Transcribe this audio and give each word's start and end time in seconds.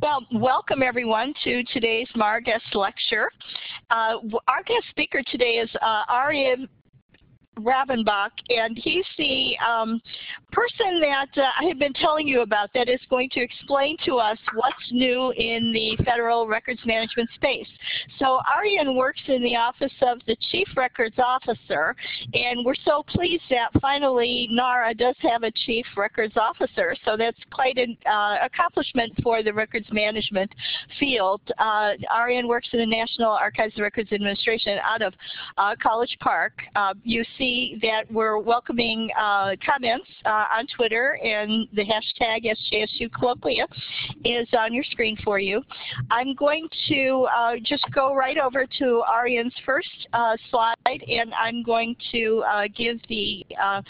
Well, 0.00 0.26
welcome 0.32 0.82
everyone 0.82 1.34
to 1.44 1.62
today's 1.64 2.08
MARA 2.14 2.42
guest 2.42 2.64
lecture. 2.74 3.30
Uh, 3.90 4.14
our 4.48 4.62
guest 4.64 4.84
speaker 4.90 5.22
today 5.30 5.58
is 5.58 5.70
uh, 5.80 6.04
Arian 6.08 6.68
Ravanbakhsh, 7.58 8.30
and 8.48 8.78
he's 8.78 9.04
the 9.18 9.56
um, 9.58 10.00
person 10.52 11.00
that 11.00 11.28
uh, 11.36 11.48
I 11.60 11.64
have 11.66 11.78
been 11.78 11.92
telling 11.92 12.26
you 12.26 12.40
about 12.40 12.70
that 12.74 12.88
is 12.88 13.00
going 13.10 13.28
to 13.30 13.40
explain 13.40 13.96
to 14.06 14.16
us 14.16 14.38
what's 14.54 14.90
new 14.90 15.32
in 15.32 15.72
the 15.72 16.02
federal 16.04 16.46
records 16.46 16.80
management 16.86 17.28
space. 17.34 17.68
So 18.18 18.40
Arian 18.56 18.96
works 18.96 19.20
in 19.26 19.42
the 19.42 19.56
office 19.56 19.92
of 20.02 20.18
the 20.26 20.36
Chief 20.50 20.66
Records 20.76 21.16
Officer, 21.18 21.94
and 22.32 22.64
we're 22.64 22.74
so 22.86 23.04
pleased 23.08 23.44
that 23.50 23.68
finally 23.80 24.48
NARA 24.50 24.94
does 24.94 25.16
have 25.20 25.42
a 25.42 25.50
Chief 25.66 25.84
Records 25.96 26.36
Officer, 26.36 26.96
so 27.04 27.16
that's 27.16 27.38
quite 27.52 27.76
an 27.76 27.96
uh, 28.10 28.36
accomplishment 28.42 29.12
for 29.22 29.42
the 29.42 29.52
records 29.52 29.86
management 29.92 30.50
field. 30.98 31.40
Uh, 31.58 31.92
Arian 32.10 32.48
works 32.48 32.68
in 32.72 32.78
the 32.78 32.86
National 32.86 33.30
Archives 33.30 33.74
and 33.74 33.82
Records 33.82 34.12
Administration 34.12 34.78
out 34.82 35.02
of 35.02 35.12
uh, 35.58 35.74
College 35.82 36.16
Park. 36.20 36.52
Uh, 36.76 36.94
you 37.04 37.24
see 37.42 37.76
that 37.82 38.04
we're 38.12 38.38
welcoming 38.38 39.10
uh, 39.18 39.56
comments 39.66 40.06
uh, 40.24 40.44
on 40.56 40.66
Twitter 40.76 41.18
and 41.24 41.66
the 41.72 41.82
hashtag 41.82 42.44
SJSU 42.44 43.10
Colloquia 43.10 43.66
is 44.24 44.46
on 44.56 44.72
your 44.72 44.84
screen 44.84 45.16
for 45.24 45.40
you. 45.40 45.60
I'm 46.10 46.34
going 46.34 46.68
to 46.88 47.26
uh, 47.36 47.54
just 47.64 47.84
go 47.92 48.14
right 48.14 48.38
over 48.38 48.64
to 48.78 49.02
Arian's 49.12 49.54
first 49.66 49.88
uh, 50.12 50.36
slide 50.50 50.76
and 50.86 51.34
I'm 51.34 51.64
going 51.64 51.96
to 52.12 52.44
uh, 52.46 52.62
give 52.76 52.98
the 53.08 53.44
uh, 53.60 53.82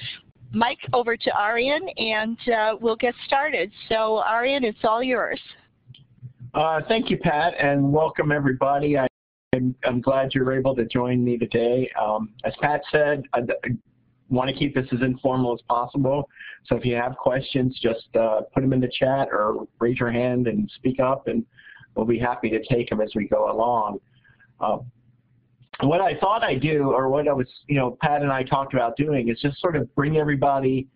mic 0.54 0.78
over 0.94 1.14
to 1.14 1.38
Arian 1.38 1.86
and 1.98 2.38
we'll 2.80 2.96
get 2.96 3.14
started. 3.26 3.70
So 3.90 4.22
Arian, 4.26 4.64
it's 4.64 4.78
all 4.82 5.02
yours. 5.02 5.40
thank 6.88 7.10
you, 7.10 7.18
Pat, 7.18 7.52
and 7.58 7.92
welcome 7.92 8.32
everybody. 8.32 8.98
I 8.98 9.08
I'm, 9.54 9.74
I'm 9.84 10.00
glad 10.00 10.34
you're 10.34 10.52
able 10.54 10.74
to 10.76 10.86
join 10.86 11.22
me 11.22 11.36
today. 11.36 11.90
Um, 12.00 12.30
as 12.44 12.54
Pat 12.62 12.80
said, 12.90 13.22
I, 13.34 13.40
I 13.40 13.68
want 14.30 14.48
to 14.48 14.56
keep 14.56 14.74
this 14.74 14.86
as 14.92 15.02
informal 15.02 15.52
as 15.52 15.60
possible. 15.68 16.30
So 16.64 16.76
if 16.76 16.86
you 16.86 16.94
have 16.96 17.16
questions, 17.18 17.78
just 17.82 18.06
uh, 18.18 18.42
put 18.54 18.62
them 18.62 18.72
in 18.72 18.80
the 18.80 18.88
chat 18.88 19.28
or 19.30 19.66
raise 19.78 19.98
your 20.00 20.10
hand 20.10 20.46
and 20.46 20.70
speak 20.76 21.00
up, 21.00 21.28
and 21.28 21.44
we'll 21.94 22.06
be 22.06 22.18
happy 22.18 22.48
to 22.48 22.64
take 22.64 22.88
them 22.88 23.02
as 23.02 23.12
we 23.14 23.28
go 23.28 23.52
along. 23.52 23.98
Uh, 24.58 24.78
what 25.80 26.00
I 26.00 26.16
thought 26.18 26.42
I'd 26.42 26.62
do, 26.62 26.90
or 26.90 27.10
what 27.10 27.28
I 27.28 27.32
was, 27.32 27.48
you 27.66 27.76
know, 27.76 27.98
Pat 28.00 28.22
and 28.22 28.32
I 28.32 28.44
talked 28.44 28.72
about 28.72 28.96
doing, 28.96 29.28
is 29.28 29.38
just 29.40 29.60
sort 29.60 29.76
of 29.76 29.94
bring 29.94 30.16
everybody, 30.16 30.88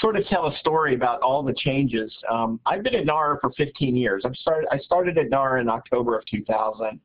sort 0.00 0.16
of 0.16 0.24
tell 0.26 0.46
a 0.46 0.56
story 0.58 0.94
about 0.94 1.20
all 1.22 1.42
the 1.42 1.54
changes. 1.54 2.16
Um, 2.30 2.60
I've 2.66 2.84
been 2.84 2.94
at 2.94 3.06
NARA 3.06 3.38
for 3.40 3.50
15 3.56 3.96
years. 3.96 4.24
i 4.24 4.32
started, 4.34 4.68
I 4.70 4.78
started 4.78 5.18
at 5.18 5.30
NARA 5.30 5.60
in 5.60 5.68
October 5.68 6.16
of 6.16 6.24
2000, 6.26 7.00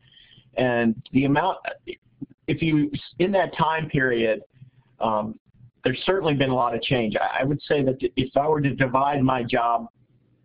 and 0.55 0.95
the 1.11 1.25
amount, 1.25 1.57
if 2.47 2.61
you, 2.61 2.91
in 3.19 3.31
that 3.31 3.55
time 3.57 3.89
period, 3.89 4.41
um, 4.99 5.39
there's 5.83 6.01
certainly 6.05 6.33
been 6.33 6.49
a 6.49 6.55
lot 6.55 6.73
of 6.73 6.81
change. 6.81 7.15
I 7.15 7.43
would 7.43 7.61
say 7.63 7.83
that 7.83 7.97
if 8.15 8.35
I 8.37 8.47
were 8.47 8.61
to 8.61 8.73
divide 8.73 9.21
my 9.21 9.43
job 9.43 9.87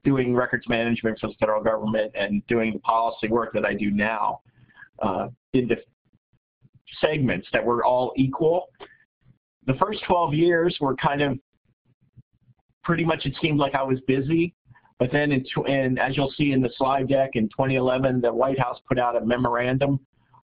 doing 0.05 0.35
records 0.35 0.69
management 0.69 1.19
for 1.21 1.29
the 1.29 1.35
federal 1.35 1.63
government 1.63 2.13
and 2.15 2.45
doing 2.47 2.73
the 2.73 2.79
policy 2.81 3.29
work 3.29 3.53
that 3.53 3.65
I 3.65 3.75
do 3.75 3.91
now 3.91 4.41
uh, 5.01 5.29
into 5.53 5.77
segments 7.01 7.47
that 7.53 7.65
were 7.65 7.85
all 7.85 8.13
equal, 8.17 8.69
the 9.67 9.75
first 9.75 10.03
12 10.07 10.35
years 10.35 10.77
were 10.81 10.97
kind 10.97 11.23
of 11.23 11.39
pretty 12.83 13.05
much 13.05 13.27
it 13.27 13.35
seemed 13.41 13.59
like 13.59 13.75
I 13.75 13.83
was 13.83 14.01
busy. 14.07 14.55
But 14.99 15.13
then, 15.13 15.31
in, 15.31 15.45
and 15.69 15.99
as 15.99 16.17
you'll 16.17 16.33
see 16.37 16.53
in 16.53 16.61
the 16.61 16.71
slide 16.77 17.09
deck, 17.09 17.31
in 17.35 17.49
2011, 17.49 18.21
the 18.21 18.33
White 18.33 18.59
House 18.59 18.81
put 18.89 18.99
out 18.99 19.17
a 19.17 19.25
memorandum 19.25 20.01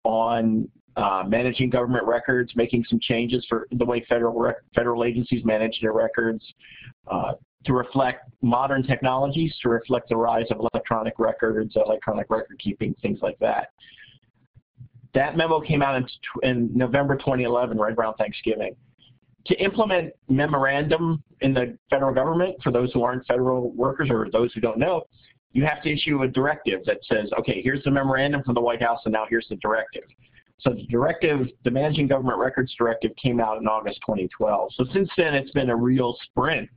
on 0.03 0.67
uh, 0.95 1.23
managing 1.27 1.69
government 1.69 2.05
records, 2.05 2.51
making 2.55 2.83
some 2.89 2.99
changes 2.99 3.45
for 3.47 3.67
the 3.71 3.85
way 3.85 4.03
federal 4.09 4.53
federal 4.73 5.03
agencies 5.03 5.45
manage 5.45 5.79
their 5.81 5.93
records 5.93 6.43
uh, 7.07 7.33
to 7.65 7.73
reflect 7.73 8.29
modern 8.41 8.81
technologies, 8.81 9.55
to 9.61 9.69
reflect 9.69 10.09
the 10.09 10.17
rise 10.17 10.47
of 10.49 10.59
electronic 10.73 11.13
records, 11.19 11.75
electronic 11.75 12.27
record 12.29 12.57
keeping, 12.59 12.95
things 13.01 13.19
like 13.21 13.37
that. 13.39 13.69
That 15.13 15.37
memo 15.37 15.59
came 15.59 15.81
out 15.81 15.95
in, 15.95 16.07
in 16.43 16.71
November 16.75 17.15
2011, 17.15 17.77
right 17.77 17.93
around 17.95 18.15
Thanksgiving 18.15 18.75
to 19.49 19.55
implement 19.63 20.13
memorandum 20.29 21.23
in 21.41 21.53
the 21.53 21.77
federal 21.89 22.13
government, 22.13 22.55
for 22.63 22.71
those 22.71 22.91
who 22.93 23.03
aren't 23.03 23.25
federal 23.25 23.71
workers 23.71 24.09
or 24.09 24.29
those 24.31 24.53
who 24.53 24.61
don't 24.61 24.77
know, 24.77 25.03
you 25.51 25.65
have 25.65 25.81
to 25.81 25.91
issue 25.91 26.21
a 26.21 26.27
directive 26.27 26.85
that 26.85 26.99
says, 27.03 27.29
okay, 27.39 27.61
here's 27.61 27.83
the 27.83 27.91
memorandum 27.91 28.43
from 28.43 28.53
the 28.53 28.61
White 28.61 28.81
House 28.81 28.99
and 29.05 29.13
now 29.13 29.25
here's 29.27 29.47
the 29.49 29.55
directive. 29.57 30.03
So 30.59 30.71
the 30.71 30.85
directive, 30.87 31.47
the 31.63 31.71
Managing 31.71 32.07
Government 32.07 32.37
Records 32.37 32.75
Directive 32.77 33.11
came 33.15 33.39
out 33.39 33.57
in 33.57 33.67
August 33.67 33.99
2012. 34.05 34.71
So 34.75 34.85
since 34.93 35.09
then, 35.17 35.33
it's 35.33 35.51
been 35.51 35.69
a 35.69 35.75
real 35.75 36.15
sprint 36.25 36.69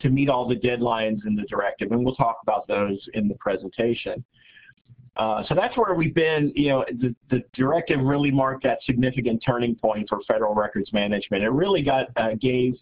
to 0.00 0.10
meet 0.10 0.28
all 0.28 0.46
the 0.46 0.56
deadlines 0.56 1.24
in 1.26 1.34
the 1.34 1.44
directive, 1.44 1.92
and 1.92 2.04
we'll 2.04 2.14
talk 2.16 2.38
about 2.42 2.68
those 2.68 2.98
in 3.14 3.28
the 3.28 3.34
presentation. 3.36 4.22
Uh, 5.20 5.44
so 5.48 5.54
that's 5.54 5.76
where 5.76 5.92
we've 5.92 6.14
been, 6.14 6.50
you 6.56 6.70
know, 6.70 6.82
the, 6.98 7.14
the, 7.28 7.44
directive 7.52 8.00
really 8.00 8.30
marked 8.30 8.62
that 8.62 8.78
significant 8.84 9.42
turning 9.46 9.74
point 9.74 10.08
for 10.08 10.18
federal 10.26 10.54
records 10.54 10.90
management. 10.94 11.44
It 11.44 11.50
really 11.50 11.82
got, 11.82 12.06
uh, 12.16 12.30
gave 12.40 12.72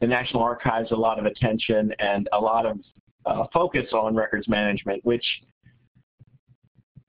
the 0.00 0.06
National 0.06 0.44
Archives 0.44 0.92
a 0.92 0.94
lot 0.94 1.18
of 1.18 1.26
attention 1.26 1.92
and 1.98 2.28
a 2.32 2.40
lot 2.40 2.66
of 2.66 2.78
uh, 3.26 3.46
focus 3.52 3.88
on 3.92 4.14
records 4.14 4.46
management, 4.46 5.04
which, 5.04 5.24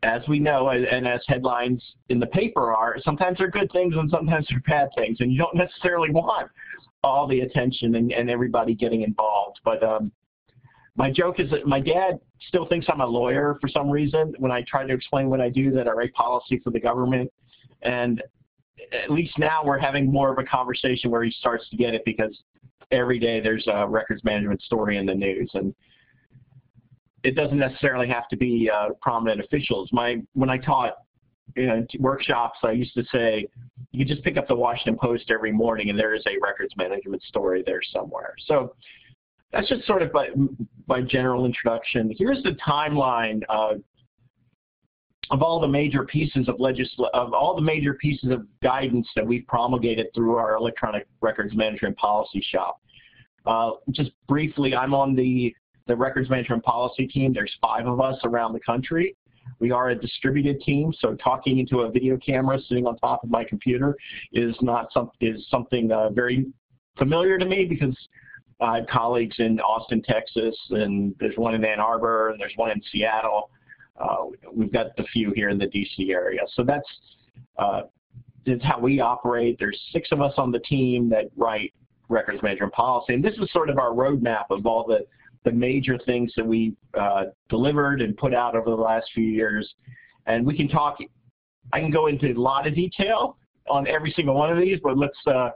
as 0.02 0.28
we 0.28 0.40
know, 0.40 0.70
and 0.70 1.08
as 1.08 1.22
headlines 1.28 1.84
in 2.10 2.20
the 2.20 2.26
paper 2.26 2.74
are, 2.74 2.98
sometimes 3.04 3.38
they're 3.38 3.52
good 3.52 3.72
things 3.72 3.94
and 3.96 4.10
sometimes 4.10 4.48
they're 4.50 4.64
bad 4.66 4.90
things, 4.98 5.18
and 5.20 5.32
you 5.32 5.38
don't 5.38 5.56
necessarily 5.56 6.10
want 6.10 6.50
all 7.04 7.28
the 7.28 7.42
attention 7.42 7.94
and, 7.94 8.12
and 8.12 8.28
everybody 8.28 8.74
getting 8.74 9.04
involved. 9.04 9.60
But 9.64 9.84
um, 9.84 10.12
my 10.96 11.12
joke 11.12 11.40
is 11.40 11.50
that 11.50 11.66
my 11.66 11.80
dad 11.80 12.20
still 12.48 12.68
thinks 12.68 12.86
I'm 12.90 13.02
a 13.02 13.06
lawyer 13.06 13.58
for 13.60 13.68
some 13.68 13.90
reason 13.90 14.34
when 14.38 14.52
I 14.52 14.64
try 14.68 14.86
to 14.86 14.94
explain 14.94 15.30
what 15.30 15.42
I 15.42 15.50
do, 15.50 15.72
that 15.72 15.88
I 15.88 15.92
write 15.92 16.14
policy 16.14 16.60
for 16.64 16.70
the 16.70 16.80
government. 16.80 17.32
And 17.82 18.22
at 18.92 19.10
least 19.10 19.38
now 19.40 19.64
we're 19.64 19.80
having 19.80 20.12
more 20.12 20.32
of 20.32 20.38
a 20.38 20.44
conversation 20.44 21.10
where 21.10 21.24
he 21.24 21.32
starts 21.32 21.68
to 21.70 21.78
get 21.78 21.94
it 21.94 22.04
because 22.06 22.44
every 22.92 23.18
day 23.18 23.40
there's 23.40 23.66
a 23.68 23.88
records 23.88 24.24
management 24.24 24.62
story 24.62 24.98
in 24.98 25.06
the 25.06 25.16
news. 25.16 25.50
And 25.54 25.74
it 27.24 27.36
doesn't 27.36 27.58
necessarily 27.58 28.08
have 28.10 28.28
to 28.30 28.38
be 28.38 28.70
uh, 28.74 28.90
prominent 29.02 29.42
officials. 29.42 29.90
My 29.92 30.22
When 30.34 30.50
I 30.50 30.58
taught 30.58 30.94
you 31.56 31.68
know, 31.68 31.86
workshops, 32.00 32.60
I 32.64 32.72
used 32.72 32.94
to 32.94 33.04
say, 33.12 33.48
you 33.92 34.06
just 34.06 34.24
pick 34.24 34.38
up 34.38 34.48
the 34.48 34.56
Washington 34.56 34.98
Post 35.00 35.32
every 35.32 35.52
morning 35.52 35.90
and 35.90 35.98
there 35.98 36.14
is 36.14 36.24
a 36.28 36.38
records 36.42 36.76
management 36.78 37.24
story 37.24 37.64
there 37.66 37.82
somewhere. 37.92 38.36
So 38.46 38.76
that's 39.52 39.70
just 39.70 39.86
sort 39.86 40.02
of 40.02 40.12
by, 40.88 41.02
by 41.02 41.06
general 41.06 41.46
introduction. 41.46 42.14
Here's 42.18 42.42
the 42.44 42.58
timeline 42.66 43.42
of, 43.50 43.82
of 45.32 45.42
all 45.42 45.60
the 45.60 45.68
major 45.68 46.04
pieces 46.06 46.48
of 46.50 46.56
legisl 46.58 47.10
of 47.14 47.34
all 47.34 47.56
the 47.56 47.62
major 47.62 47.94
pieces 47.96 48.30
of 48.32 48.46
guidance 48.62 49.08
that 49.16 49.26
we've 49.26 49.48
promulgated 49.48 50.08
through 50.14 50.36
our 50.36 50.56
electronic 50.56 51.08
records 51.22 51.56
management 51.56 51.98
policy 51.98 52.44
shop. 52.50 52.82
Uh, 53.46 53.72
just 53.92 54.12
briefly, 54.28 54.76
I'm 54.76 54.94
on 54.94 55.16
the 55.16 55.56
the 55.88 55.96
records 55.96 56.30
management 56.30 56.64
policy 56.64 57.08
team. 57.08 57.34
There's 57.34 57.54
five 57.62 57.88
of 57.88 58.00
us 58.00 58.18
around 58.24 58.54
the 58.54 58.60
country. 58.62 59.16
We 59.60 59.72
are 59.72 59.90
a 59.90 59.96
distributed 59.96 60.62
team, 60.62 60.94
so 61.00 61.16
talking 61.16 61.60
into 61.60 61.80
a 61.80 61.92
video 61.92 62.18
camera 62.18 62.60
sitting 62.68 62.88
on 62.88 62.98
top 62.98 63.24
of 63.24 63.30
my 63.30 63.44
computer 63.44 63.96
is 64.32 64.56
not 64.62 64.88
some 64.94 65.12
is 65.20 65.46
something 65.50 65.92
uh, 65.92 66.10
very 66.10 66.46
familiar 66.98 67.38
to 67.38 67.46
me 67.46 67.66
because 67.66 67.96
I 68.64 68.78
have 68.78 68.88
colleagues 68.88 69.36
in 69.40 69.60
Austin, 69.60 70.02
Texas, 70.02 70.56
and 70.72 71.16
there's 71.20 71.38
one 71.38 71.54
in 71.56 71.66
Ann 71.66 71.80
Arbor, 71.80 72.30
and 72.30 72.40
there's 72.40 72.54
one 72.56 72.72
in 72.72 72.82
Seattle. 72.92 73.50
Uh, 74.00 74.26
we've 74.52 74.72
got 74.72 74.88
a 74.98 75.04
few 75.06 75.32
here 75.36 75.50
in 75.50 75.58
the 75.58 75.68
DC 75.68 76.10
area. 76.10 76.42
So 76.56 76.64
that's, 76.64 76.88
uh, 77.58 77.82
that's 78.46 78.64
how 78.64 78.80
we 78.80 79.00
operate. 79.00 79.58
There's 79.60 79.80
six 79.92 80.10
of 80.12 80.22
us 80.22 80.34
on 80.38 80.52
the 80.52 80.60
team 80.60 81.10
that 81.10 81.30
write 81.38 81.74
records 82.10 82.42
management 82.42 82.74
policy. 82.74 83.14
And 83.14 83.24
this 83.24 83.36
is 83.38 83.52
sort 83.52 83.70
of 83.70 83.78
our 83.78 83.92
roadmap 83.92 84.46
of 84.50 84.66
all 84.66 84.86
the, 84.86 85.06
the 85.44 85.52
major 85.52 85.98
things 86.06 86.32
that 86.36 86.46
we 86.46 86.76
uh, 87.00 87.26
delivered 87.50 88.02
and 88.02 88.16
put 88.18 88.34
out 88.34 88.56
over 88.56 88.70
the 88.70 88.82
last 88.82 89.10
few 89.14 89.26
years. 89.26 89.74
And 90.26 90.46
we 90.46 90.56
can 90.56 90.68
talk, 90.68 90.98
I 91.72 91.80
can 91.80 91.92
go 91.92 92.08
into 92.08 92.32
a 92.32 92.40
lot 92.40 92.66
of 92.68 92.76
detail 92.76 93.38
on 93.70 93.88
every 93.88 94.12
single 94.16 94.36
one 94.36 94.52
of 94.52 94.58
these, 94.58 94.80
but 94.84 94.98
let's 94.98 95.18
uh, 95.28 95.50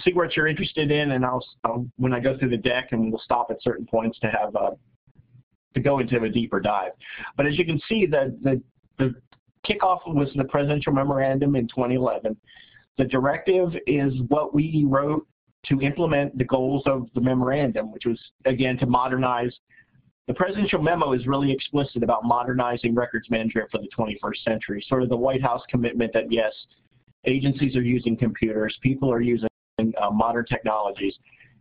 see 0.00 0.12
what 0.12 0.36
you're 0.36 0.46
interested 0.46 0.90
in, 0.90 1.12
and 1.12 1.24
I'll, 1.24 1.44
I'll, 1.64 1.86
when 1.96 2.12
I 2.12 2.20
go 2.20 2.38
through 2.38 2.50
the 2.50 2.56
deck, 2.56 2.88
and 2.92 3.10
we'll 3.10 3.20
stop 3.20 3.50
at 3.50 3.62
certain 3.62 3.86
points 3.86 4.18
to 4.20 4.28
have 4.28 4.54
uh, 4.56 4.70
to 5.74 5.80
go 5.80 5.98
into 5.98 6.22
a 6.22 6.28
deeper 6.28 6.60
dive. 6.60 6.92
But 7.36 7.46
as 7.46 7.58
you 7.58 7.64
can 7.64 7.80
see, 7.88 8.06
the 8.06 8.36
the 8.42 8.62
the 8.98 9.14
kickoff 9.66 10.00
was 10.06 10.30
the 10.34 10.44
presidential 10.44 10.92
memorandum 10.92 11.56
in 11.56 11.68
2011. 11.68 12.36
The 12.98 13.04
directive 13.04 13.74
is 13.86 14.12
what 14.28 14.54
we 14.54 14.84
wrote 14.86 15.26
to 15.66 15.80
implement 15.80 16.36
the 16.36 16.44
goals 16.44 16.82
of 16.86 17.08
the 17.14 17.20
memorandum, 17.20 17.92
which 17.92 18.04
was 18.04 18.20
again 18.44 18.76
to 18.78 18.86
modernize 18.86 19.56
the 20.28 20.34
presidential 20.34 20.80
memo 20.80 21.12
is 21.12 21.26
really 21.26 21.50
explicit 21.50 22.02
about 22.02 22.24
modernizing 22.24 22.94
records 22.94 23.28
management 23.28 23.70
for 23.70 23.78
the 23.78 23.88
21st 23.96 24.44
century, 24.44 24.84
sort 24.88 25.02
of 25.02 25.08
the 25.08 25.16
White 25.16 25.42
House 25.42 25.62
commitment 25.68 26.12
that 26.12 26.30
yes, 26.30 26.52
agencies 27.24 27.76
are 27.76 27.82
using 27.82 28.16
computers, 28.16 28.76
people 28.82 29.12
are 29.12 29.20
using 29.20 29.48
uh, 29.78 30.10
modern 30.10 30.44
technologies, 30.46 31.14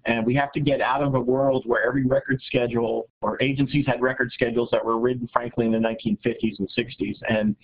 and 0.06 0.26
we 0.26 0.34
have 0.36 0.52
to 0.54 0.60
get 0.60 0.82
out 0.82 1.04
of 1.04 1.16
a 1.16 1.20
world 1.20 1.64
where 1.66 1.86
every 1.86 2.06
record 2.06 2.42
schedule 2.48 3.10
or 3.22 3.42
agencies 3.42 3.86
had 3.86 4.02
record 4.02 4.32
schedules 4.32 4.70
that 4.72 4.84
were 4.84 5.00
written, 5.00 5.30
frankly, 5.32 5.66
in 5.66 5.72
the 5.72 5.78
1950s 5.78 6.60
and 6.60 6.70
60s 6.78 7.18
and 7.30 7.56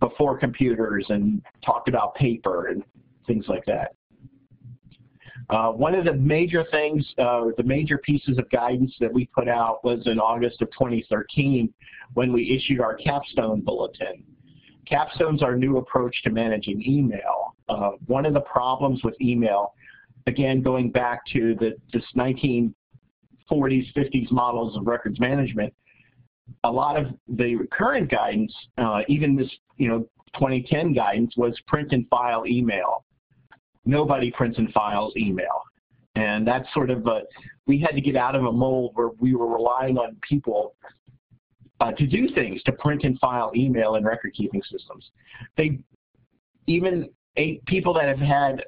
before 0.00 0.36
computers 0.36 1.06
and 1.08 1.40
talked 1.64 1.88
about 1.88 2.14
paper 2.16 2.66
and 2.66 2.82
things 3.26 3.46
like 3.48 3.64
that. 3.66 3.94
Uh, 5.50 5.70
one 5.70 5.94
of 5.94 6.04
the 6.04 6.12
major 6.14 6.64
things, 6.70 7.06
uh, 7.18 7.44
the 7.56 7.62
major 7.62 7.98
pieces 7.98 8.38
of 8.38 8.48
guidance 8.50 8.94
that 8.98 9.12
we 9.12 9.26
put 9.26 9.48
out 9.48 9.84
was 9.84 10.06
in 10.06 10.18
August 10.18 10.60
of 10.62 10.70
2013 10.72 11.72
when 12.14 12.32
we 12.32 12.56
issued 12.56 12.80
our 12.80 12.94
capstone 12.94 13.60
bulletin. 13.60 14.24
Capstone's 14.86 15.42
our 15.42 15.56
new 15.56 15.76
approach 15.76 16.22
to 16.22 16.30
managing 16.30 16.82
email. 16.86 17.53
Uh, 17.68 17.92
one 18.06 18.26
of 18.26 18.34
the 18.34 18.40
problems 18.40 19.02
with 19.02 19.14
email, 19.20 19.72
again, 20.26 20.62
going 20.62 20.90
back 20.90 21.20
to 21.32 21.54
the, 21.56 21.74
this 21.92 22.04
1940s, 22.16 22.72
50s 23.50 24.30
models 24.30 24.76
of 24.76 24.86
records 24.86 25.18
management, 25.18 25.72
a 26.64 26.70
lot 26.70 26.96
of 26.96 27.06
the 27.28 27.58
current 27.72 28.10
guidance, 28.10 28.54
uh, 28.78 29.00
even 29.08 29.34
this, 29.34 29.50
you 29.76 29.88
know, 29.88 30.00
2010 30.34 30.92
guidance 30.92 31.34
was 31.36 31.58
print 31.66 31.92
and 31.92 32.06
file 32.08 32.44
email. 32.46 33.04
Nobody 33.84 34.30
prints 34.30 34.58
and 34.58 34.72
files 34.72 35.14
email. 35.16 35.62
And 36.16 36.46
that's 36.46 36.66
sort 36.74 36.90
of 36.90 37.06
a, 37.06 37.22
we 37.66 37.80
had 37.80 37.94
to 37.94 38.00
get 38.00 38.16
out 38.16 38.34
of 38.34 38.44
a 38.44 38.52
mold 38.52 38.92
where 38.94 39.10
we 39.18 39.34
were 39.34 39.48
relying 39.48 39.98
on 39.98 40.16
people 40.28 40.74
uh, 41.80 41.92
to 41.92 42.06
do 42.06 42.28
things, 42.34 42.62
to 42.64 42.72
print 42.72 43.02
and 43.04 43.18
file 43.18 43.50
email 43.54 43.96
and 43.96 44.06
record 44.06 44.32
keeping 44.34 44.62
systems. 44.70 45.10
They, 45.56 45.80
even 46.66 47.10
eight 47.36 47.64
people 47.66 47.92
that 47.94 48.06
have 48.06 48.18
had 48.18 48.64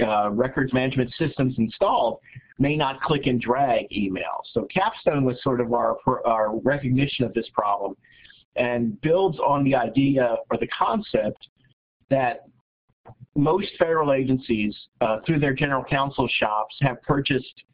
uh, 0.00 0.30
records 0.30 0.72
management 0.72 1.12
systems 1.18 1.54
installed 1.58 2.18
may 2.58 2.76
not 2.76 3.00
click 3.00 3.26
and 3.26 3.40
drag 3.40 3.86
email. 3.92 4.42
So 4.52 4.66
Capstone 4.72 5.24
was 5.24 5.40
sort 5.42 5.60
of 5.60 5.72
our, 5.72 5.96
our 6.24 6.56
recognition 6.58 7.24
of 7.24 7.34
this 7.34 7.48
problem 7.52 7.96
and 8.56 9.00
builds 9.00 9.38
on 9.38 9.64
the 9.64 9.74
idea 9.74 10.36
or 10.50 10.58
the 10.58 10.68
concept 10.68 11.48
that 12.10 12.44
most 13.34 13.70
federal 13.78 14.12
agencies, 14.12 14.76
uh, 15.00 15.18
through 15.26 15.40
their 15.40 15.54
general 15.54 15.84
counsel 15.84 16.28
shops, 16.28 16.74
have 16.80 17.02
purchased 17.02 17.64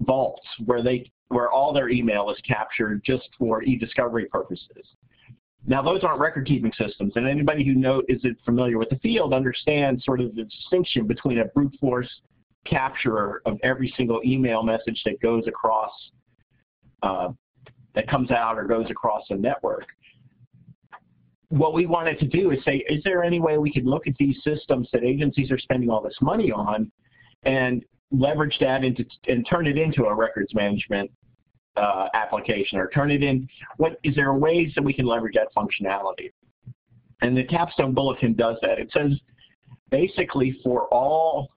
vaults 0.00 0.46
where 0.64 0.82
they 0.82 1.10
where 1.28 1.50
all 1.50 1.74
their 1.74 1.90
email 1.90 2.30
is 2.30 2.38
captured 2.46 3.02
just 3.04 3.28
for 3.38 3.62
e-discovery 3.62 4.24
purposes. 4.26 4.94
Now, 5.66 5.82
those 5.82 6.02
aren't 6.02 6.20
record-keeping 6.20 6.72
systems, 6.78 7.12
and 7.16 7.28
anybody 7.28 7.64
who 7.64 7.74
know, 7.74 8.02
is 8.08 8.24
familiar 8.44 8.78
with 8.78 8.90
the 8.90 8.98
field 8.98 9.34
understands 9.34 10.04
sort 10.04 10.20
of 10.20 10.34
the 10.34 10.44
distinction 10.44 11.06
between 11.06 11.40
a 11.40 11.44
brute 11.46 11.76
force 11.80 12.08
capture 12.64 13.42
of 13.44 13.58
every 13.62 13.92
single 13.96 14.20
email 14.24 14.62
message 14.62 15.00
that 15.04 15.20
goes 15.20 15.46
across, 15.46 15.90
uh, 17.02 17.28
that 17.94 18.08
comes 18.08 18.30
out 18.30 18.56
or 18.58 18.64
goes 18.64 18.90
across 18.90 19.24
a 19.30 19.34
network. 19.34 19.86
What 21.48 21.72
we 21.72 21.86
wanted 21.86 22.18
to 22.20 22.26
do 22.26 22.50
is 22.50 22.62
say, 22.64 22.84
is 22.88 23.02
there 23.04 23.24
any 23.24 23.40
way 23.40 23.58
we 23.58 23.72
could 23.72 23.86
look 23.86 24.06
at 24.06 24.14
these 24.18 24.36
systems 24.44 24.88
that 24.92 25.02
agencies 25.02 25.50
are 25.50 25.58
spending 25.58 25.90
all 25.90 26.02
this 26.02 26.16
money 26.20 26.52
on 26.52 26.92
and 27.44 27.84
leverage 28.10 28.56
that 28.60 28.84
into 28.84 29.04
and 29.28 29.46
turn 29.48 29.66
it 29.66 29.78
into 29.78 30.04
a 30.04 30.14
records 30.14 30.54
management 30.54 31.10
uh, 31.78 32.08
application 32.14 32.78
or 32.78 32.88
turn 32.88 33.10
it 33.10 33.22
in, 33.22 33.48
what 33.76 33.98
is 34.02 34.14
there 34.14 34.32
ways 34.34 34.72
that 34.74 34.82
we 34.82 34.92
can 34.92 35.06
leverage 35.06 35.34
that 35.34 35.48
functionality? 35.56 36.32
And 37.22 37.36
the 37.36 37.44
Capstone 37.44 37.94
Bulletin 37.94 38.34
does 38.34 38.56
that. 38.62 38.78
It 38.78 38.90
says 38.92 39.12
basically 39.90 40.58
for 40.62 40.86
all, 40.92 41.48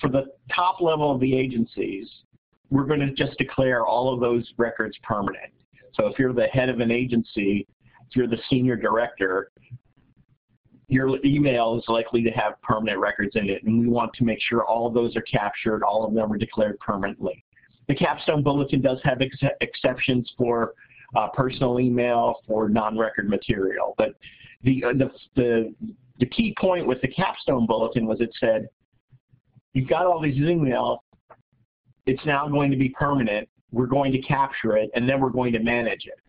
for 0.00 0.08
the 0.08 0.26
top 0.54 0.80
level 0.80 1.12
of 1.14 1.20
the 1.20 1.36
agencies, 1.36 2.08
we're 2.70 2.86
going 2.86 3.00
to 3.00 3.12
just 3.12 3.36
declare 3.36 3.84
all 3.84 4.12
of 4.14 4.20
those 4.20 4.50
records 4.56 4.96
permanent. 5.02 5.52
So 5.94 6.06
if 6.06 6.18
you're 6.18 6.32
the 6.32 6.46
head 6.46 6.68
of 6.68 6.80
an 6.80 6.90
agency, 6.90 7.66
if 8.08 8.16
you're 8.16 8.28
the 8.28 8.40
senior 8.48 8.76
director, 8.76 9.50
your 10.88 11.18
email 11.24 11.78
is 11.78 11.84
likely 11.88 12.22
to 12.22 12.30
have 12.30 12.60
permanent 12.62 12.98
records 12.98 13.36
in 13.36 13.48
it, 13.48 13.62
and 13.62 13.80
we 13.80 13.86
want 13.86 14.12
to 14.14 14.24
make 14.24 14.40
sure 14.40 14.64
all 14.64 14.86
of 14.86 14.94
those 14.94 15.16
are 15.16 15.22
captured, 15.22 15.84
all 15.84 16.04
of 16.04 16.14
them 16.14 16.32
are 16.32 16.38
declared 16.38 16.78
permanently. 16.80 17.44
The 17.90 17.96
Capstone 17.96 18.44
Bulletin 18.44 18.80
does 18.80 19.00
have 19.02 19.20
ex 19.20 19.36
exceptions 19.60 20.32
for 20.38 20.74
uh, 21.16 21.26
personal 21.34 21.80
email, 21.80 22.36
for 22.46 22.68
non-record 22.68 23.28
material, 23.28 23.96
but 23.98 24.14
the, 24.62 24.84
uh, 24.84 24.92
the, 24.92 25.10
the, 25.34 25.74
the 26.20 26.26
key 26.26 26.54
point 26.56 26.86
with 26.86 27.00
the 27.00 27.08
Capstone 27.08 27.66
Bulletin 27.66 28.06
was 28.06 28.20
it 28.20 28.30
said, 28.38 28.68
you've 29.72 29.88
got 29.88 30.06
all 30.06 30.20
these 30.20 30.36
email, 30.36 31.02
it's 32.06 32.24
now 32.24 32.46
going 32.46 32.70
to 32.70 32.76
be 32.76 32.90
permanent, 32.90 33.48
we're 33.72 33.86
going 33.88 34.12
to 34.12 34.20
capture 34.20 34.76
it, 34.76 34.88
and 34.94 35.08
then 35.08 35.20
we're 35.20 35.28
going 35.28 35.52
to 35.52 35.58
manage 35.58 36.06
it. 36.06 36.20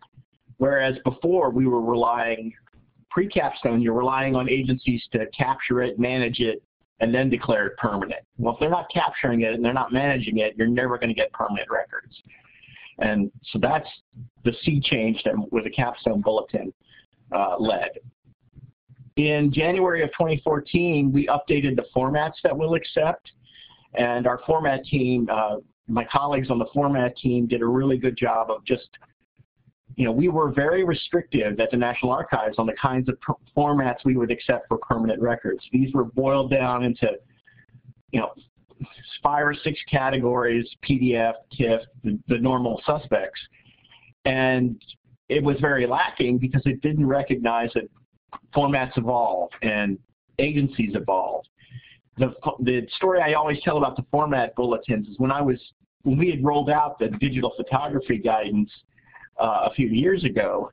Whereas 0.56 0.96
before 1.04 1.50
we 1.50 1.68
were 1.68 1.80
relying, 1.80 2.52
pre-capstone, 3.08 3.80
you're 3.80 3.94
relying 3.94 4.34
on 4.34 4.48
agencies 4.50 5.04
to 5.12 5.26
capture 5.26 5.80
it, 5.80 5.96
manage 5.96 6.40
it, 6.40 6.60
and 7.02 7.12
then 7.12 7.28
declare 7.28 7.66
it 7.66 7.76
permanent. 7.76 8.22
Well, 8.38 8.54
if 8.54 8.60
they're 8.60 8.70
not 8.70 8.86
capturing 8.94 9.42
it 9.42 9.52
and 9.54 9.64
they're 9.64 9.72
not 9.74 9.92
managing 9.92 10.38
it, 10.38 10.54
you're 10.56 10.68
never 10.68 10.96
going 10.96 11.08
to 11.08 11.14
get 11.14 11.32
permanent 11.32 11.68
records. 11.68 12.22
And 12.98 13.30
so 13.50 13.58
that's 13.60 13.88
the 14.44 14.52
sea 14.62 14.80
change 14.80 15.20
that 15.24 15.34
with 15.50 15.64
the 15.64 15.70
capstone 15.70 16.20
bulletin 16.20 16.72
uh, 17.34 17.56
led. 17.58 17.90
In 19.16 19.52
January 19.52 20.02
of 20.04 20.10
2014, 20.10 21.10
we 21.12 21.26
updated 21.26 21.74
the 21.74 21.86
formats 21.94 22.34
that 22.44 22.56
we'll 22.56 22.74
accept. 22.74 23.32
And 23.94 24.28
our 24.28 24.40
format 24.46 24.84
team, 24.84 25.28
uh, 25.30 25.56
my 25.88 26.04
colleagues 26.04 26.50
on 26.50 26.60
the 26.60 26.68
format 26.72 27.16
team 27.16 27.48
did 27.48 27.62
a 27.62 27.66
really 27.66 27.98
good 27.98 28.16
job 28.16 28.48
of 28.48 28.64
just 28.64 28.88
you 29.96 30.04
know, 30.04 30.12
we 30.12 30.28
were 30.28 30.50
very 30.50 30.84
restrictive 30.84 31.60
at 31.60 31.70
the 31.70 31.76
National 31.76 32.12
Archives 32.12 32.58
on 32.58 32.66
the 32.66 32.74
kinds 32.80 33.08
of 33.08 33.18
formats 33.56 34.04
we 34.04 34.16
would 34.16 34.30
accept 34.30 34.68
for 34.68 34.78
permanent 34.78 35.20
records. 35.20 35.62
These 35.72 35.92
were 35.92 36.04
boiled 36.04 36.50
down 36.50 36.82
into, 36.82 37.10
you 38.10 38.20
know, 38.20 38.32
five 39.22 39.46
or 39.46 39.54
six 39.54 39.78
categories, 39.90 40.68
PDF, 40.88 41.34
TIFF, 41.52 41.82
the, 42.04 42.18
the 42.28 42.38
normal 42.38 42.80
suspects. 42.86 43.40
And 44.24 44.82
it 45.28 45.42
was 45.42 45.58
very 45.60 45.86
lacking 45.86 46.38
because 46.38 46.62
it 46.64 46.80
didn't 46.80 47.06
recognize 47.06 47.70
that 47.74 47.88
formats 48.54 48.96
evolve 48.96 49.50
and 49.62 49.98
agencies 50.38 50.94
evolve. 50.94 51.44
The, 52.18 52.34
the 52.60 52.86
story 52.96 53.20
I 53.20 53.34
always 53.34 53.60
tell 53.62 53.78
about 53.78 53.96
the 53.96 54.04
format 54.10 54.54
bulletins 54.54 55.08
is 55.08 55.18
when 55.18 55.32
I 55.32 55.40
was, 55.40 55.58
when 56.02 56.18
we 56.18 56.30
had 56.30 56.44
rolled 56.44 56.70
out 56.70 56.98
the 56.98 57.08
digital 57.08 57.52
photography 57.56 58.18
guidance, 58.18 58.70
uh, 59.38 59.68
a 59.70 59.74
few 59.74 59.88
years 59.88 60.24
ago. 60.24 60.70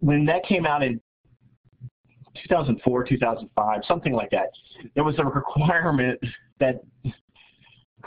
When 0.00 0.24
that 0.26 0.44
came 0.44 0.66
out 0.66 0.82
in 0.82 1.00
2004, 2.48 3.04
2005, 3.04 3.80
something 3.86 4.12
like 4.12 4.30
that, 4.30 4.48
there 4.94 5.04
was 5.04 5.18
a 5.18 5.24
requirement 5.24 6.18
that 6.58 6.80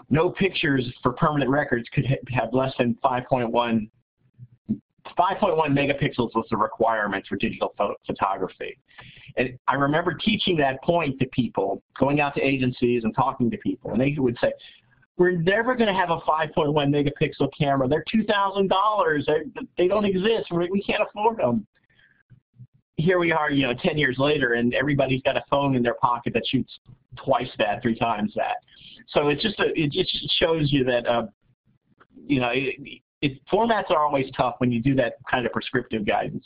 no 0.10 0.30
pictures 0.30 0.86
for 1.02 1.14
permanent 1.14 1.50
records 1.50 1.88
could 1.94 2.06
have 2.06 2.54
less 2.54 2.74
than 2.78 2.98
5.1 3.04 3.90
5.1 5.18 5.68
megapixels 5.70 6.34
was 6.34 6.46
the 6.50 6.58
requirement 6.58 7.26
for 7.28 7.36
digital 7.36 7.74
pho 7.78 7.94
photography. 8.08 8.78
And 9.36 9.58
I 9.68 9.76
remember 9.76 10.14
teaching 10.14 10.56
that 10.58 10.82
point 10.82 11.20
to 11.20 11.26
people, 11.28 11.84
going 12.00 12.22
out 12.22 12.36
to 12.36 12.42
agencies 12.42 13.04
and 13.04 13.14
talking 13.14 13.52
to 13.52 13.58
people, 13.58 13.92
and 13.92 14.00
they 14.00 14.16
would 14.18 14.38
say, 14.40 14.54
we're 15.18 15.32
never 15.32 15.76
going 15.76 15.88
to 15.88 15.94
have 15.94 16.10
a 16.10 16.20
5.1 16.22 16.74
megapixel 16.74 17.50
camera. 17.58 17.88
They're 17.88 18.04
$2,000. 18.14 19.24
They 19.78 19.88
don't 19.88 20.06
exist. 20.06 20.52
We 20.52 20.82
can't 20.82 21.04
afford 21.04 21.38
them. 21.38 21.68
Here 22.96 23.20
we 23.20 23.32
are, 23.32 23.52
you 23.52 23.68
know, 23.68 23.74
10 23.74 23.98
years 23.98 24.18
later, 24.18 24.54
and 24.54 24.74
everybody's 24.74 25.22
got 25.24 25.36
a 25.36 25.44
phone 25.50 25.76
in 25.76 25.84
their 25.84 25.96
pocket 25.96 26.34
that 26.34 26.44
shoots 26.48 26.80
twice 27.16 27.50
that, 27.58 27.82
three 27.82 27.98
times 27.98 28.34
that. 28.36 28.58
So 29.10 29.30
it's 29.30 29.42
just 29.42 29.60
a, 29.60 29.66
it 29.76 29.92
just 29.92 30.12
shows 30.40 30.72
you 30.72 30.84
that, 30.86 31.06
uh, 31.08 31.28
you 32.26 32.40
know, 32.40 32.50
it, 32.54 33.02
it, 33.22 33.40
formats 33.52 33.92
are 33.92 34.06
always 34.06 34.32
tough 34.36 34.56
when 34.60 34.72
you 34.72 34.82
do 34.82 34.96
that 34.96 35.16
kind 35.30 35.46
of 35.46 35.52
prescriptive 35.52 36.06
guidance 36.06 36.46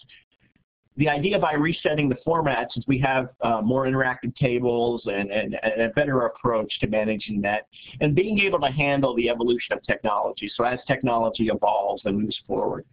the 0.97 1.07
idea 1.07 1.37
by 1.37 1.53
resetting 1.53 2.09
the 2.09 2.17
formats 2.25 2.75
is 2.75 2.83
we 2.87 2.97
have 2.99 3.29
uh, 3.41 3.61
more 3.61 3.85
interactive 3.85 4.35
tables 4.35 5.03
and, 5.05 5.31
and, 5.31 5.55
and, 5.61 5.81
a 5.83 5.89
better 5.89 6.25
approach 6.25 6.79
to 6.79 6.87
managing 6.87 7.39
that 7.41 7.67
and 8.01 8.15
being 8.15 8.39
able 8.39 8.59
to 8.59 8.71
handle 8.71 9.15
the 9.15 9.29
evolution 9.29 9.73
of 9.73 9.83
technology. 9.83 10.51
So 10.55 10.63
as 10.63 10.79
technology 10.87 11.49
evolves 11.49 12.01
and 12.05 12.19
moves 12.19 12.37
forward, 12.47 12.83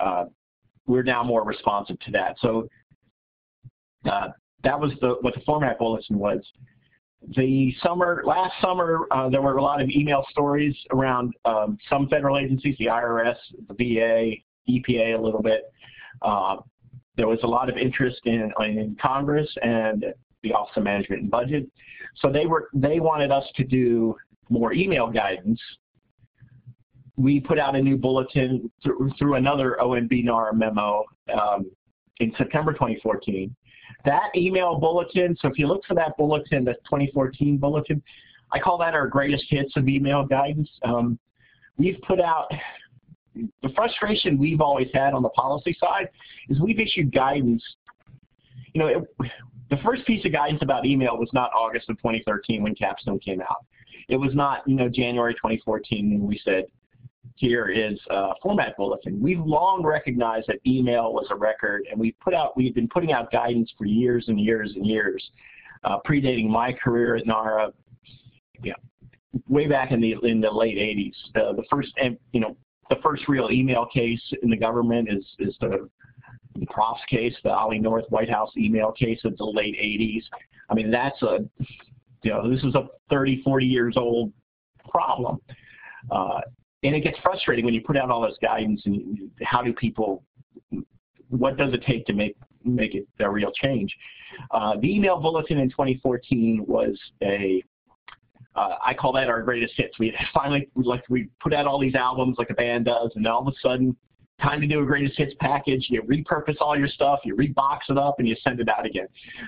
uh, 0.00 0.24
we're 0.86 1.02
now 1.02 1.22
more 1.22 1.44
responsive 1.44 2.00
to 2.00 2.10
that. 2.12 2.36
So 2.40 2.68
uh, 4.10 4.28
that 4.64 4.80
was 4.80 4.92
the, 5.02 5.18
what 5.20 5.34
the 5.34 5.40
format 5.40 5.78
bulletin 5.78 6.18
was. 6.18 6.40
the 7.36 7.74
summer, 7.82 8.22
last 8.24 8.54
summer, 8.62 9.06
uh, 9.10 9.28
there 9.28 9.42
were 9.42 9.58
a 9.58 9.62
lot 9.62 9.82
of 9.82 9.90
email 9.90 10.24
stories 10.30 10.74
around 10.90 11.34
um, 11.44 11.76
some 11.90 12.08
federal 12.08 12.38
agencies, 12.38 12.76
the 12.78 12.86
IRS, 12.86 13.36
the 13.68 13.74
VA, 13.74 14.36
EPA 14.70 15.18
a 15.18 15.20
little 15.20 15.42
bit. 15.42 15.70
There 17.16 17.28
was 17.28 17.38
a 17.42 17.46
lot 17.46 17.68
of 17.68 17.76
interest 17.76 18.20
in, 18.24 18.52
in 18.60 18.96
Congress 19.00 19.48
and 19.62 20.06
the 20.42 20.52
Office 20.52 20.76
of 20.76 20.84
Management 20.84 21.22
and 21.22 21.30
Budget. 21.30 21.70
So 22.16 22.30
they 22.30 22.46
were 22.46 22.68
they 22.74 23.00
wanted 23.00 23.30
us 23.30 23.44
to 23.56 23.64
do 23.64 24.16
more 24.48 24.72
email 24.72 25.08
guidance. 25.08 25.60
We 27.16 27.40
put 27.40 27.58
out 27.58 27.76
a 27.76 27.82
new 27.82 27.96
bulletin 27.96 28.70
through, 28.82 29.12
through 29.18 29.34
another 29.34 29.76
OMB 29.80 30.24
NARA 30.24 30.54
memo 30.54 31.04
um, 31.32 31.70
in 32.20 32.32
September 32.36 32.72
2014 32.72 33.54
that 34.04 34.30
email 34.34 34.78
bulletin, 34.78 35.36
so 35.40 35.48
if 35.48 35.58
you 35.58 35.66
look 35.66 35.84
for 35.86 35.94
that 35.94 36.16
bulletin, 36.16 36.64
the 36.64 36.74
2014 36.84 37.56
bulletin, 37.58 38.02
I 38.52 38.58
call 38.58 38.78
that 38.78 38.94
our 38.94 39.06
greatest 39.06 39.44
hits 39.48 39.76
of 39.76 39.88
email 39.88 40.24
guidance. 40.24 40.68
Um, 40.82 41.18
we've 41.78 42.00
put 42.06 42.20
out, 42.20 42.50
the 43.34 43.68
frustration 43.74 44.38
we've 44.38 44.60
always 44.60 44.88
had 44.92 45.14
on 45.14 45.22
the 45.22 45.28
policy 45.30 45.76
side 45.80 46.08
is 46.48 46.60
we've 46.60 46.78
issued 46.78 47.12
guidance. 47.12 47.62
You 48.74 48.80
know, 48.80 48.86
it, 48.86 49.30
the 49.70 49.78
first 49.78 50.06
piece 50.06 50.24
of 50.24 50.32
guidance 50.32 50.62
about 50.62 50.84
email 50.84 51.16
was 51.16 51.30
not 51.32 51.50
August 51.54 51.88
of 51.88 51.96
2013 51.98 52.62
when 52.62 52.74
Capstone 52.74 53.18
came 53.18 53.40
out. 53.40 53.64
It 54.08 54.16
was 54.16 54.34
not, 54.34 54.66
you 54.66 54.76
know, 54.76 54.88
January 54.88 55.34
2014 55.34 56.18
when 56.18 56.26
we 56.26 56.40
said 56.44 56.64
here 57.36 57.68
is 57.68 57.98
a 58.10 58.32
format 58.42 58.76
bulletin. 58.76 59.20
We've 59.20 59.40
long 59.40 59.82
recognized 59.82 60.48
that 60.48 60.58
email 60.66 61.12
was 61.12 61.26
a 61.30 61.34
record, 61.34 61.86
and 61.90 61.98
we 61.98 62.12
put 62.12 62.34
out 62.34 62.56
we've 62.56 62.74
been 62.74 62.88
putting 62.88 63.12
out 63.12 63.32
guidance 63.32 63.72
for 63.78 63.86
years 63.86 64.26
and 64.28 64.38
years 64.38 64.72
and 64.76 64.86
years, 64.86 65.30
uh, 65.84 65.98
predating 66.06 66.48
my 66.48 66.72
career 66.72 67.16
at 67.16 67.26
NARA. 67.26 67.72
Yeah, 68.62 68.74
way 69.48 69.66
back 69.66 69.92
in 69.92 70.00
the 70.00 70.16
in 70.22 70.40
the 70.40 70.50
late 70.50 70.76
80s. 70.76 71.14
The 71.34 71.54
the 71.56 71.64
first 71.70 71.92
you 72.32 72.40
know 72.40 72.56
the 72.92 73.00
first 73.02 73.26
real 73.26 73.50
email 73.50 73.86
case 73.86 74.22
in 74.42 74.50
the 74.50 74.56
government 74.56 75.08
is 75.10 75.24
is 75.38 75.56
the 75.60 75.88
the 76.54 76.66
PROFS 76.66 77.00
case, 77.08 77.34
the 77.42 77.50
Ollie 77.50 77.78
North 77.78 78.04
White 78.10 78.28
House 78.28 78.50
email 78.58 78.92
case 78.92 79.20
of 79.24 79.34
the 79.38 79.44
late 79.44 79.74
80s. 79.74 80.22
I 80.68 80.74
mean, 80.74 80.90
that's 80.90 81.20
a, 81.22 81.38
you 82.22 82.30
know, 82.30 82.50
this 82.50 82.62
is 82.62 82.74
a 82.74 82.88
30, 83.08 83.40
40 83.42 83.64
years 83.64 83.94
old 83.96 84.34
problem. 84.90 85.38
Uh, 86.10 86.40
and 86.82 86.94
it 86.94 87.00
gets 87.00 87.18
frustrating 87.22 87.64
when 87.64 87.72
you 87.72 87.80
put 87.80 87.96
out 87.96 88.10
all 88.10 88.20
this 88.20 88.36
guidance 88.42 88.82
and 88.84 89.30
how 89.42 89.62
do 89.62 89.72
people, 89.72 90.24
what 91.30 91.56
does 91.56 91.72
it 91.72 91.82
take 91.86 92.04
to 92.06 92.12
make 92.12 92.36
make 92.64 92.94
it 92.94 93.08
a 93.20 93.30
real 93.30 93.50
change? 93.52 93.96
Uh, 94.50 94.74
the 94.80 94.94
email 94.94 95.18
bulletin 95.18 95.58
in 95.58 95.70
2014 95.70 96.64
was 96.68 96.98
a 97.22 97.62
uh, 98.54 98.76
I 98.84 98.94
call 98.94 99.12
that 99.12 99.28
our 99.28 99.42
greatest 99.42 99.74
hits. 99.76 99.98
We 99.98 100.14
finally 100.34 100.68
like 100.74 101.04
we 101.08 101.28
put 101.40 101.52
out 101.52 101.66
all 101.66 101.78
these 101.78 101.94
albums 101.94 102.36
like 102.38 102.50
a 102.50 102.54
band 102.54 102.86
does, 102.86 103.10
and 103.14 103.24
then 103.24 103.32
all 103.32 103.46
of 103.46 103.48
a 103.48 103.56
sudden, 103.60 103.96
time 104.40 104.60
to 104.60 104.66
do 104.66 104.82
a 104.82 104.86
greatest 104.86 105.18
hits 105.18 105.34
package. 105.40 105.86
You 105.88 106.02
repurpose 106.02 106.56
all 106.60 106.76
your 106.76 106.88
stuff, 106.88 107.20
you 107.24 107.36
rebox 107.36 107.80
it 107.88 107.98
up, 107.98 108.16
and 108.18 108.28
you 108.28 108.36
send 108.42 108.60
it 108.60 108.68
out 108.68 108.86
again. 108.86 109.06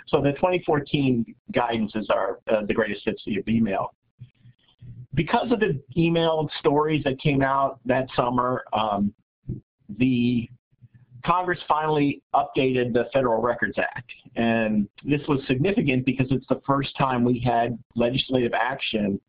So 0.09 0.21
the 0.21 0.33
2014 0.33 1.25
guidance 1.53 1.93
is 1.95 2.09
our 2.11 2.41
uh, 2.51 2.65
the 2.67 2.75
greatest 2.75 3.03
hits 3.05 3.23
of 3.27 3.49
email 3.49 3.95
because 5.15 5.53
of 5.53 5.61
the 5.61 5.81
email 5.97 6.49
stories 6.59 7.03
that 7.05 7.21
came 7.21 7.43
out 7.43 7.79
that 7.87 8.09
summer, 8.17 8.65
um, 8.73 9.15
the 9.99 10.49
Congress 11.25 11.59
finally 11.67 12.23
updated 12.35 12.93
the 12.93 13.09
Federal 13.13 13.41
Records 13.41 13.79
Act. 13.79 14.11
And 14.37 14.89
this 15.05 15.21
was 15.27 15.41
significant 15.47 16.05
because 16.05 16.27
it's 16.31 16.47
the 16.49 16.61
first 16.67 16.97
time 16.97 17.25
we 17.25 17.39
had 17.39 17.79
legislative 17.97 18.53
action 18.53 19.21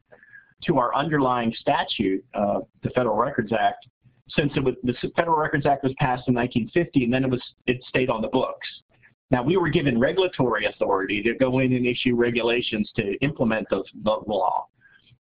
to 0.66 0.78
our 0.78 0.94
underlying 0.96 1.54
statute, 1.60 2.24
uh, 2.34 2.62
the 2.84 2.90
Federal 2.92 3.16
Records 3.16 3.52
Act, 3.54 3.88
since 4.30 4.52
it 4.56 4.64
was, 4.64 4.76
the 4.84 4.96
Federal 5.16 5.38
Records 5.38 5.66
Act 5.66 5.84
was 5.84 5.94
passed 6.00 6.28
in 6.28 6.34
1950 6.34 7.06
and 7.06 7.14
then 7.14 7.24
it 7.24 7.30
was 7.30 7.42
it 7.68 7.82
stayed 7.88 8.10
on 8.10 8.22
the 8.22 8.28
books. 8.28 8.68
Now 9.32 9.44
we 9.44 9.58
were 9.58 9.70
given 9.70 10.00
regulatory 10.00 10.66
authority 10.66 11.22
to 11.24 11.34
go 11.36 11.60
in 11.60 11.74
and 11.74 11.86
issue 11.86 12.16
regulations 12.16 12.92
to 12.96 13.14
implement 13.22 13.68
those, 13.70 13.86
the 14.04 14.20
law. 14.28 14.68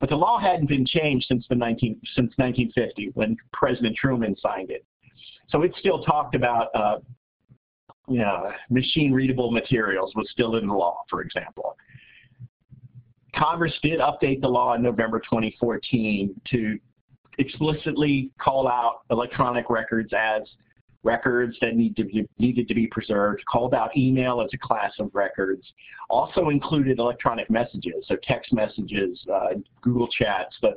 But 0.00 0.10
the 0.10 0.16
law 0.16 0.38
hadn't 0.38 0.68
been 0.68 0.86
changed 0.86 1.26
since 1.28 1.46
the 1.48 1.54
19 1.54 2.00
since 2.14 2.32
1950 2.36 3.10
when 3.14 3.36
President 3.52 3.96
Truman 3.96 4.36
signed 4.36 4.70
it. 4.70 4.84
So 5.48 5.62
it 5.62 5.74
still 5.78 6.02
talked 6.02 6.34
about 6.34 6.68
uh, 6.74 6.98
you 8.08 8.18
know, 8.18 8.50
machine 8.70 9.12
readable 9.12 9.50
materials 9.50 10.12
was 10.14 10.28
still 10.30 10.56
in 10.56 10.66
the 10.66 10.74
law, 10.74 11.02
for 11.08 11.22
example. 11.22 11.76
Congress 13.34 13.72
did 13.82 14.00
update 14.00 14.40
the 14.40 14.48
law 14.48 14.74
in 14.74 14.82
November 14.82 15.18
2014 15.18 16.34
to 16.50 16.78
explicitly 17.38 18.30
call 18.40 18.68
out 18.68 19.00
electronic 19.10 19.70
records 19.70 20.12
as 20.16 20.42
records 21.04 21.56
that 21.60 21.76
need 21.76 21.96
to 21.96 22.04
be, 22.04 22.28
needed 22.38 22.66
to 22.68 22.74
be 22.74 22.86
preserved, 22.86 23.44
called 23.46 23.74
out 23.74 23.96
email 23.96 24.40
as 24.40 24.50
a 24.52 24.58
class 24.58 24.92
of 24.98 25.10
records, 25.14 25.62
also 26.10 26.48
included 26.48 26.98
electronic 26.98 27.48
messages, 27.50 28.04
so 28.06 28.16
text 28.22 28.52
messages, 28.52 29.24
uh, 29.32 29.54
Google 29.82 30.08
chats, 30.08 30.56
the, 30.62 30.74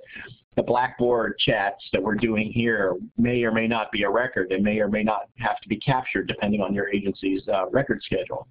the 0.56 0.64
Blackboard 0.64 1.38
chats 1.40 1.84
that 1.94 2.02
we're 2.02 2.16
doing 2.16 2.52
here 2.52 2.96
may 3.18 3.44
or 3.44 3.52
may 3.52 3.68
not 3.68 3.92
be 3.92 4.04
a 4.04 4.10
record 4.10 4.52
and 4.52 4.64
may 4.64 4.80
or 4.80 4.90
may 4.90 5.04
not 5.04 5.30
have 5.38 5.60
to 5.62 5.70
be 5.70 5.78
captured 5.78 6.28
depending 6.28 6.62
on 6.62 6.74
your 6.74 6.90
agency's 6.90 7.48
uh, 7.48 7.68
record 7.70 8.02
schedule 8.04 8.48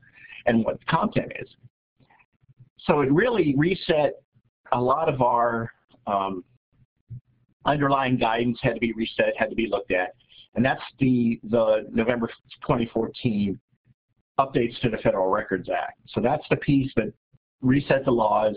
and 0.46 0.64
what 0.64 0.78
the 0.78 0.86
content 0.86 1.32
is. 1.40 1.48
So 2.78 3.00
it 3.00 3.12
really 3.12 3.54
reset 3.56 4.22
a 4.72 4.80
lot 4.80 5.08
of 5.08 5.20
our 5.20 5.70
um, 6.06 6.44
underlying 7.64 8.16
guidance 8.16 8.58
had 8.62 8.74
to 8.74 8.80
be 8.80 8.92
reset, 8.92 9.34
had 9.36 9.50
to 9.50 9.56
be 9.56 9.66
looked 9.66 9.90
at. 9.90 10.14
And 10.56 10.64
that's 10.64 10.82
the, 10.98 11.38
the 11.50 11.86
November 11.92 12.28
2014 12.62 13.58
updates 14.40 14.80
to 14.80 14.90
the 14.90 14.96
Federal 14.98 15.28
Records 15.28 15.68
Act. 15.68 16.00
So 16.08 16.20
that's 16.20 16.44
the 16.50 16.56
piece 16.56 16.90
that 16.96 17.12
reset 17.60 18.04
the 18.04 18.10
laws, 18.10 18.56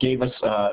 gave 0.00 0.20
us, 0.20 0.32
uh, 0.42 0.72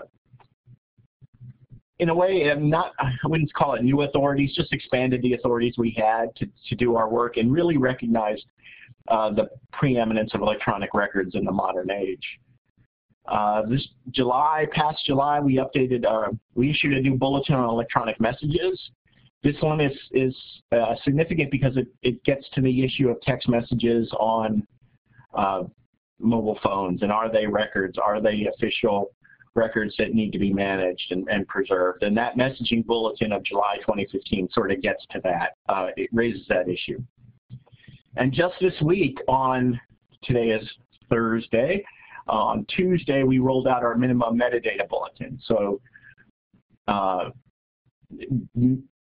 in 2.00 2.10
a 2.10 2.16
way, 2.16 2.52
not 2.58 2.94
I 3.00 3.12
wouldn't 3.26 3.54
call 3.54 3.76
it 3.76 3.84
new 3.84 4.02
authorities, 4.02 4.56
just 4.56 4.74
expanded 4.74 5.22
the 5.22 5.34
authorities 5.34 5.76
we 5.78 5.96
had 5.96 6.36
to, 6.38 6.48
to 6.70 6.76
do 6.76 6.96
our 6.96 7.08
work 7.08 7.38
and 7.38 7.52
really 7.52 7.78
recognized 7.78 8.46
uh, 9.08 9.32
the 9.32 9.50
preeminence 9.72 10.32
of 10.34 10.42
electronic 10.42 10.94
records 10.96 11.36
in 11.36 11.44
the 11.44 11.52
modern 11.52 11.92
age. 11.92 12.26
Uh, 13.28 13.62
this 13.68 13.88
July, 14.10 14.66
past 14.72 14.98
July, 15.06 15.40
we 15.40 15.58
updated, 15.58 16.06
we 16.56 16.72
issued 16.72 16.94
a 16.94 17.02
new 17.02 17.16
bulletin 17.16 17.54
on 17.54 17.70
electronic 17.70 18.20
messages. 18.20 18.80
This 19.44 19.56
one 19.62 19.82
is, 19.82 19.98
is 20.12 20.36
uh, 20.72 20.96
significant 21.04 21.52
because 21.52 21.76
it, 21.76 21.88
it 22.04 22.24
gets 22.24 22.48
to 22.54 22.62
the 22.62 22.84
issue 22.84 23.10
of 23.10 23.20
text 23.22 23.50
messages 23.50 24.12
on 24.20 24.66
uh, 25.36 25.64
mobile 26.20 26.60
phones 26.64 27.02
and 27.02 27.12
are 27.12 27.32
they 27.32 27.48
records? 27.48 27.98
Are 27.98 28.22
they 28.22 28.48
official 28.54 29.12
records 29.56 29.96
that 29.98 30.14
need 30.14 30.32
to 30.32 30.40
be 30.40 30.54
managed 30.54 31.12
and, 31.12 31.28
and 31.30 31.48
preserved? 31.48 32.04
And 32.04 32.16
that 32.18 32.38
messaging 32.38 32.86
bulletin 32.86 33.32
of 33.32 33.44
July 33.44 33.78
2015 33.78 34.50
sort 34.52 34.72
of 34.72 34.82
gets 34.82 35.04
to 35.12 35.22
that. 35.24 35.56
Uh, 35.68 35.88
it 35.98 36.10
raises 36.14 36.46
that 36.50 36.70
issue. 36.70 37.02
And 38.18 38.32
just 38.32 38.56
this 38.62 38.80
week 38.82 39.18
on, 39.28 39.80
today 40.24 40.50
is 40.50 40.70
Thursday, 41.10 41.84
on 42.28 42.66
Tuesday 42.70 43.24
we 43.24 43.40
rolled 43.40 43.68
out 43.68 43.84
our 43.84 43.96
minimum 43.96 44.38
metadata 44.38 44.88
bulletin. 44.88 45.40
So 45.46 45.82
uh, 46.88 47.30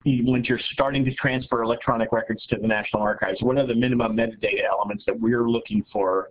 when 0.05 0.43
you're 0.45 0.61
starting 0.73 1.05
to 1.05 1.15
transfer 1.15 1.63
electronic 1.63 2.13
records 2.13 2.45
to 2.47 2.57
the 2.57 2.67
National 2.67 3.03
Archives, 3.03 3.43
what 3.43 3.59
are 3.59 3.67
the 3.67 3.75
minimum 3.75 4.17
metadata 4.17 4.65
elements 4.71 5.05
that 5.07 5.19
we're 5.19 5.49
looking 5.49 5.85
for 5.93 6.31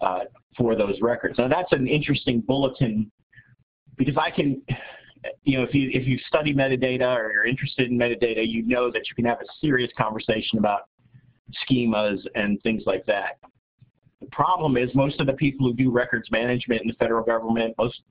uh, 0.00 0.20
for 0.56 0.76
those 0.76 1.00
records? 1.00 1.38
Now 1.38 1.48
that's 1.48 1.72
an 1.72 1.88
interesting 1.88 2.40
bulletin 2.40 3.10
because 3.96 4.16
I 4.16 4.30
can, 4.30 4.62
you 5.42 5.58
know, 5.58 5.64
if 5.64 5.74
you 5.74 5.90
if 5.92 6.06
you 6.06 6.18
study 6.28 6.54
metadata 6.54 7.16
or 7.16 7.32
you're 7.32 7.46
interested 7.46 7.90
in 7.90 7.98
metadata, 7.98 8.46
you 8.46 8.62
know 8.62 8.90
that 8.92 9.08
you 9.08 9.16
can 9.16 9.24
have 9.24 9.40
a 9.40 9.46
serious 9.60 9.90
conversation 9.98 10.58
about 10.58 10.82
schemas 11.68 12.20
and 12.36 12.62
things 12.62 12.84
like 12.86 13.04
that. 13.06 13.38
The 14.20 14.28
problem 14.30 14.76
is 14.76 14.94
most 14.94 15.20
of 15.20 15.26
the 15.26 15.32
people 15.32 15.66
who 15.66 15.74
do 15.74 15.90
records 15.90 16.30
management 16.30 16.82
in 16.82 16.88
the 16.88 16.94
federal 16.94 17.24
government, 17.24 17.74
most 17.78 18.02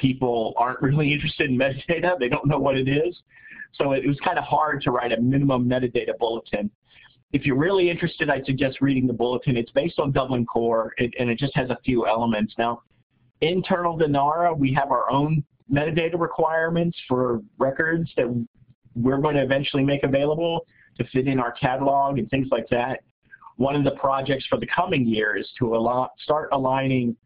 people 0.00 0.54
aren't 0.56 0.80
really 0.82 1.12
interested 1.12 1.50
in 1.50 1.58
metadata. 1.58 2.18
They 2.18 2.28
don't 2.28 2.46
know 2.46 2.58
what 2.58 2.76
it 2.76 2.88
is. 2.88 3.16
So 3.74 3.92
it 3.92 4.06
was 4.06 4.18
kind 4.24 4.38
of 4.38 4.44
hard 4.44 4.82
to 4.82 4.90
write 4.90 5.12
a 5.12 5.20
minimum 5.20 5.68
metadata 5.68 6.18
bulletin. 6.18 6.70
If 7.32 7.46
you're 7.46 7.56
really 7.56 7.88
interested, 7.88 8.28
I 8.28 8.42
suggest 8.42 8.80
reading 8.80 9.06
the 9.06 9.12
bulletin. 9.12 9.56
It's 9.56 9.70
based 9.70 10.00
on 10.00 10.10
Dublin 10.10 10.44
Core, 10.44 10.92
and 10.98 11.30
it 11.30 11.38
just 11.38 11.54
has 11.54 11.70
a 11.70 11.78
few 11.84 12.06
elements. 12.06 12.54
Now, 12.58 12.82
internal 13.40 13.96
to 13.98 14.08
NARA, 14.08 14.52
we 14.54 14.72
have 14.74 14.90
our 14.90 15.08
own 15.08 15.44
metadata 15.72 16.18
requirements 16.18 16.98
for 17.06 17.40
records 17.58 18.10
that 18.16 18.26
we're 18.96 19.18
going 19.18 19.36
to 19.36 19.42
eventually 19.42 19.84
make 19.84 20.02
available 20.02 20.66
to 20.98 21.04
fit 21.12 21.28
in 21.28 21.38
our 21.38 21.52
catalog 21.52 22.18
and 22.18 22.28
things 22.30 22.48
like 22.50 22.68
that. 22.70 23.00
One 23.56 23.76
of 23.76 23.84
the 23.84 23.92
projects 23.92 24.46
for 24.46 24.58
the 24.58 24.66
coming 24.66 25.06
year 25.06 25.36
is 25.36 25.48
to 25.60 26.08
start 26.24 26.48
aligning 26.52 27.16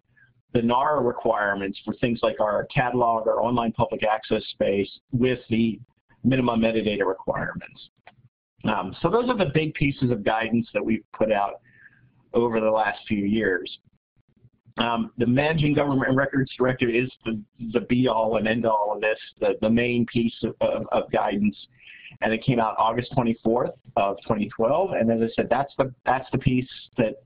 the 0.54 0.62
NARA 0.62 1.02
requirements 1.02 1.78
for 1.84 1.94
things 1.94 2.20
like 2.22 2.40
our 2.40 2.66
catalog, 2.66 3.26
our 3.26 3.42
online 3.42 3.72
public 3.72 4.04
access 4.04 4.42
space 4.52 4.88
with 5.12 5.40
the 5.50 5.78
minimum 6.22 6.60
metadata 6.60 7.04
requirements. 7.04 7.90
Um, 8.64 8.96
so 9.02 9.10
those 9.10 9.28
are 9.28 9.36
the 9.36 9.50
big 9.52 9.74
pieces 9.74 10.10
of 10.10 10.24
guidance 10.24 10.68
that 10.72 10.82
we've 10.82 11.04
put 11.12 11.30
out 11.30 11.60
over 12.32 12.60
the 12.60 12.70
last 12.70 13.00
few 13.06 13.24
years. 13.24 13.78
Um, 14.78 15.12
the 15.18 15.26
Managing 15.26 15.74
Government 15.74 16.16
Records 16.16 16.50
Directive 16.56 16.88
is 16.88 17.10
the, 17.24 17.40
the 17.72 17.80
be-all 17.80 18.38
and 18.38 18.48
end-all 18.48 18.92
of 18.94 19.00
this, 19.00 19.18
the, 19.40 19.56
the 19.60 19.70
main 19.70 20.06
piece 20.06 20.34
of, 20.42 20.56
of, 20.60 20.86
of, 20.90 21.10
guidance, 21.12 21.56
and 22.22 22.32
it 22.32 22.42
came 22.42 22.58
out 22.58 22.74
August 22.76 23.12
24th 23.12 23.72
of 23.96 24.16
2012. 24.22 24.90
And 24.92 25.12
as 25.12 25.30
I 25.30 25.32
said, 25.36 25.46
that's 25.48 25.72
the 25.78 25.92
that's 26.04 26.28
the 26.32 26.38
piece 26.38 26.68
that 26.96 27.22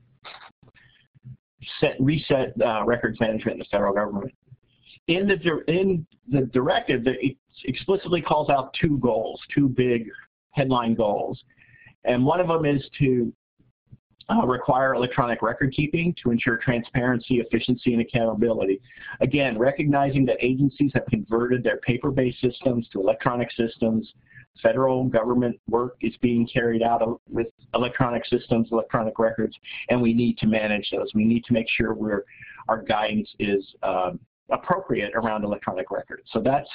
set, 1.81 1.97
reset 2.01 2.53
uh, 2.65 2.85
records 2.85 3.19
management 3.21 3.55
in 3.55 3.59
the 3.59 3.65
federal 3.71 3.95
government. 3.95 4.33
In 5.09 5.27
the 5.27 5.63
in 5.69 6.07
the 6.31 6.43
directive, 6.47 7.07
it 7.07 7.37
explicitly 7.65 8.21
calls 8.21 8.51
out 8.51 8.75
two 8.75 8.99
goals, 8.99 9.41
two 9.55 9.69
big 9.69 10.09
headline 10.51 10.95
goals, 10.95 11.43
and 12.05 12.25
one 12.25 12.41
of 12.41 12.49
them 12.49 12.65
is 12.65 12.89
to 12.99 13.33
uh, 14.31 14.47
require 14.47 14.95
electronic 14.95 15.41
record 15.41 15.73
keeping 15.73 16.15
to 16.23 16.31
ensure 16.31 16.59
transparency, 16.59 17.41
efficiency, 17.41 17.95
and 17.95 18.03
accountability. 18.03 18.81
Again, 19.21 19.59
recognizing 19.59 20.27
that 20.27 20.37
agencies 20.41 20.93
have 20.95 21.07
converted 21.07 21.63
their 21.63 21.79
paper-based 21.79 22.41
systems 22.41 22.87
to 22.93 23.01
electronic 23.01 23.51
systems, 23.53 24.13
federal 24.63 25.05
government 25.05 25.59
work 25.69 25.97
is 26.01 26.15
being 26.21 26.47
carried 26.47 26.83
out 26.83 27.21
with 27.31 27.49
electronic 27.75 28.25
systems, 28.27 28.69
electronic 28.73 29.19
records, 29.19 29.57
and 29.89 30.01
we 30.01 30.13
need 30.13 30.39
to 30.39 30.47
manage 30.47 30.91
those. 30.91 31.09
We 31.15 31.25
need 31.25 31.45
to 31.45 31.53
make 31.53 31.67
sure 31.69 31.95
we're, 31.95 32.25
our 32.69 32.83
guidance 32.83 33.29
is 33.39 33.65
um, 33.83 34.19
appropriate 34.51 35.13
around 35.15 35.45
electronic 35.45 35.91
records. 35.91 36.23
So 36.33 36.41
that's 36.41 36.69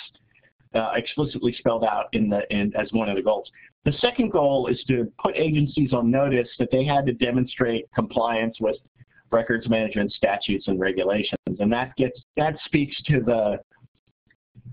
uh, 0.74 0.92
explicitly 0.96 1.54
spelled 1.58 1.84
out 1.84 2.06
in 2.14 2.30
the 2.30 2.42
in, 2.52 2.74
as 2.76 2.92
one 2.94 3.10
of 3.10 3.16
the 3.16 3.22
goals. 3.22 3.50
The 3.86 3.94
second 3.94 4.32
goal 4.32 4.68
is 4.68 4.82
to 4.88 5.12
put 5.22 5.36
agencies 5.36 5.94
on 5.94 6.10
notice 6.10 6.48
that 6.58 6.70
they 6.72 6.86
had 6.86 7.06
to 7.06 7.14
demonstrate 7.14 7.86
compliance 7.94 8.58
with 8.60 8.78
records 9.32 9.68
management 9.68 10.12
statutes 10.14 10.68
and 10.68 10.80
regulations, 10.80 11.60
and 11.60 11.72
that 11.72 11.96
gets 11.96 12.20
that 12.38 12.56
speaks 12.66 12.96
to 13.04 13.20
the 13.20 13.60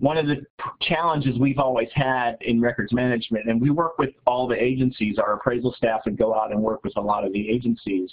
one 0.00 0.16
of 0.16 0.26
the 0.26 0.45
challenges 0.83 1.38
we've 1.38 1.59
always 1.59 1.88
had 1.95 2.37
in 2.40 2.61
records 2.61 2.92
management, 2.92 3.49
and 3.49 3.61
we 3.61 3.71
work 3.71 3.99
with 3.99 4.11
all 4.26 4.49
the 4.49 4.61
agencies. 4.61 5.19
Our 5.19 5.35
appraisal 5.35 5.73
staff 5.76 6.00
would 6.07 6.19
go 6.19 6.35
out 6.35 6.52
and 6.52 6.61
work 6.61 6.83
with 6.85 6.97
a 6.97 7.00
lot 7.00 7.25
of 7.25 7.33
the 7.33 7.49
agencies. 7.49 8.11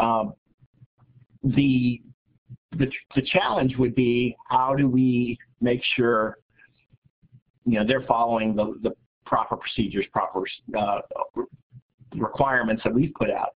Um, 0.00 0.34
the, 1.44 2.00
the 2.78 2.90
the 3.14 3.22
challenge 3.22 3.76
would 3.76 3.94
be 3.94 4.36
how 4.48 4.74
do 4.74 4.88
we 4.88 5.38
make 5.60 5.82
sure 5.96 6.38
you 7.64 7.78
know, 7.78 7.86
they're 7.86 8.02
following 8.02 8.56
the, 8.56 8.78
the 8.82 8.92
proper 9.26 9.56
procedures, 9.56 10.06
proper 10.12 10.44
uh, 10.76 11.00
requirements 12.16 12.82
that 12.84 12.92
we've 12.92 13.14
put 13.14 13.30
out. 13.30 13.54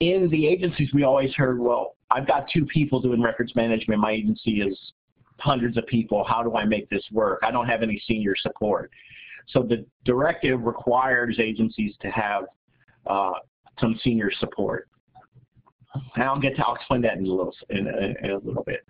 In 0.00 0.28
the 0.30 0.46
agencies, 0.46 0.90
we 0.94 1.04
always 1.04 1.34
heard, 1.34 1.58
well, 1.58 1.96
I've 2.10 2.26
got 2.26 2.48
two 2.52 2.64
people 2.66 3.00
doing 3.00 3.20
records 3.20 3.54
management. 3.54 4.00
My 4.00 4.12
agency 4.12 4.62
is 4.62 4.78
hundreds 5.40 5.76
of 5.76 5.86
people. 5.86 6.24
How 6.24 6.42
do 6.42 6.56
I 6.56 6.64
make 6.64 6.88
this 6.90 7.04
work? 7.12 7.40
I 7.42 7.50
don't 7.50 7.66
have 7.66 7.82
any 7.82 8.02
senior 8.06 8.34
support. 8.36 8.90
So 9.48 9.62
the 9.62 9.84
directive 10.04 10.62
requires 10.62 11.38
agencies 11.38 11.94
to 12.02 12.08
have 12.10 12.44
uh, 13.06 13.32
some 13.80 13.98
senior 14.02 14.30
support. 14.38 14.88
And 16.14 16.24
I'll 16.24 16.38
get 16.38 16.56
to, 16.56 16.66
I'll 16.66 16.76
explain 16.76 17.02
that 17.02 17.14
in 17.14 17.26
a 17.26 17.28
little, 17.28 17.54
in 17.70 17.88
a, 17.88 18.24
in 18.24 18.30
a 18.30 18.38
little 18.38 18.62
bit. 18.64 18.80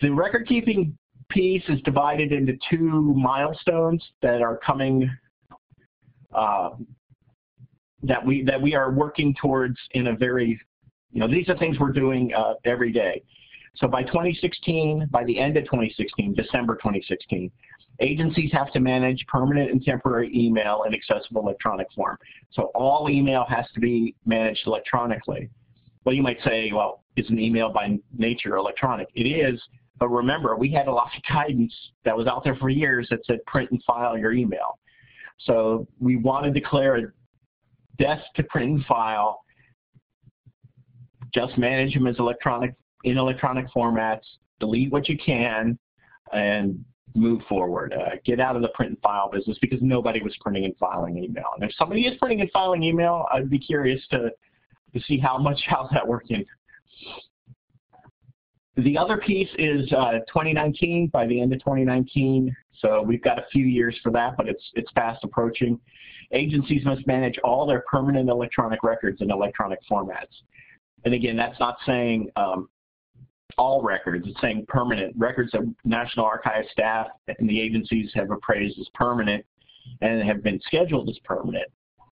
The 0.00 0.10
record 0.10 0.48
keeping 0.48 0.96
piece 1.28 1.62
is 1.68 1.80
divided 1.82 2.32
into 2.32 2.54
two 2.70 3.14
milestones 3.14 4.02
that 4.22 4.42
are 4.42 4.58
coming 4.58 5.10
uh, 6.34 6.70
that 8.02 8.24
we 8.24 8.42
that 8.44 8.60
we 8.60 8.74
are 8.74 8.90
working 8.90 9.34
towards 9.40 9.76
in 9.92 10.08
a 10.08 10.16
very 10.16 10.60
you 11.12 11.20
know 11.20 11.28
these 11.28 11.48
are 11.48 11.56
things 11.56 11.78
we're 11.78 11.92
doing 11.92 12.32
uh, 12.34 12.54
every 12.64 12.92
day. 12.92 13.22
So 13.74 13.88
by 13.88 14.02
2016, 14.02 15.08
by 15.10 15.24
the 15.24 15.38
end 15.38 15.56
of 15.56 15.64
2016, 15.64 16.34
December 16.34 16.74
2016, 16.76 17.50
agencies 18.00 18.50
have 18.52 18.72
to 18.72 18.80
manage 18.80 19.24
permanent 19.28 19.70
and 19.70 19.82
temporary 19.82 20.30
email 20.34 20.84
in 20.86 20.94
accessible 20.94 21.42
electronic 21.42 21.90
form. 21.92 22.18
So 22.50 22.70
all 22.74 23.08
email 23.08 23.44
has 23.48 23.66
to 23.74 23.80
be 23.80 24.14
managed 24.26 24.66
electronically. 24.66 25.48
Well, 26.04 26.14
you 26.14 26.22
might 26.22 26.38
say, 26.44 26.70
well, 26.74 27.04
is 27.16 27.28
an 27.30 27.38
email 27.38 27.70
by 27.72 27.98
nature 28.16 28.56
electronic? 28.56 29.08
It 29.14 29.22
is, 29.22 29.60
but 29.98 30.08
remember, 30.08 30.56
we 30.56 30.70
had 30.70 30.88
a 30.88 30.92
lot 30.92 31.10
of 31.16 31.22
guidance 31.28 31.74
that 32.04 32.16
was 32.16 32.26
out 32.26 32.44
there 32.44 32.56
for 32.56 32.68
years 32.68 33.08
that 33.10 33.20
said 33.26 33.44
print 33.46 33.70
and 33.70 33.82
file 33.84 34.18
your 34.18 34.32
email. 34.32 34.78
So 35.40 35.86
we 36.00 36.16
want 36.16 36.44
to 36.44 36.50
declare 36.50 36.96
a 36.96 37.02
desk 37.98 38.24
to 38.36 38.42
print 38.44 38.70
and 38.70 38.84
file, 38.84 39.44
just 41.32 41.56
manage 41.56 41.94
them 41.94 42.06
as 42.06 42.18
electronic 42.18 42.74
in 43.04 43.18
electronic 43.18 43.66
formats, 43.74 44.22
delete 44.60 44.90
what 44.90 45.08
you 45.08 45.18
can, 45.18 45.78
and 46.32 46.84
move 47.14 47.42
forward. 47.48 47.92
Uh, 47.92 48.16
get 48.24 48.40
out 48.40 48.56
of 48.56 48.62
the 48.62 48.68
print 48.68 48.92
and 48.92 49.00
file 49.02 49.30
business 49.30 49.58
because 49.60 49.80
nobody 49.82 50.22
was 50.22 50.34
printing 50.40 50.64
and 50.64 50.76
filing 50.78 51.18
email. 51.18 51.44
And 51.54 51.68
if 51.68 51.74
somebody 51.76 52.02
is 52.02 52.16
printing 52.18 52.40
and 52.40 52.50
filing 52.50 52.82
email, 52.82 53.26
I'd 53.32 53.50
be 53.50 53.58
curious 53.58 54.00
to 54.10 54.30
to 54.94 55.00
see 55.00 55.18
how 55.18 55.38
much 55.38 55.60
how's 55.66 55.90
that 55.90 56.06
working. 56.06 56.44
The 58.76 58.96
other 58.96 59.18
piece 59.18 59.50
is 59.58 59.92
uh, 59.92 60.20
2019, 60.28 61.08
by 61.08 61.26
the 61.26 61.38
end 61.38 61.52
of 61.52 61.58
2019, 61.58 62.54
so 62.78 63.02
we've 63.02 63.22
got 63.22 63.38
a 63.38 63.44
few 63.52 63.66
years 63.66 63.98
for 64.02 64.10
that, 64.12 64.34
but 64.38 64.48
it's, 64.48 64.64
it's 64.74 64.90
fast 64.92 65.22
approaching. 65.24 65.78
Agencies 66.32 66.82
must 66.86 67.06
manage 67.06 67.38
all 67.44 67.66
their 67.66 67.84
permanent 67.90 68.30
electronic 68.30 68.82
records 68.82 69.20
in 69.20 69.30
electronic 69.30 69.78
formats. 69.90 70.40
And 71.04 71.12
again, 71.12 71.36
that's 71.36 71.60
not 71.60 71.76
saying 71.84 72.30
um, 72.36 72.70
all 73.58 73.82
records, 73.82 74.26
it's 74.28 74.40
saying 74.40 74.66
permanent. 74.68 75.14
Records 75.16 75.52
that 75.52 75.74
National 75.84 76.26
Archives 76.26 76.68
staff 76.72 77.08
and 77.26 77.48
the 77.48 77.60
agencies 77.60 78.10
have 78.14 78.30
appraised 78.30 78.78
as 78.78 78.88
permanent 78.94 79.44
and 80.00 80.22
have 80.22 80.42
been 80.42 80.60
scheduled 80.66 81.08
as 81.08 81.18
permanent. 81.24 81.68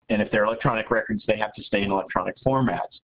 And 0.08 0.20
if 0.20 0.30
they're 0.30 0.44
electronic 0.44 0.90
records, 0.90 1.22
they 1.26 1.36
have 1.36 1.54
to 1.54 1.62
stay 1.62 1.82
in 1.82 1.90
electronic 1.90 2.34
formats. 2.44 3.00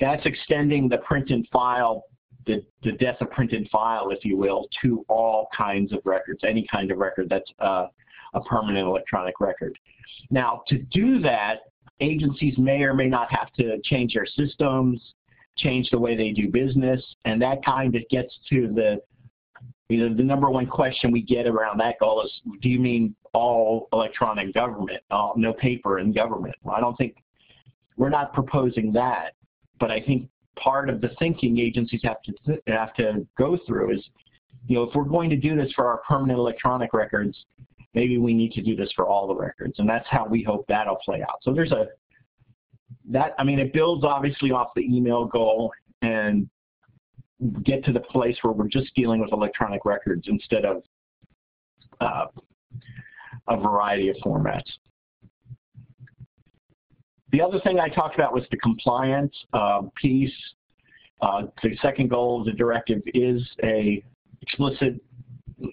That's 0.00 0.24
extending 0.26 0.88
the 0.88 0.98
print 0.98 1.30
and 1.30 1.46
file 1.52 2.04
the, 2.46 2.64
the 2.82 2.92
death 2.92 3.16
of 3.20 3.30
print 3.30 3.52
and 3.52 3.68
file, 3.70 4.10
if 4.10 4.24
you 4.24 4.36
will, 4.36 4.68
to 4.82 5.04
all 5.08 5.48
kinds 5.56 5.92
of 5.92 6.00
records, 6.04 6.40
any 6.44 6.66
kind 6.70 6.90
of 6.90 6.98
record 6.98 7.28
that's 7.28 7.50
uh, 7.58 7.86
a 8.34 8.40
permanent 8.42 8.86
electronic 8.86 9.40
record. 9.40 9.76
Now, 10.30 10.62
to 10.68 10.78
do 10.78 11.20
that, 11.20 11.62
agencies 12.00 12.56
may 12.58 12.82
or 12.82 12.94
may 12.94 13.06
not 13.06 13.32
have 13.32 13.52
to 13.54 13.80
change 13.84 14.14
their 14.14 14.26
systems, 14.26 15.14
change 15.56 15.90
the 15.90 15.98
way 15.98 16.16
they 16.16 16.32
do 16.32 16.50
business, 16.50 17.02
and 17.24 17.40
that 17.42 17.64
kind 17.64 17.94
of 17.94 18.02
gets 18.10 18.38
to 18.50 18.72
the 18.74 19.00
you 19.88 20.08
know, 20.08 20.16
the 20.16 20.22
number 20.22 20.50
one 20.50 20.66
question 20.66 21.12
we 21.12 21.22
get 21.22 21.46
around 21.46 21.78
that 21.78 21.98
goal 22.00 22.20
is, 22.22 22.40
do 22.60 22.68
you 22.68 22.80
mean 22.80 23.14
all 23.32 23.88
electronic 23.92 24.52
government, 24.52 25.00
no 25.36 25.52
paper 25.52 26.00
in 26.00 26.12
government? 26.12 26.56
Well, 26.62 26.74
I 26.74 26.80
don't 26.80 26.96
think, 26.96 27.16
we're 27.96 28.10
not 28.10 28.34
proposing 28.34 28.92
that, 28.94 29.34
but 29.78 29.90
I 29.90 30.00
think 30.00 30.28
part 30.56 30.90
of 30.90 31.00
the 31.00 31.10
thinking 31.18 31.58
agencies 31.58 32.00
have 32.02 32.20
to 32.22 32.60
have 32.66 32.94
to 32.94 33.26
go 33.38 33.58
through 33.66 33.94
is, 33.94 34.04
you 34.66 34.76
know, 34.76 34.82
if 34.82 34.94
we're 34.94 35.04
going 35.04 35.30
to 35.30 35.36
do 35.36 35.54
this 35.54 35.72
for 35.72 35.86
our 35.86 35.98
permanent 35.98 36.38
electronic 36.38 36.92
records, 36.92 37.46
maybe 37.94 38.18
we 38.18 38.34
need 38.34 38.52
to 38.52 38.62
do 38.62 38.74
this 38.74 38.90
for 38.96 39.06
all 39.06 39.28
the 39.28 39.34
records, 39.34 39.78
and 39.78 39.88
that's 39.88 40.06
how 40.10 40.26
we 40.26 40.42
hope 40.42 40.66
that'll 40.66 40.96
play 40.96 41.22
out. 41.22 41.38
So 41.42 41.54
there's 41.54 41.72
a 41.72 41.86
that 43.10 43.34
I 43.38 43.44
mean, 43.44 43.58
it 43.58 43.72
builds 43.72 44.04
obviously 44.04 44.50
off 44.50 44.68
the 44.74 44.82
email 44.82 45.24
goal 45.26 45.72
and 46.02 46.48
get 47.64 47.84
to 47.84 47.92
the 47.92 48.00
place 48.00 48.36
where 48.42 48.52
we're 48.52 48.68
just 48.68 48.94
dealing 48.94 49.20
with 49.20 49.32
electronic 49.32 49.84
records 49.84 50.26
instead 50.28 50.64
of 50.64 50.82
uh, 52.00 52.26
a 53.48 53.56
variety 53.56 54.08
of 54.08 54.16
formats. 54.24 54.64
The 57.32 57.42
other 57.42 57.60
thing 57.60 57.80
I 57.80 57.88
talked 57.88 58.14
about 58.14 58.32
was 58.32 58.44
the 58.50 58.56
compliance 58.58 59.34
uh, 59.52 59.82
piece. 60.00 60.32
Uh, 61.20 61.42
the 61.62 61.76
second 61.82 62.08
goal 62.08 62.40
of 62.40 62.46
the 62.46 62.52
directive 62.52 63.02
is 63.06 63.42
a 63.62 64.02
explicit 64.42 65.00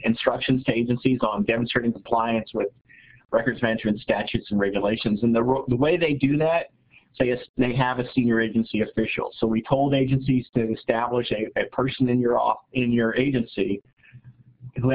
instructions 0.04 0.64
to 0.64 0.72
agencies 0.72 1.20
on 1.22 1.44
demonstrating 1.44 1.92
compliance 1.92 2.50
with 2.54 2.68
records 3.32 3.62
management 3.62 4.00
statutes 4.00 4.48
and 4.52 4.60
regulations. 4.60 5.24
And 5.24 5.36
the, 5.36 5.64
the 5.68 5.76
way 5.76 5.98
they 5.98 6.14
do 6.14 6.38
that, 6.38 6.68
say 7.20 7.38
they 7.58 7.76
have 7.76 8.00
a 8.00 8.12
senior 8.14 8.42
agency 8.42 8.82
official. 8.82 9.32
So 9.40 9.48
we 9.48 9.62
told 9.62 9.94
agencies 9.94 10.46
to 10.56 10.72
establish 10.74 11.32
a, 11.32 11.48
a 11.60 11.66
person 11.68 12.10
in 12.10 12.20
your 12.20 12.40
off, 12.40 12.60
in 12.74 12.92
your 12.92 13.16
agency 13.16 13.82
who 14.82 14.92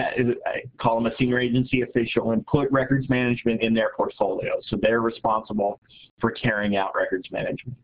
call 0.79 0.97
them 1.01 1.07
a 1.07 1.17
senior 1.17 1.39
agency 1.39 1.83
official 1.83 2.33
and 2.33 2.45
put 2.47 2.71
records 2.73 3.09
management 3.09 3.63
in 3.63 3.75
their 3.75 3.93
portfolio. 3.97 4.55
So 4.67 4.77
they're 4.81 5.01
responsible 5.01 5.81
for 6.21 6.33
carrying 6.33 6.77
out 6.77 6.95
records 6.97 7.31
management. 7.31 7.79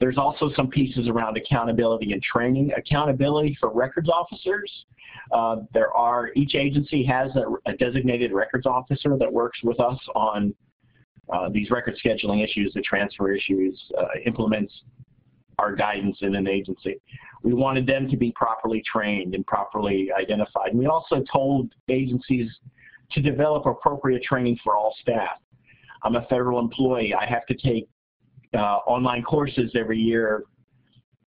There's 0.00 0.16
also 0.16 0.50
some 0.54 0.68
pieces 0.68 1.08
around 1.08 1.36
accountability 1.36 2.12
and 2.12 2.22
training. 2.22 2.72
Accountability 2.76 3.56
for 3.60 3.70
records 3.72 4.08
officers. 4.08 4.70
Uh, 5.32 5.56
there 5.74 5.92
are, 5.94 6.30
each 6.36 6.54
agency 6.54 7.04
has 7.04 7.30
a, 7.36 7.70
a, 7.70 7.76
designated 7.76 8.32
records 8.32 8.66
officer 8.66 9.16
that 9.18 9.30
works 9.30 9.58
with 9.62 9.80
us 9.80 9.98
on 10.14 10.54
uh, 11.32 11.48
these 11.50 11.70
record 11.70 11.98
scheduling 12.04 12.44
issues, 12.44 12.72
the 12.74 12.82
transfer 12.82 13.32
issues, 13.32 13.80
uh, 13.98 14.06
implements 14.24 14.72
our 15.58 15.74
guidance 15.74 16.18
in 16.20 16.34
an 16.34 16.46
agency. 16.46 17.00
We 17.42 17.52
wanted 17.52 17.86
them 17.86 18.08
to 18.08 18.16
be 18.16 18.32
properly 18.32 18.82
trained 18.90 19.34
and 19.34 19.46
properly 19.46 20.10
identified. 20.18 20.70
And 20.70 20.78
we 20.78 20.86
also 20.86 21.22
told 21.30 21.72
agencies 21.88 22.48
to 23.12 23.22
develop 23.22 23.66
appropriate 23.66 24.22
training 24.22 24.58
for 24.62 24.76
all 24.76 24.94
staff. 25.00 25.38
I'm 26.02 26.14
a 26.14 26.26
federal 26.26 26.60
employee. 26.60 27.14
I 27.14 27.26
have 27.26 27.46
to 27.46 27.54
take 27.54 27.88
uh, 28.54 28.78
online 28.86 29.22
courses 29.22 29.72
every 29.74 29.98
year. 29.98 30.44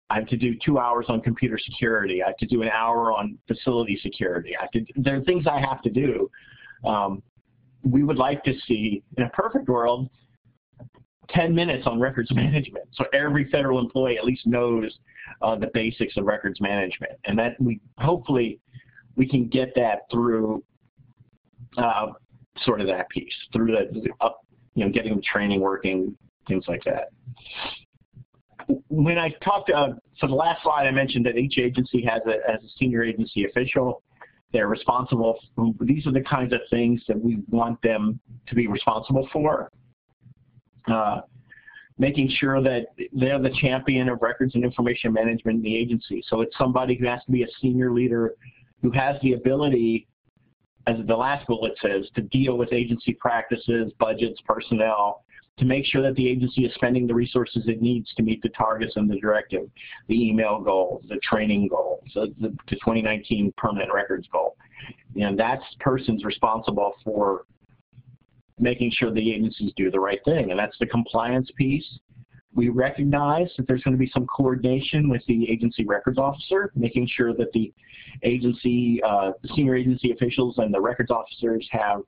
I 0.09 0.15
have 0.15 0.27
to 0.27 0.37
do 0.37 0.53
two 0.63 0.77
hours 0.77 1.05
on 1.09 1.21
computer 1.21 1.57
security. 1.57 2.23
I 2.23 2.27
have 2.27 2.37
to 2.37 2.45
do 2.45 2.61
an 2.61 2.69
hour 2.69 3.11
on 3.11 3.37
facility 3.47 3.99
security. 4.01 4.55
I 4.57 4.63
have 4.63 4.71
to, 4.71 4.85
there 4.95 5.17
are 5.17 5.21
things 5.21 5.47
I 5.47 5.59
have 5.59 5.81
to 5.81 5.89
do. 5.89 6.29
Um, 6.85 7.23
we 7.83 8.03
would 8.03 8.17
like 8.17 8.43
to 8.43 8.53
see, 8.67 9.03
in 9.17 9.23
a 9.23 9.29
perfect 9.29 9.67
world, 9.67 10.09
10 11.29 11.53
minutes 11.53 11.85
on 11.85 11.99
records 11.99 12.33
management. 12.33 12.85
So 12.93 13.05
every 13.13 13.49
federal 13.49 13.79
employee 13.79 14.17
at 14.17 14.25
least 14.25 14.45
knows 14.45 14.97
uh, 15.41 15.55
the 15.55 15.69
basics 15.73 16.17
of 16.17 16.25
records 16.25 16.59
management. 16.61 17.13
And 17.25 17.37
that 17.39 17.59
we 17.59 17.79
hopefully 17.97 18.59
we 19.15 19.27
can 19.27 19.47
get 19.47 19.73
that 19.75 20.01
through 20.11 20.63
uh, 21.77 22.07
sort 22.59 22.81
of 22.81 22.87
that 22.87 23.09
piece, 23.09 23.33
through 23.51 23.67
the, 23.67 24.09
up, 24.21 24.45
you 24.75 24.85
know, 24.85 24.91
getting 24.91 25.15
the 25.15 25.21
training 25.21 25.59
working, 25.59 26.15
things 26.47 26.65
like 26.67 26.83
that. 26.83 27.09
When 28.87 29.17
I 29.17 29.29
talked, 29.43 29.69
uh, 29.71 29.89
so 30.17 30.27
the 30.27 30.35
last 30.35 30.63
slide 30.63 30.87
I 30.87 30.91
mentioned 30.91 31.25
that 31.25 31.37
each 31.37 31.57
agency 31.57 32.03
has 32.03 32.21
a, 32.25 32.51
has 32.51 32.63
a 32.63 32.69
senior 32.77 33.03
agency 33.03 33.45
official. 33.45 34.03
They're 34.53 34.67
responsible. 34.67 35.37
For, 35.55 35.73
these 35.81 36.07
are 36.07 36.11
the 36.11 36.21
kinds 36.21 36.53
of 36.53 36.61
things 36.69 37.01
that 37.07 37.19
we 37.19 37.39
want 37.49 37.81
them 37.81 38.19
to 38.47 38.55
be 38.55 38.67
responsible 38.67 39.27
for. 39.33 39.69
Uh, 40.87 41.21
making 41.97 42.29
sure 42.39 42.61
that 42.61 42.87
they're 43.13 43.39
the 43.39 43.53
champion 43.61 44.09
of 44.09 44.21
records 44.21 44.55
and 44.55 44.63
information 44.63 45.13
management 45.13 45.57
in 45.57 45.63
the 45.63 45.75
agency. 45.75 46.23
So 46.27 46.41
it's 46.41 46.57
somebody 46.57 46.95
who 46.95 47.05
has 47.07 47.23
to 47.25 47.31
be 47.31 47.43
a 47.43 47.47
senior 47.61 47.91
leader 47.91 48.35
who 48.81 48.91
has 48.91 49.19
the 49.21 49.33
ability, 49.33 50.07
as 50.87 50.97
the 51.07 51.15
last 51.15 51.47
bullet 51.47 51.73
says, 51.81 52.09
to 52.15 52.21
deal 52.21 52.57
with 52.57 52.73
agency 52.73 53.13
practices, 53.13 53.91
budgets, 53.99 54.39
personnel, 54.45 55.22
to 55.57 55.65
make 55.65 55.85
sure 55.85 56.01
that 56.01 56.15
the 56.15 56.27
agency 56.27 56.65
is 56.65 56.73
spending 56.73 57.05
the 57.05 57.13
resources 57.13 57.63
it 57.67 57.81
needs 57.81 58.11
to 58.15 58.23
meet 58.23 58.41
the 58.41 58.49
targets 58.49 58.93
and 58.95 59.09
the 59.09 59.19
directive, 59.19 59.69
the 60.07 60.29
email 60.29 60.59
goals, 60.59 61.03
the 61.09 61.17
training 61.17 61.67
goals, 61.67 62.03
the, 62.15 62.33
the 62.39 62.49
2019 62.71 63.53
permanent 63.55 63.93
records 63.93 64.27
goal. 64.31 64.57
And 65.15 65.37
that 65.39 65.59
person's 65.79 66.25
responsible 66.25 66.93
for 67.03 67.45
making 68.59 68.91
sure 68.91 69.11
the 69.11 69.33
agencies 69.33 69.71
do 69.75 69.91
the 69.91 69.99
right 69.99 70.19
thing, 70.25 70.51
and 70.51 70.59
that's 70.59 70.77
the 70.79 70.87
compliance 70.87 71.49
piece. 71.55 71.99
We 72.55 72.69
recognize 72.69 73.49
that 73.57 73.67
there's 73.67 73.83
going 73.83 73.95
to 73.95 73.99
be 73.99 74.11
some 74.13 74.27
coordination 74.27 75.09
with 75.09 75.23
the 75.27 75.49
agency 75.49 75.85
records 75.85 76.19
officer, 76.19 76.71
making 76.75 77.07
sure 77.07 77.33
that 77.33 77.51
the 77.51 77.73
agency, 78.21 79.01
uh, 79.03 79.31
the 79.41 79.49
senior 79.55 79.75
agency 79.75 80.11
officials 80.11 80.59
and 80.59 80.73
the 80.73 80.79
records 80.79 81.09
officers 81.09 81.67
have 81.71 82.01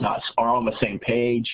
uh, 0.00 0.18
are 0.36 0.54
on 0.54 0.64
the 0.64 0.76
same 0.80 0.98
page, 0.98 1.46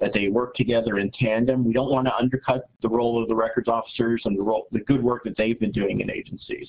that 0.00 0.12
they 0.12 0.28
work 0.28 0.54
together 0.54 0.98
in 0.98 1.10
tandem. 1.12 1.64
We 1.64 1.72
don't 1.72 1.90
want 1.90 2.06
to 2.06 2.16
undercut 2.16 2.64
the 2.80 2.88
role 2.88 3.22
of 3.22 3.28
the 3.28 3.34
records 3.34 3.68
officers 3.68 4.22
and 4.24 4.36
the 4.36 4.42
role, 4.42 4.66
the 4.72 4.80
good 4.80 5.02
work 5.02 5.24
that 5.24 5.36
they've 5.36 5.58
been 5.58 5.72
doing 5.72 6.00
in 6.00 6.10
agencies. 6.10 6.68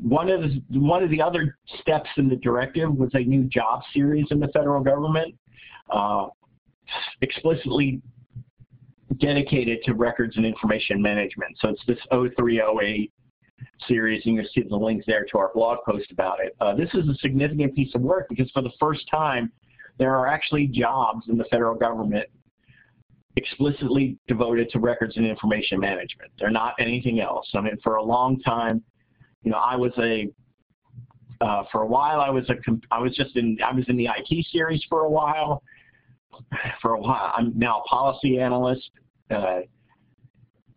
One 0.00 0.28
of 0.28 0.42
the 0.42 0.60
one 0.80 1.02
of 1.02 1.10
the 1.10 1.22
other 1.22 1.56
steps 1.80 2.08
in 2.16 2.28
the 2.28 2.36
directive 2.36 2.92
was 2.94 3.10
a 3.14 3.20
new 3.20 3.44
job 3.44 3.82
series 3.92 4.26
in 4.30 4.40
the 4.40 4.48
federal 4.48 4.82
government, 4.82 5.34
uh, 5.90 6.26
explicitly 7.20 8.02
dedicated 9.18 9.78
to 9.84 9.94
records 9.94 10.36
and 10.36 10.44
information 10.44 11.00
management. 11.00 11.56
So 11.60 11.68
it's 11.68 11.82
this 11.86 11.98
0308 12.10 13.12
series, 13.86 14.24
and 14.26 14.34
you'll 14.36 14.46
see 14.54 14.62
the 14.62 14.76
links 14.76 15.04
there 15.06 15.24
to 15.30 15.38
our 15.38 15.50
blog 15.54 15.78
post 15.86 16.10
about 16.10 16.40
it. 16.40 16.56
Uh, 16.60 16.74
this 16.74 16.90
is 16.94 17.08
a 17.08 17.14
significant 17.16 17.74
piece 17.74 17.94
of 17.94 18.00
work 18.00 18.28
because 18.28 18.50
for 18.50 18.62
the 18.62 18.72
first 18.80 19.08
time, 19.10 19.52
there 19.98 20.16
are 20.16 20.26
actually 20.26 20.66
jobs 20.66 21.26
in 21.28 21.38
the 21.38 21.44
federal 21.44 21.74
government 21.74 22.26
explicitly 23.36 24.16
devoted 24.28 24.70
to 24.70 24.78
records 24.78 25.16
and 25.16 25.26
information 25.26 25.80
management. 25.80 26.30
They're 26.38 26.50
not 26.50 26.74
anything 26.78 27.20
else. 27.20 27.48
I 27.54 27.60
mean, 27.60 27.76
for 27.82 27.96
a 27.96 28.02
long 28.02 28.40
time, 28.40 28.82
you 29.42 29.50
know, 29.50 29.58
I 29.58 29.76
was 29.76 29.92
a 29.98 30.28
uh, 31.40 31.64
for 31.70 31.82
a 31.82 31.86
while 31.86 32.20
I 32.20 32.30
was 32.30 32.48
a 32.48 32.54
I 32.90 33.00
was 33.00 33.14
just 33.16 33.36
in 33.36 33.58
I 33.64 33.72
was 33.72 33.84
in 33.88 33.96
the 33.96 34.08
IT 34.16 34.46
series 34.50 34.82
for 34.88 35.00
a 35.00 35.10
while. 35.10 35.62
For 36.82 36.94
a 36.94 37.00
while, 37.00 37.32
I'm 37.36 37.56
now 37.56 37.80
a 37.80 37.88
policy 37.88 38.40
analyst. 38.40 38.90
Uh, 39.30 39.60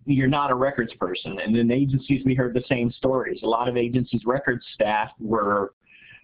you're 0.06 0.28
not 0.28 0.52
a 0.52 0.56
records 0.56 0.94
person, 1.00 1.40
and 1.40 1.56
in 1.58 1.72
agencies 1.72 2.22
we 2.26 2.36
heard 2.36 2.54
the 2.54 2.64
same 2.70 2.92
stories. 2.92 3.40
A 3.44 3.48
lot 3.48 3.68
of 3.68 3.76
agencies' 3.76 4.22
records 4.26 4.64
staff 4.74 5.10
were 5.20 5.74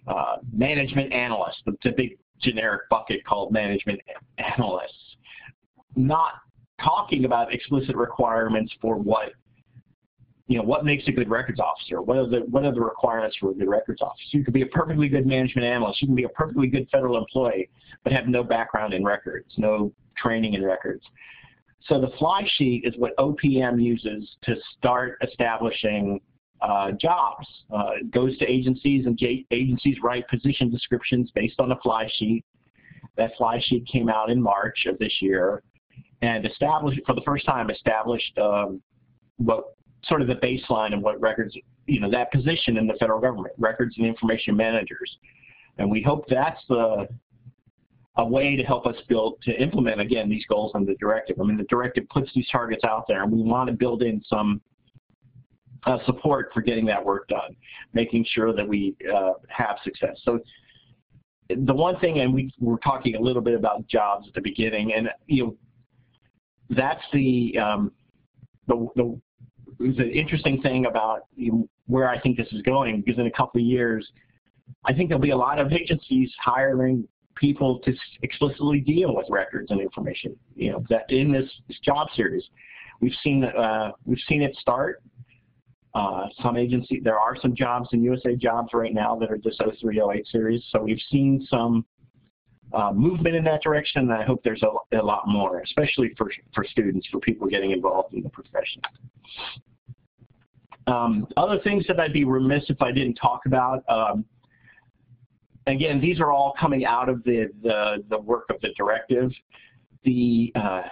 uh, 0.06 0.36
management 0.52 1.12
analysts, 1.12 1.62
the, 1.66 1.76
the 1.82 1.90
big 1.90 2.18
generic 2.40 2.88
bucket 2.90 3.24
called 3.24 3.52
management 3.52 4.00
analysts, 4.38 5.16
not 5.96 6.32
talking 6.82 7.24
about 7.24 7.52
explicit 7.54 7.96
requirements 7.96 8.72
for 8.80 8.96
what 8.96 9.32
you 10.46 10.58
know, 10.58 10.64
what 10.64 10.84
makes 10.84 11.08
a 11.08 11.12
good 11.12 11.30
records 11.30 11.58
officer? 11.58 12.02
What 12.02 12.18
are 12.18 12.26
the 12.26 12.40
what 12.50 12.64
are 12.64 12.72
the 12.72 12.80
requirements 12.80 13.36
for 13.40 13.50
a 13.50 13.54
good 13.54 13.68
records 13.68 14.02
officer? 14.02 14.22
You 14.30 14.44
could 14.44 14.52
be 14.52 14.62
a 14.62 14.66
perfectly 14.66 15.08
good 15.08 15.26
management 15.26 15.66
analyst. 15.66 16.02
You 16.02 16.08
can 16.08 16.14
be 16.14 16.24
a 16.24 16.28
perfectly 16.30 16.66
good 16.66 16.86
federal 16.90 17.16
employee, 17.16 17.70
but 18.02 18.12
have 18.12 18.28
no 18.28 18.44
background 18.44 18.92
in 18.92 19.04
records, 19.04 19.46
no 19.56 19.90
training 20.16 20.52
in 20.54 20.62
records. 20.62 21.02
So 21.88 22.00
the 22.00 22.10
fly 22.18 22.46
sheet 22.56 22.84
is 22.84 22.94
what 22.98 23.16
OPM 23.16 23.82
uses 23.82 24.36
to 24.42 24.56
start 24.76 25.18
establishing 25.22 26.20
uh, 26.60 26.92
jobs. 26.92 27.46
Uh, 27.72 27.90
it 28.00 28.10
goes 28.10 28.36
to 28.38 28.50
agencies, 28.50 29.06
and 29.06 29.18
agencies 29.50 29.96
write 30.02 30.26
position 30.28 30.70
descriptions 30.70 31.30
based 31.34 31.60
on 31.60 31.72
a 31.72 31.76
fly 31.80 32.08
sheet. 32.16 32.44
That 33.16 33.32
fly 33.36 33.60
sheet 33.64 33.86
came 33.86 34.08
out 34.08 34.30
in 34.30 34.42
March 34.42 34.86
of 34.86 34.98
this 34.98 35.12
year, 35.20 35.62
and 36.22 36.46
established 36.46 37.00
for 37.06 37.14
the 37.14 37.22
first 37.22 37.44
time 37.46 37.70
established 37.70 38.36
um, 38.38 38.80
what 39.36 39.76
sort 40.04 40.20
of 40.20 40.28
the 40.28 40.36
baseline 40.36 40.94
of 40.94 41.00
what 41.00 41.20
records, 41.20 41.56
you 41.86 42.00
know, 42.00 42.10
that 42.10 42.30
position 42.32 42.76
in 42.76 42.86
the 42.86 42.94
federal 42.94 43.20
government, 43.20 43.54
records 43.58 43.96
and 43.98 44.06
information 44.06 44.56
managers. 44.56 45.18
And 45.78 45.90
we 45.90 46.02
hope 46.02 46.24
that's 46.28 46.60
the 46.68 47.08
a 48.16 48.24
way 48.24 48.54
to 48.54 48.62
help 48.62 48.86
us 48.86 48.94
build 49.08 49.42
to 49.42 49.60
implement 49.60 50.00
again 50.00 50.28
these 50.28 50.44
goals 50.46 50.72
in 50.74 50.84
the 50.84 50.94
directive. 51.00 51.40
I 51.40 51.44
mean, 51.44 51.56
the 51.56 51.64
directive 51.64 52.08
puts 52.08 52.30
these 52.34 52.48
targets 52.48 52.84
out 52.84 53.06
there, 53.08 53.24
and 53.24 53.32
we 53.32 53.42
want 53.42 53.68
to 53.68 53.74
build 53.74 54.02
in 54.02 54.22
some 54.28 54.60
uh, 55.86 55.98
support 56.06 56.50
for 56.52 56.60
getting 56.60 56.86
that 56.86 57.04
work 57.04 57.28
done, 57.28 57.56
making 57.92 58.24
sure 58.30 58.52
that 58.52 58.66
we 58.66 58.96
uh, 59.14 59.32
have 59.48 59.76
success. 59.84 60.16
So 60.24 60.40
the 61.48 61.74
one 61.74 61.98
thing, 62.00 62.20
and 62.20 62.32
we 62.32 62.52
were 62.58 62.78
talking 62.78 63.16
a 63.16 63.20
little 63.20 63.42
bit 63.42 63.54
about 63.54 63.86
jobs 63.86 64.26
at 64.28 64.34
the 64.34 64.40
beginning, 64.40 64.94
and 64.94 65.10
you 65.26 65.44
know, 65.44 65.56
that's 66.70 67.02
the 67.12 67.58
um, 67.58 67.92
the, 68.66 68.88
the 68.96 69.20
an 69.80 70.10
interesting 70.10 70.62
thing 70.62 70.86
about 70.86 71.26
you 71.36 71.52
know, 71.52 71.68
where 71.86 72.08
I 72.08 72.18
think 72.20 72.36
this 72.36 72.48
is 72.52 72.62
going 72.62 73.02
because 73.02 73.18
in 73.18 73.26
a 73.26 73.30
couple 73.30 73.60
of 73.60 73.66
years, 73.66 74.10
I 74.84 74.94
think 74.94 75.08
there'll 75.08 75.20
be 75.20 75.30
a 75.30 75.36
lot 75.36 75.58
of 75.58 75.72
agencies 75.72 76.32
hiring 76.42 77.06
people 77.36 77.80
to 77.80 77.92
explicitly 78.22 78.80
deal 78.80 79.14
with 79.14 79.26
records 79.28 79.70
and 79.70 79.80
information. 79.80 80.36
You 80.54 80.72
know 80.72 80.84
that 80.88 81.10
in 81.10 81.32
this, 81.32 81.50
this 81.68 81.78
job 81.80 82.08
series, 82.14 82.44
we've 83.00 83.16
seen 83.22 83.44
uh, 83.44 83.92
we've 84.04 84.22
seen 84.28 84.42
it 84.42 84.56
start. 84.56 85.02
Uh, 85.94 86.26
some 86.42 86.56
agency, 86.56 87.00
there 87.02 87.18
are 87.18 87.36
some 87.40 87.54
jobs 87.54 87.88
in 87.92 88.02
USA 88.02 88.34
Jobs 88.34 88.70
right 88.74 88.92
now 88.92 89.14
that 89.16 89.30
are 89.30 89.38
this 89.38 89.56
0308 89.58 90.26
series, 90.26 90.64
so 90.70 90.82
we've 90.82 91.00
seen 91.10 91.46
some 91.48 91.84
uh, 92.72 92.92
movement 92.92 93.36
in 93.36 93.44
that 93.44 93.62
direction, 93.62 94.02
and 94.02 94.12
I 94.12 94.24
hope 94.24 94.42
there's 94.42 94.64
a, 94.64 94.98
a, 94.98 95.02
lot 95.02 95.28
more, 95.28 95.60
especially 95.60 96.12
for, 96.18 96.32
for 96.52 96.64
students, 96.64 97.06
for 97.12 97.20
people 97.20 97.46
getting 97.46 97.70
involved 97.70 98.12
in 98.14 98.22
the 98.22 98.28
profession. 98.30 98.82
Um, 100.88 101.28
other 101.36 101.60
things 101.60 101.84
that 101.86 102.00
I'd 102.00 102.12
be 102.12 102.24
remiss 102.24 102.64
if 102.68 102.82
I 102.82 102.90
didn't 102.90 103.14
talk 103.14 103.42
about, 103.46 103.84
um, 103.88 104.24
again, 105.68 106.00
these 106.00 106.18
are 106.18 106.32
all 106.32 106.54
coming 106.58 106.84
out 106.84 107.08
of 107.08 107.22
the, 107.22 107.50
the, 107.62 108.04
the 108.10 108.18
work 108.18 108.46
of 108.50 108.60
the 108.60 108.70
directive. 108.76 109.30
The, 110.04 110.52
uh, 110.56 110.82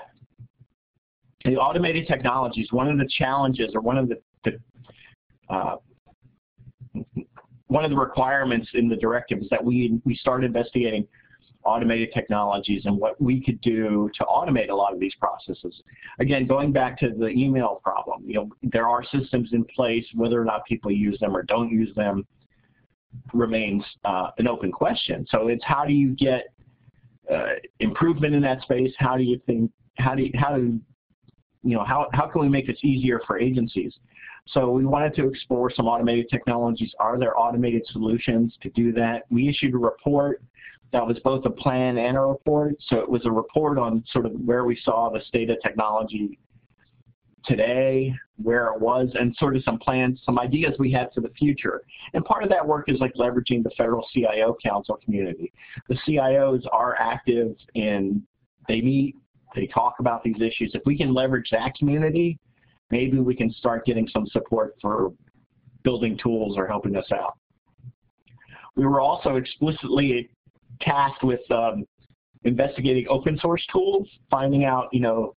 the 1.45 1.57
automated 1.57 2.07
technologies, 2.07 2.69
one 2.71 2.89
of 2.89 2.97
the 2.99 3.09
challenges 3.19 3.73
or 3.75 3.81
one 3.81 3.99
of 3.99 4.09
the, 4.09 4.21
the 4.45 4.53
uh, 5.53 5.77
one 7.69 7.85
of 7.85 7.91
the 7.91 7.97
requirements 7.97 8.69
in 8.75 8.89
the 8.89 8.97
directive 8.97 9.39
is 9.39 9.49
that 9.51 9.63
we, 9.65 10.01
we 10.05 10.15
start 10.15 10.45
investigating 10.45 11.07
automated 11.65 12.11
technologies 12.13 12.83
and 12.87 12.97
what 12.99 13.21
we 13.21 13.43
could 13.43 13.61
do 13.61 14.11
to 14.15 14.25
automate 14.25 14.69
a 14.69 14.75
lot 14.75 14.93
of 14.93 14.99
these 14.99 15.15
processes. 15.15 15.83
Again, 16.19 16.47
going 16.47 16.73
back 16.73 16.99
to 16.99 17.11
the 17.11 17.29
email 17.29 17.81
problem, 17.83 18.25
you 18.27 18.35
know, 18.35 18.49
there 18.63 18.89
are 18.89 19.05
systems 19.05 19.51
in 19.53 19.65
place, 19.65 20.05
whether 20.15 20.41
or 20.41 20.45
not 20.45 20.65
people 20.67 20.91
use 20.91 21.19
them 21.21 21.37
or 21.37 21.43
don't 21.43 21.71
use 21.71 21.95
them 21.95 22.27
remains 23.33 23.85
uh, 24.05 24.29
an 24.39 24.49
open 24.49 24.73
question. 24.73 25.27
So 25.29 25.49
it's 25.49 25.65
how 25.65 25.85
do 25.85 25.93
you 25.93 26.17
get 26.17 26.53
uh, 27.33 27.55
improvement 27.79 28.35
in 28.35 28.43
that 28.43 28.63
space? 28.63 28.93
How 28.99 29.17
do 29.17 29.23
you 29.23 29.41
think, 29.47 29.71
how 29.99 30.15
do 30.15 30.23
you, 30.23 30.33
how 30.35 30.57
do, 30.57 30.81
you 31.63 31.77
know, 31.77 31.85
how, 31.85 32.09
how 32.13 32.27
can 32.27 32.41
we 32.41 32.49
make 32.49 32.67
this 32.67 32.79
easier 32.83 33.21
for 33.27 33.39
agencies? 33.39 33.95
So 34.53 34.71
we 34.71 34.85
wanted 34.85 35.15
to 35.17 35.29
explore 35.29 35.71
some 35.71 35.87
automated 35.87 36.29
technologies. 36.31 36.93
Are 36.99 37.19
there 37.19 37.39
automated 37.39 37.83
solutions 37.91 38.55
to 38.63 38.71
do 38.71 38.93
that? 38.93 39.25
We 39.31 39.49
issued 39.49 39.75
a 39.75 39.79
report 39.79 40.43
that 40.93 41.07
was 41.07 41.19
both 41.21 41.45
a 41.47 41.51
plan 41.51 41.97
and 41.97 42.17
a 42.17 42.21
report. 42.21 42.75
So 42.89 42.99
it 42.99 43.09
was 43.09 43.25
a 43.25 43.31
report 43.31 43.79
on 43.79 44.05
sort 44.13 44.27
of 44.27 44.33
where 44.33 44.65
we 44.65 44.79
saw 44.85 45.11
the 45.11 45.21
state 45.23 45.49
of 45.49 45.57
technology 45.63 46.39
today, 47.45 48.15
where 48.37 48.69
it 48.69 48.81
was, 48.81 49.09
and 49.15 49.35
sort 49.37 49.57
of 49.57 49.65
some 49.65 49.79
plans, 49.79 50.21
some 50.25 50.39
ideas 50.39 50.75
we 50.79 50.93
had 50.93 51.09
for 51.15 51.23
the 51.23 51.31
future. 51.31 51.83
And 52.15 52.25
part 52.25 52.45
of 52.45 52.51
that 52.51 52.67
work 52.67 52.89
is 52.89 53.01
like 53.01 53.15
leveraging 53.15 53.63
the 53.63 53.71
Federal 53.77 54.07
CIO 54.13 54.57
Council 54.63 54.99
community. 55.03 55.53
The 55.89 55.97
CIOs 56.07 56.63
are 56.73 56.95
active 56.97 57.57
in, 57.75 58.23
they 58.69 58.81
meet, 58.81 59.17
they 59.55 59.67
talk 59.67 59.97
about 59.99 60.23
these 60.23 60.41
issues. 60.41 60.73
If 60.75 60.83
we 60.87 60.97
can 60.97 61.13
leverage 61.13 61.49
that 61.51 61.75
community, 61.75 62.39
maybe 62.93 63.19
we 63.19 63.35
can 63.35 63.51
start 63.55 63.85
getting 63.85 64.07
some 64.07 64.27
support 64.29 64.77
for 64.81 65.13
building 65.83 66.17
tools 66.23 66.57
or 66.57 66.69
helping 66.69 66.95
us 66.95 67.11
out. 67.11 67.37
We 68.77 68.87
were 68.87 69.01
also 69.01 69.37
explicitly 69.37 70.31
tasked 70.81 71.25
with 71.25 71.41
um, 71.51 71.85
investigating 72.45 73.07
open 73.09 73.39
source 73.39 73.67
tools, 73.73 74.07
finding 74.31 74.65
out, 74.65 74.89
you 74.93 75.01
know, 75.01 75.35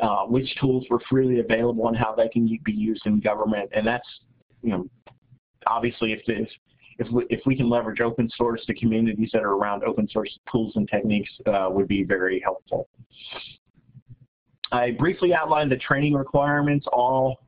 uh, 0.00 0.24
which 0.26 0.54
tools 0.60 0.86
were 0.90 1.00
freely 1.10 1.40
available 1.40 1.88
and 1.88 1.96
how 1.96 2.14
they 2.14 2.28
can 2.28 2.46
be 2.64 2.72
used 2.72 3.04
in 3.06 3.18
government. 3.18 3.68
And 3.74 3.84
that's, 3.86 4.08
you 4.62 4.70
know, 4.70 4.86
obviously 5.66 6.12
if 6.12 6.20
if 6.98 7.08
we, 7.12 7.24
if 7.30 7.40
we 7.46 7.56
can 7.56 7.68
leverage 7.70 8.00
open 8.00 8.28
source, 8.36 8.62
the 8.66 8.74
communities 8.74 9.30
that 9.32 9.42
are 9.42 9.52
around 9.52 9.84
open 9.84 10.08
source 10.08 10.36
tools 10.50 10.74
and 10.76 10.88
techniques 10.88 11.30
uh, 11.46 11.68
would 11.70 11.88
be 11.88 12.02
very 12.02 12.40
helpful. 12.40 12.88
I 14.72 14.92
briefly 14.92 15.34
outlined 15.34 15.72
the 15.72 15.76
training 15.76 16.14
requirements. 16.14 16.86
All 16.92 17.40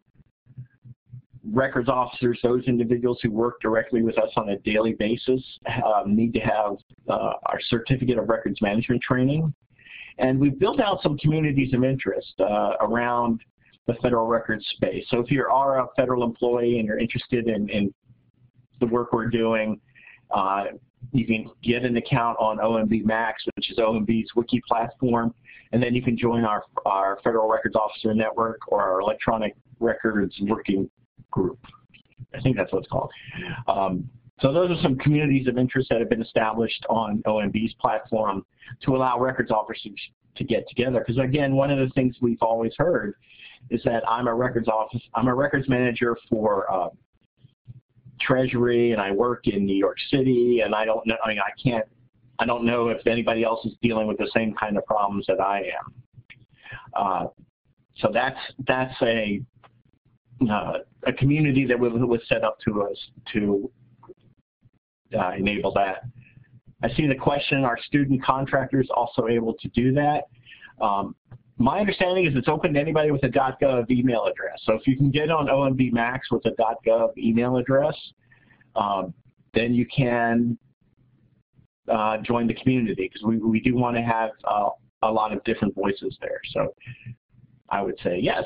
records 1.52 1.88
officers, 1.88 2.38
those 2.42 2.64
individuals 2.66 3.18
who 3.22 3.30
work 3.30 3.60
directly 3.60 4.02
with 4.02 4.18
us 4.18 4.30
on 4.36 4.50
a 4.50 4.58
daily 4.58 4.92
basis, 4.92 5.42
um, 5.84 6.14
need 6.14 6.32
to 6.34 6.40
have 6.40 6.76
uh, 7.08 7.32
our 7.46 7.60
Certificate 7.68 8.18
of 8.18 8.28
Records 8.28 8.60
Management 8.62 9.02
training. 9.02 9.52
And 10.18 10.38
we've 10.38 10.58
built 10.58 10.80
out 10.80 11.02
some 11.02 11.16
communities 11.18 11.72
of 11.72 11.82
interest 11.82 12.34
uh, 12.40 12.74
around 12.80 13.40
the 13.86 13.94
federal 14.02 14.26
records 14.26 14.66
space. 14.76 15.04
So 15.08 15.18
if 15.18 15.30
you 15.30 15.44
are 15.50 15.80
a 15.80 15.86
federal 15.96 16.24
employee 16.24 16.78
and 16.78 16.86
you're 16.86 16.98
interested 16.98 17.48
in, 17.48 17.68
in 17.70 17.92
the 18.80 18.86
work 18.86 19.12
we're 19.12 19.28
doing, 19.28 19.80
uh, 20.30 20.64
you 21.12 21.26
can 21.26 21.50
get 21.62 21.84
an 21.84 21.96
account 21.96 22.36
on 22.38 22.58
OMB 22.58 23.04
Max, 23.04 23.42
which 23.56 23.70
is 23.70 23.78
OMB's 23.78 24.34
wiki 24.34 24.62
platform, 24.66 25.34
and 25.72 25.82
then 25.82 25.94
you 25.94 26.02
can 26.02 26.16
join 26.16 26.44
our, 26.44 26.64
our 26.86 27.18
Federal 27.22 27.48
Records 27.48 27.76
Officer 27.76 28.14
Network 28.14 28.60
or 28.68 28.82
our 28.82 29.00
Electronic 29.00 29.54
Records 29.78 30.34
Working 30.42 30.88
Group. 31.30 31.58
I 32.34 32.40
think 32.40 32.56
that's 32.56 32.72
what 32.72 32.80
it's 32.80 32.90
called. 32.90 33.10
Um, 33.66 34.08
so 34.40 34.52
those 34.52 34.70
are 34.70 34.82
some 34.82 34.96
communities 34.96 35.48
of 35.48 35.58
interest 35.58 35.88
that 35.90 36.00
have 36.00 36.08
been 36.08 36.22
established 36.22 36.84
on 36.88 37.22
OMB's 37.26 37.74
platform 37.74 38.44
to 38.82 38.96
allow 38.96 39.18
records 39.18 39.50
officers 39.50 40.00
to 40.36 40.44
get 40.44 40.66
together. 40.68 41.04
Because 41.06 41.22
again, 41.22 41.54
one 41.54 41.70
of 41.70 41.78
the 41.78 41.92
things 41.94 42.16
we've 42.20 42.40
always 42.40 42.72
heard 42.78 43.14
is 43.68 43.82
that 43.84 44.02
I'm 44.08 44.28
a 44.28 44.34
records 44.34 44.68
office, 44.68 45.02
I'm 45.14 45.28
a 45.28 45.34
records 45.34 45.68
manager 45.68 46.16
for 46.28 46.72
uh, 46.72 46.88
Treasury, 48.20 48.92
and 48.92 49.00
I 49.00 49.10
work 49.10 49.46
in 49.46 49.64
New 49.64 49.76
York 49.76 49.98
City, 50.10 50.60
and 50.64 50.74
I 50.74 50.84
don't 50.84 51.06
know, 51.06 51.16
I 51.24 51.28
mean, 51.28 51.38
I 51.38 51.50
can't, 51.62 51.84
I 52.38 52.46
don't 52.46 52.64
know 52.64 52.88
if 52.88 53.06
anybody 53.06 53.44
else 53.44 53.64
is 53.66 53.74
dealing 53.82 54.06
with 54.06 54.18
the 54.18 54.30
same 54.34 54.54
kind 54.54 54.76
of 54.76 54.84
problems 54.86 55.26
that 55.26 55.40
I 55.40 55.58
am. 55.60 55.94
Uh, 56.94 57.26
so 57.96 58.10
that's 58.12 58.38
that's 58.66 58.94
a 59.02 59.42
uh, 60.50 60.78
a 61.06 61.12
community 61.12 61.66
that 61.66 61.78
was, 61.78 61.92
set 62.28 62.44
up 62.44 62.58
to 62.60 62.82
us 62.82 62.96
to 63.32 63.70
uh, 65.18 65.32
enable 65.36 65.72
that. 65.74 66.04
I 66.82 66.88
see 66.94 67.06
the 67.06 67.14
question, 67.14 67.64
are 67.64 67.78
student 67.86 68.22
contractors 68.22 68.88
also 68.94 69.28
able 69.28 69.54
to 69.54 69.68
do 69.68 69.92
that? 69.92 70.24
Um, 70.80 71.14
my 71.60 71.78
understanding 71.78 72.24
is 72.24 72.32
it's 72.34 72.48
open 72.48 72.72
to 72.72 72.80
anybody 72.80 73.10
with 73.10 73.22
a 73.22 73.28
.gov 73.28 73.90
email 73.90 74.24
address. 74.24 74.58
So 74.64 74.72
if 74.72 74.86
you 74.86 74.96
can 74.96 75.10
get 75.10 75.30
on 75.30 75.46
OMB 75.46 75.92
Max 75.92 76.30
with 76.30 76.44
a 76.46 76.52
.gov 76.86 77.16
email 77.18 77.58
address, 77.58 77.94
um, 78.76 79.12
then 79.52 79.74
you 79.74 79.84
can 79.84 80.56
uh, 81.92 82.16
join 82.22 82.46
the 82.46 82.54
community 82.54 83.10
because 83.12 83.22
we, 83.26 83.36
we 83.36 83.60
do 83.60 83.76
want 83.76 83.94
to 83.94 84.02
have 84.02 84.30
uh, 84.44 84.70
a 85.02 85.12
lot 85.12 85.34
of 85.34 85.44
different 85.44 85.74
voices 85.74 86.16
there. 86.22 86.40
So 86.52 86.74
I 87.68 87.82
would 87.82 87.98
say 88.02 88.18
yes. 88.18 88.44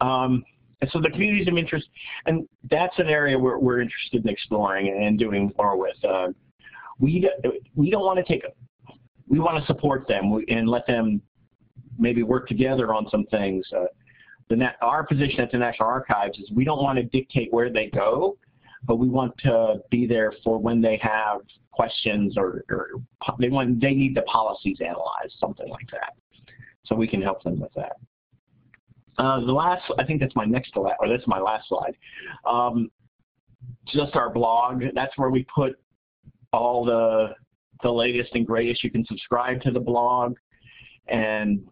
Um, 0.00 0.42
and 0.80 0.90
so 0.90 1.00
the 1.00 1.10
communities 1.10 1.46
of 1.46 1.56
interest, 1.56 1.86
and 2.26 2.48
that's 2.68 2.98
an 2.98 3.06
area 3.06 3.38
where 3.38 3.60
we're 3.60 3.80
interested 3.80 4.24
in 4.24 4.28
exploring 4.28 4.88
and 4.88 5.20
doing 5.20 5.52
more 5.56 5.76
with. 5.76 6.04
Uh, 6.04 6.28
we, 6.98 7.30
we 7.76 7.90
don't 7.90 8.04
want 8.04 8.18
to 8.18 8.24
take, 8.24 8.42
we 9.28 9.38
want 9.38 9.60
to 9.60 9.66
support 9.66 10.08
them 10.08 10.36
and 10.48 10.68
let 10.68 10.84
them 10.88 11.22
maybe 11.98 12.22
work 12.22 12.48
together 12.48 12.94
on 12.94 13.08
some 13.10 13.24
things. 13.26 13.66
Uh, 13.76 13.84
the 14.48 14.70
our 14.80 15.04
position 15.04 15.40
at 15.40 15.52
the 15.52 15.58
National 15.58 15.88
Archives 15.88 16.38
is 16.38 16.50
we 16.50 16.64
don't 16.64 16.82
want 16.82 16.96
to 16.98 17.04
dictate 17.04 17.52
where 17.52 17.70
they 17.70 17.88
go, 17.88 18.38
but 18.84 18.96
we 18.96 19.08
want 19.08 19.36
to 19.38 19.76
be 19.90 20.06
there 20.06 20.32
for 20.42 20.58
when 20.58 20.80
they 20.80 20.96
have 21.02 21.40
questions 21.72 22.36
or, 22.36 22.64
or 22.70 22.88
they 23.38 23.48
want 23.48 23.80
they 23.80 23.92
need 23.92 24.16
the 24.16 24.22
policies 24.22 24.78
analyzed, 24.80 25.34
something 25.38 25.68
like 25.68 25.88
that. 25.92 26.14
So 26.86 26.94
we 26.94 27.06
can 27.06 27.20
help 27.20 27.42
them 27.42 27.60
with 27.60 27.72
that. 27.74 27.96
Uh, 29.18 29.40
the 29.40 29.52
last, 29.52 29.82
I 29.98 30.04
think 30.04 30.20
that's 30.20 30.36
my 30.36 30.44
next 30.44 30.72
slide, 30.72 30.94
or 31.00 31.08
that's 31.08 31.26
my 31.26 31.40
last 31.40 31.68
slide. 31.68 31.96
Um, 32.46 32.90
just 33.86 34.14
our 34.14 34.30
blog. 34.30 34.82
That's 34.94 35.16
where 35.18 35.30
we 35.30 35.44
put 35.54 35.78
all 36.52 36.84
the 36.84 37.34
the 37.82 37.92
latest 37.92 38.34
and 38.34 38.46
greatest. 38.46 38.82
You 38.82 38.90
can 38.90 39.04
subscribe 39.06 39.60
to 39.62 39.70
the 39.70 39.80
blog 39.80 40.36
and 41.06 41.66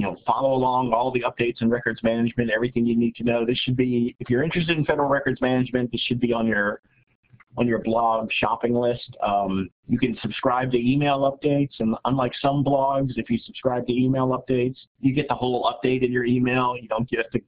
you 0.00 0.06
know 0.06 0.16
follow 0.26 0.54
along 0.54 0.94
all 0.94 1.10
the 1.10 1.20
updates 1.20 1.60
in 1.60 1.68
records 1.68 2.02
management, 2.02 2.50
everything 2.50 2.86
you 2.86 2.96
need 2.96 3.14
to 3.16 3.22
know. 3.22 3.44
This 3.44 3.58
should 3.58 3.76
be 3.76 4.16
if 4.18 4.30
you're 4.30 4.42
interested 4.42 4.78
in 4.78 4.86
federal 4.86 5.10
records 5.10 5.42
management, 5.42 5.92
this 5.92 6.00
should 6.00 6.20
be 6.20 6.32
on 6.32 6.46
your 6.46 6.80
on 7.58 7.66
your 7.66 7.80
blog 7.80 8.30
shopping 8.32 8.72
list. 8.72 9.14
Um, 9.22 9.68
you 9.88 9.98
can 9.98 10.16
subscribe 10.22 10.70
to 10.72 10.78
email 10.78 11.30
updates, 11.30 11.72
and 11.80 11.96
unlike 12.06 12.32
some 12.40 12.64
blogs, 12.64 13.10
if 13.16 13.28
you 13.28 13.38
subscribe 13.44 13.86
to 13.88 13.92
email 13.92 14.28
updates, 14.28 14.76
you 15.00 15.14
get 15.14 15.28
the 15.28 15.34
whole 15.34 15.70
update 15.70 16.02
in 16.02 16.10
your 16.10 16.24
email. 16.24 16.76
You 16.80 16.88
don't 16.88 17.08
get 17.10 17.30
to 17.32 17.40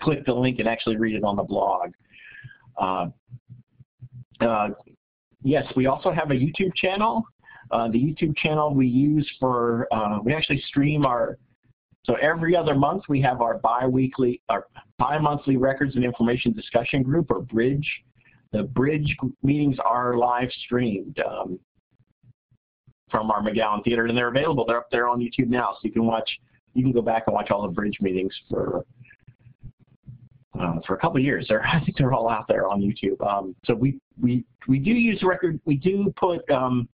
click 0.00 0.24
the 0.24 0.32
link 0.32 0.60
and 0.60 0.66
actually 0.66 0.96
read 0.96 1.14
it 1.14 1.24
on 1.24 1.36
the 1.36 1.42
blog. 1.42 1.92
Uh, 2.80 3.08
uh, 4.40 4.68
yes, 5.42 5.66
we 5.76 5.84
also 5.84 6.10
have 6.10 6.30
a 6.30 6.34
YouTube 6.34 6.74
channel. 6.74 7.22
Uh, 7.70 7.88
the 7.88 7.98
YouTube 7.98 8.34
channel 8.38 8.72
we 8.72 8.86
use 8.86 9.30
for, 9.38 9.86
uh, 9.92 10.20
we 10.24 10.32
actually 10.32 10.62
stream 10.68 11.04
our, 11.04 11.36
so 12.04 12.14
every 12.14 12.56
other 12.56 12.74
month 12.74 13.04
we 13.08 13.20
have 13.20 13.40
our 13.40 13.60
our 13.64 14.66
bi-monthly 14.98 15.56
records 15.56 15.94
and 15.94 16.04
information 16.04 16.52
discussion 16.52 17.02
group, 17.02 17.30
or 17.30 17.40
BRIDGE, 17.40 17.86
the 18.52 18.62
bridge 18.62 19.16
meetings 19.42 19.76
are 19.84 20.16
live 20.16 20.50
streamed 20.64 21.20
um, 21.20 21.58
from 23.10 23.30
our 23.30 23.42
McGowan 23.42 23.84
Theater, 23.84 24.06
and 24.06 24.16
they're 24.16 24.28
available. 24.28 24.64
They're 24.66 24.78
up 24.78 24.90
there 24.90 25.08
on 25.08 25.20
YouTube 25.20 25.48
now, 25.48 25.72
so 25.72 25.78
you 25.82 25.92
can 25.92 26.06
watch. 26.06 26.30
You 26.74 26.82
can 26.82 26.92
go 26.92 27.02
back 27.02 27.24
and 27.26 27.34
watch 27.34 27.50
all 27.50 27.62
the 27.62 27.68
bridge 27.68 27.98
meetings 28.00 28.34
for 28.48 28.84
uh, 30.58 30.76
for 30.86 30.94
a 30.94 30.98
couple 30.98 31.20
years. 31.20 31.46
They're, 31.48 31.64
I 31.66 31.82
think 31.84 31.98
they're 31.98 32.12
all 32.12 32.28
out 32.28 32.46
there 32.48 32.68
on 32.68 32.80
YouTube. 32.80 33.20
Um, 33.26 33.54
so 33.64 33.74
we 33.74 33.98
we 34.20 34.44
we 34.66 34.78
do 34.78 34.92
use 34.92 35.22
record. 35.22 35.60
We 35.64 35.76
do 35.76 36.12
put. 36.16 36.48
Um, 36.50 36.88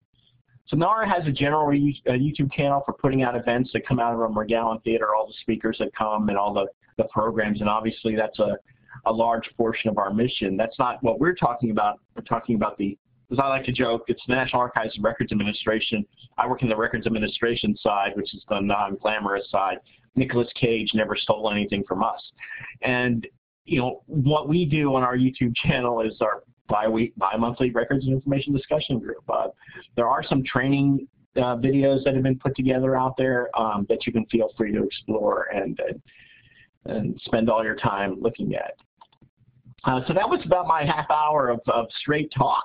so 0.71 0.77
NARA 0.77 1.09
has 1.09 1.27
a 1.27 1.33
general 1.33 1.69
uh, 1.69 2.13
YouTube 2.13 2.53
channel 2.53 2.83
for 2.87 2.95
putting 2.95 3.23
out 3.25 3.37
events 3.37 3.71
that 3.73 3.85
come 3.87 3.99
out 3.99 4.15
of 4.15 4.21
our 4.21 4.29
McGowan 4.29 4.83
Theater, 4.85 5.15
all 5.15 5.27
the 5.27 5.35
speakers 5.41 5.77
that 5.81 5.95
come 5.95 6.29
and 6.29 6.39
all 6.39 6.55
the, 6.55 6.67
the 6.97 7.05
programs, 7.05 7.61
and 7.61 7.69
obviously 7.69 8.15
that's 8.15 8.39
a 8.39 8.57
a 9.07 9.13
large 9.13 9.49
portion 9.57 9.89
of 9.89 9.99
our 9.99 10.13
mission. 10.13 10.57
That's 10.57 10.79
not 10.79 11.03
what 11.03 11.21
we're 11.21 11.35
talking 11.35 11.71
about. 11.71 12.01
We're 12.17 12.23
talking 12.23 12.55
about 12.57 12.77
the, 12.77 12.99
as 13.33 13.39
I 13.39 13.47
like 13.49 13.65
to 13.65 13.73
joke, 13.73 14.05
it's 14.09 14.23
the 14.27 14.35
National 14.35 14.61
Archives 14.61 14.97
and 14.97 15.05
Records 15.05 15.33
Administration. 15.33 16.05
I 16.39 16.47
work 16.47 16.63
in 16.63 16.69
the 16.69 16.77
records 16.77 17.07
administration 17.07 17.77
side, 17.77 18.13
which 18.17 18.35
is 18.35 18.45
the 18.49 18.61
non-glamorous 18.61 19.51
side. 19.51 19.79
Nicolas 20.17 20.49
Cage 20.55 20.91
never 20.95 21.17
stole 21.17 21.51
anything 21.51 21.85
from 21.87 22.03
us. 22.03 22.21
And, 22.83 23.27
you 23.65 23.81
know, 23.81 24.03
what 24.07 24.49
we 24.49 24.65
do 24.65 24.95
on 24.95 25.03
our 25.03 25.17
YouTube 25.17 25.55
channel 25.55 26.01
is 26.01 26.21
our 26.21 26.43
bi-week, 26.71 27.13
bi-monthly 27.17 27.71
records 27.71 28.05
and 28.05 28.15
information 28.15 28.55
discussion 28.55 28.99
group. 28.99 29.23
Uh, 29.29 29.49
there 29.97 30.09
are 30.09 30.23
some 30.23 30.43
training 30.45 31.07
uh, 31.37 31.57
videos 31.57 32.03
that 32.05 32.15
have 32.15 32.23
been 32.23 32.39
put 32.39 32.57
together 32.57 32.97
out 32.97 33.17
there 33.17 33.49
um, 33.59 33.87
that 33.89 34.07
you 34.07 34.13
can 34.13 34.25
feel 34.27 34.51
free 34.57 34.73
to 34.73 34.83
explore 34.83 35.49
and, 35.53 35.81
and 36.87 37.21
spend 37.25 37.51
all 37.51 37.63
your 37.63 37.77
time 37.77 38.17
looking 38.21 38.55
at. 38.55 38.75
Uh, 39.85 40.01
so 40.07 40.13
that 40.13 40.29
was 40.29 40.41
about 40.45 40.67
my 40.67 40.85
half 40.85 41.11
hour 41.11 41.49
of, 41.49 41.61
of 41.69 41.87
straight 42.01 42.31
talk. 42.37 42.65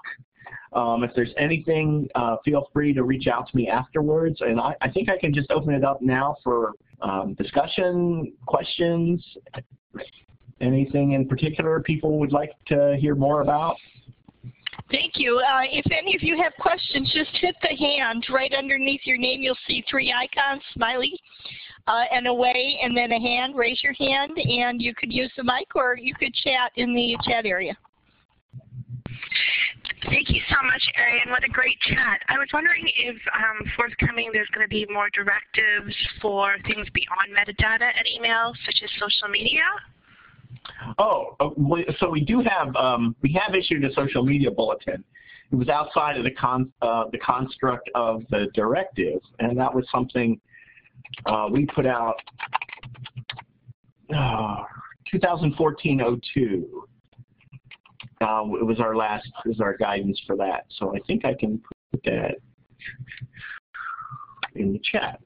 Um, 0.74 1.04
if 1.04 1.12
there's 1.16 1.34
anything, 1.38 2.08
uh, 2.16 2.36
feel 2.44 2.70
free 2.74 2.94
to 2.94 3.04
reach 3.04 3.28
out 3.28 3.48
to 3.50 3.56
me 3.56 3.70
afterwards. 3.70 4.38
And 4.42 4.60
I, 4.60 4.76
I 4.82 4.90
think 4.90 5.10
I 5.10 5.18
can 5.18 5.34
just 5.34 5.50
open 5.52 5.74
it 5.74 5.84
up 5.84 6.02
now 6.02 6.36
for 6.44 6.74
um, 7.02 7.34
discussion, 7.36 8.34
questions, 8.46 9.24
anything 10.66 11.14
in 11.14 11.28
particular 11.28 11.80
people 11.80 12.20
would 12.20 12.32
like 12.32 12.52
to 12.68 12.98
hear 13.00 13.16
more 13.16 13.42
about. 13.42 13.78
Thank 14.92 15.14
you. 15.16 15.40
Uh, 15.40 15.62
if 15.72 15.86
any 15.92 16.16
of 16.16 16.22
you 16.22 16.42
have 16.42 16.54
questions, 16.60 17.12
just 17.14 17.32
hit 17.42 17.56
the 17.62 17.76
hand 17.76 18.26
right 18.32 18.54
underneath 18.54 19.02
your 19.06 19.18
name. 19.18 19.42
You'll 19.42 19.58
see 19.68 19.84
three 19.90 20.14
icons, 20.14 20.62
smiley, 20.74 21.20
uh, 21.88 22.04
and 22.14 22.28
away, 22.28 22.80
and 22.84 22.96
then 22.96 23.12
a 23.12 23.20
hand. 23.20 23.56
Raise 23.56 23.82
your 23.84 23.94
hand, 23.94 24.32
and 24.38 24.82
you 24.82 24.94
could 24.94 25.12
use 25.12 25.32
the 25.38 25.44
mic, 25.44 25.76
or 25.76 25.98
you 25.98 26.14
could 26.14 26.34
chat 26.34 26.72
in 26.76 26.94
the 26.94 27.18
chat 27.28 27.46
area. 27.46 27.76
Thank 30.04 30.30
you 30.30 30.42
so 30.50 30.56
much, 30.64 30.84
Arian. 30.98 31.30
What 31.30 31.44
a 31.44 31.50
great 31.50 31.80
chat. 31.82 32.22
I 32.30 32.38
was 32.38 32.48
wondering 32.54 32.86
if 32.96 33.16
um, 33.34 33.66
forthcoming 33.76 34.30
there's 34.34 34.50
going 34.54 34.66
to 34.66 34.70
be 34.70 34.86
more 34.92 35.10
directives 35.10 35.96
for 36.22 36.58
things 36.68 36.88
beyond 36.94 37.34
metadata 37.34 37.90
and 37.98 38.06
email, 38.16 38.54
such 38.66 38.82
as 38.84 38.90
social 39.00 39.30
media. 39.32 39.64
Oh, 40.98 41.36
uh, 41.40 41.50
so 42.00 42.10
we 42.10 42.24
do 42.24 42.42
have 42.42 42.76
um, 42.76 43.16
we 43.22 43.32
have 43.34 43.56
issued 43.56 43.84
a 43.84 43.94
social 43.94 44.24
media 44.24 44.52
bulletin. 44.52 45.04
It 45.52 45.56
was 45.56 45.70
outside 45.70 46.18
of 46.18 46.24
the 46.24 46.32
con 46.32 46.72
uh, 46.82 47.06
the 47.12 47.20
construct 47.20 47.90
of 47.96 48.24
the 48.30 48.48
directive, 48.54 49.22
and 49.40 49.58
that 49.58 49.74
was 49.74 49.86
something 49.92 50.40
uh, 51.26 51.48
we 51.52 51.66
put 51.68 51.86
out 51.86 52.16
uh, 54.14 54.64
2014-02. 55.14 56.64
Uh, 58.22 58.44
it 58.60 58.66
was 58.66 58.80
our 58.80 58.96
last, 58.96 59.28
it 59.44 59.50
was 59.50 59.60
our 59.60 59.76
guidance 59.78 60.20
for 60.26 60.36
that. 60.38 60.66
So 60.78 60.96
I 60.96 61.00
think 61.06 61.26
I 61.26 61.34
can 61.34 61.62
put 61.92 62.04
that 62.06 62.36
in 64.56 64.74
the 64.74 64.80
chat. 64.92 65.20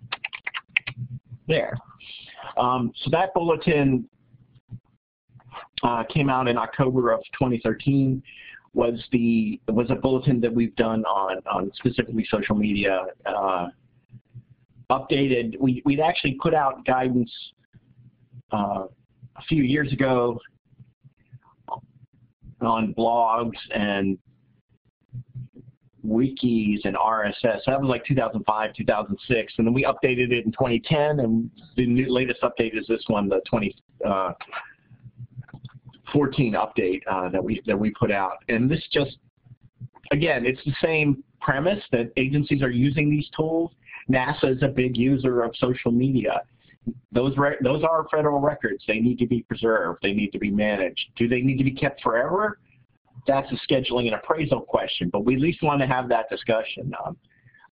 There. 1.47 1.77
Um, 2.58 2.91
so 3.03 3.10
that 3.12 3.34
bulletin 3.34 4.08
uh, 5.83 6.03
came 6.09 6.29
out 6.29 6.47
in 6.47 6.57
October 6.57 7.11
of 7.11 7.21
2013 7.39 8.21
was 8.73 9.03
the 9.11 9.59
was 9.69 9.89
a 9.89 9.95
bulletin 9.95 10.39
that 10.39 10.53
we've 10.53 10.75
done 10.75 11.03
on 11.05 11.41
on 11.51 11.71
specifically 11.75 12.25
social 12.29 12.55
media 12.55 13.05
uh, 13.25 13.67
updated 14.91 15.59
we 15.59 15.81
we'd 15.85 15.99
actually 15.99 16.37
put 16.41 16.53
out 16.53 16.85
guidance 16.85 17.31
uh, 18.51 18.85
a 19.35 19.41
few 19.47 19.63
years 19.63 19.91
ago 19.91 20.39
on 22.61 22.93
blogs 22.93 23.57
and 23.73 24.17
wikis 26.05 26.85
and 26.85 26.95
RSS. 26.95 27.61
That 27.65 27.79
was 27.79 27.89
like 27.89 28.05
2005, 28.05 28.73
2006, 28.73 29.53
and 29.57 29.67
then 29.67 29.73
we 29.73 29.83
updated 29.83 30.31
it 30.31 30.45
in 30.45 30.51
2010, 30.51 31.19
and 31.19 31.49
the 31.75 31.85
new, 31.85 32.11
latest 32.11 32.41
update 32.41 32.77
is 32.77 32.87
this 32.87 33.03
one, 33.07 33.29
the 33.29 33.41
20, 33.49 33.75
uh, 34.05 34.31
14 36.11 36.53
update 36.53 37.01
uh, 37.09 37.29
that 37.29 37.43
we 37.43 37.61
that 37.65 37.77
we 37.77 37.91
put 37.91 38.11
out. 38.11 38.43
And 38.47 38.69
this 38.69 38.83
just, 38.91 39.17
again, 40.11 40.45
it's 40.45 40.63
the 40.65 40.75
same 40.81 41.23
premise 41.41 41.83
that 41.91 42.11
agencies 42.17 42.61
are 42.61 42.69
using 42.69 43.09
these 43.09 43.27
tools. 43.35 43.71
NASA 44.09 44.55
is 44.55 44.63
a 44.63 44.67
big 44.67 44.97
user 44.97 45.43
of 45.43 45.55
social 45.57 45.91
media. 45.91 46.41
Those 47.11 47.35
those 47.61 47.83
are 47.83 48.07
federal 48.09 48.39
records. 48.39 48.83
They 48.87 48.99
need 48.99 49.19
to 49.19 49.27
be 49.27 49.43
preserved. 49.43 49.99
They 50.01 50.13
need 50.13 50.31
to 50.31 50.39
be 50.39 50.49
managed. 50.49 51.05
Do 51.15 51.27
they 51.27 51.41
need 51.41 51.57
to 51.57 51.63
be 51.63 51.73
kept 51.73 52.01
forever? 52.01 52.59
That's 53.27 53.51
a 53.51 53.71
scheduling 53.71 54.05
and 54.05 54.15
appraisal 54.15 54.61
question. 54.61 55.09
But 55.09 55.25
we 55.25 55.35
at 55.35 55.41
least 55.41 55.61
want 55.61 55.81
to 55.81 55.87
have 55.87 56.09
that 56.09 56.29
discussion. 56.29 56.91
Um, 57.05 57.17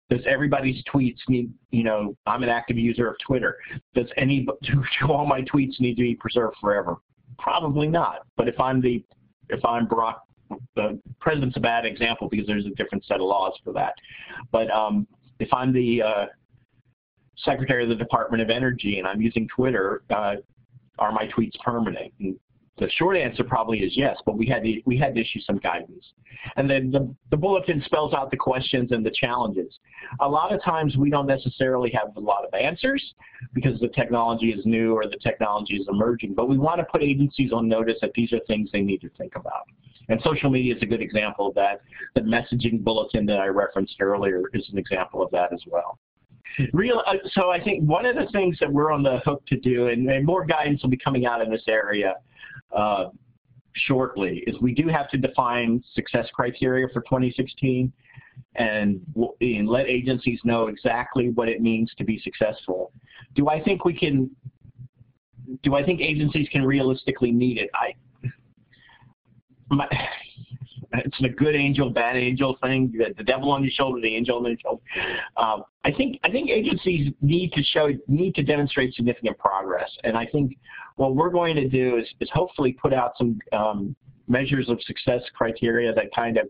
does 0.10 0.22
everybody's 0.28 0.84
tweets 0.94 1.20
need, 1.28 1.52
you 1.72 1.84
know, 1.84 2.16
I'm 2.26 2.44
an 2.44 2.50
active 2.50 2.78
user 2.78 3.08
of 3.10 3.16
Twitter. 3.26 3.58
Does 3.96 4.08
any, 4.18 4.46
do 4.64 4.84
all 5.10 5.26
my 5.26 5.42
tweets 5.42 5.80
need 5.80 5.96
to 5.96 6.02
be 6.02 6.16
preserved 6.16 6.56
forever? 6.62 6.98
Probably 7.38 7.88
not. 7.88 8.26
But 8.38 8.48
if 8.48 8.60
I'm 8.60 8.82
the 8.82 9.04
if 9.50 9.64
I'm 9.66 9.88
Barack, 9.88 10.20
the 10.76 11.00
president's 11.20 11.58
a 11.58 11.60
bad 11.60 11.86
example 11.86 12.30
because 12.30 12.48
there's 12.48 12.66
a 12.66 12.72
different 12.72 13.06
set 13.06 13.18
of 13.18 13.28
laws 13.28 13.54
for 13.64 13.74
that. 13.74 13.94
But 14.52 14.72
um, 14.72 15.08
if 15.40 15.54
I'm 15.54 15.74
the 15.74 16.02
uh, 16.02 16.26
secretary 17.38 17.84
of 17.84 17.90
the 17.90 17.96
Department 17.96 18.42
of 18.42 18.50
Energy 18.50 19.00
and 19.00 19.08
I'm 19.08 19.22
using 19.22 19.48
Twitter, 19.54 20.04
uh, 20.10 20.36
are 21.00 21.12
my 21.12 21.28
tweets 21.28 21.58
permanent? 21.64 22.14
And 22.20 22.40
the 22.78 22.90
short 22.90 23.18
answer 23.18 23.44
probably 23.44 23.80
is 23.80 23.96
yes, 23.96 24.18
but 24.26 24.36
we 24.36 24.48
had 24.48 24.64
to, 24.64 24.82
we 24.86 24.98
had 24.98 25.14
to 25.14 25.22
issue 25.22 25.40
some 25.42 25.58
guidance. 25.58 26.14
And 26.56 26.68
then 26.68 26.90
the, 26.90 27.14
the 27.30 27.38
bulletin 27.38 27.84
spells 27.86 28.14
out 28.14 28.32
the 28.32 28.38
questions 28.38 28.92
and 28.92 29.06
the 29.06 29.12
challenges. 29.12 29.80
A 30.22 30.28
lot 30.28 30.52
of 30.52 30.64
times 30.64 30.98
we 30.98 31.12
don't 31.12 31.28
necessarily 31.28 31.92
have 31.92 32.16
a 32.18 32.20
lot 32.20 32.46
of 32.46 32.54
answers 32.54 33.14
because 33.54 33.80
the 33.80 33.90
technology 33.90 34.52
is 34.52 34.66
new 34.66 34.94
or 34.96 35.06
the 35.06 35.18
technology 35.22 35.76
is 35.76 35.88
emerging, 35.88 36.34
but 36.34 36.50
we 36.50 36.58
want 36.58 36.80
to 36.80 36.86
put 36.86 37.04
agencies 37.04 37.52
on 37.52 37.68
notice 37.68 37.98
that 38.02 38.12
these 38.16 38.34
are 38.34 38.40
things 38.48 38.70
they 38.74 38.82
need 38.82 39.02
to 39.02 39.10
think 39.18 39.36
about. 39.36 39.68
And 40.10 40.20
social 40.24 40.50
media 40.50 40.76
is 40.76 40.82
a 40.82 40.88
good 40.88 41.02
example 41.02 41.48
of 41.48 41.56
that. 41.56 41.82
The 42.16 42.22
messaging 42.22 42.84
bulletin 42.84 43.26
that 43.28 43.40
I 43.40 43.48
referenced 43.48 43.96
earlier 44.02 44.42
is 44.54 44.68
an 44.72 44.80
example 44.80 45.22
of 45.22 45.30
that 45.32 45.54
as 45.54 45.62
well. 45.68 46.00
Real, 46.74 47.02
uh, 47.08 47.14
so 47.32 47.52
I 47.52 47.64
think 47.64 47.84
one 47.84 48.06
of 48.06 48.16
the 48.16 48.28
things 48.32 48.58
that 48.60 48.72
we're 48.72 48.92
on 48.92 49.02
the 49.02 49.20
hook 49.20 49.44
to 49.48 49.58
do, 49.58 49.88
and, 49.88 50.10
and 50.10 50.26
more 50.26 50.46
guidance 50.46 50.84
will 50.84 50.90
be 50.90 50.98
coming 50.98 51.26
out 51.26 51.42
in 51.42 51.50
this 51.50 51.64
area, 51.68 52.16
uh, 52.76 53.06
shortly 53.76 54.44
is 54.48 54.60
we 54.62 54.74
do 54.74 54.88
have 54.88 55.10
to 55.10 55.18
define 55.18 55.84
success 55.94 56.28
criteria 56.34 56.88
for 56.94 57.02
2016 57.02 57.92
and, 58.56 59.02
and 59.42 59.68
let 59.68 59.88
agencies 59.88 60.40
know 60.44 60.68
exactly 60.68 61.30
what 61.30 61.50
it 61.50 61.62
means 61.62 61.92
to 61.98 62.04
be 62.04 62.20
successful. 62.20 62.92
Do 63.36 63.50
I 63.50 63.62
think 63.62 63.86
we 63.86 63.98
can, 63.98 64.30
do 65.64 65.76
I 65.76 65.84
think 65.84 66.02
agencies 66.02 66.48
can 66.52 66.64
realistically 66.64 67.32
meet 67.32 67.58
it? 67.58 67.70
I, 67.74 67.94
my, 69.70 69.88
it's 70.94 71.20
a 71.24 71.30
good 71.30 71.56
angel, 71.56 71.90
bad 71.90 72.16
angel 72.16 72.58
thing. 72.62 72.94
The 73.18 73.24
devil 73.24 73.52
on 73.52 73.64
your 73.64 73.72
shoulder, 73.72 74.02
the 74.02 74.16
angel 74.16 74.38
on 74.38 74.46
your 74.46 74.58
shoulder. 74.60 74.82
Um, 75.38 75.64
I 75.84 75.92
think 75.92 76.20
I 76.24 76.32
think 76.32 76.50
agencies 76.50 77.12
need 77.22 77.52
to 77.54 77.64
show 77.64 77.90
need 78.08 78.36
to 78.36 78.44
demonstrate 78.44 78.94
significant 78.94 79.38
progress, 79.38 79.90
and 80.04 80.18
I 80.18 80.26
think 80.28 80.58
what 80.96 81.16
we're 81.16 81.32
going 81.32 81.56
to 81.56 81.68
do 81.68 81.98
is, 81.98 82.08
is 82.20 82.30
hopefully 82.32 82.74
put 82.74 82.94
out 82.94 83.14
some 83.18 83.40
um, 83.52 83.96
measures 84.28 84.70
of 84.70 84.82
success 84.84 85.22
criteria 85.36 85.94
that 85.94 86.14
kind 86.16 86.38
of 86.38 86.48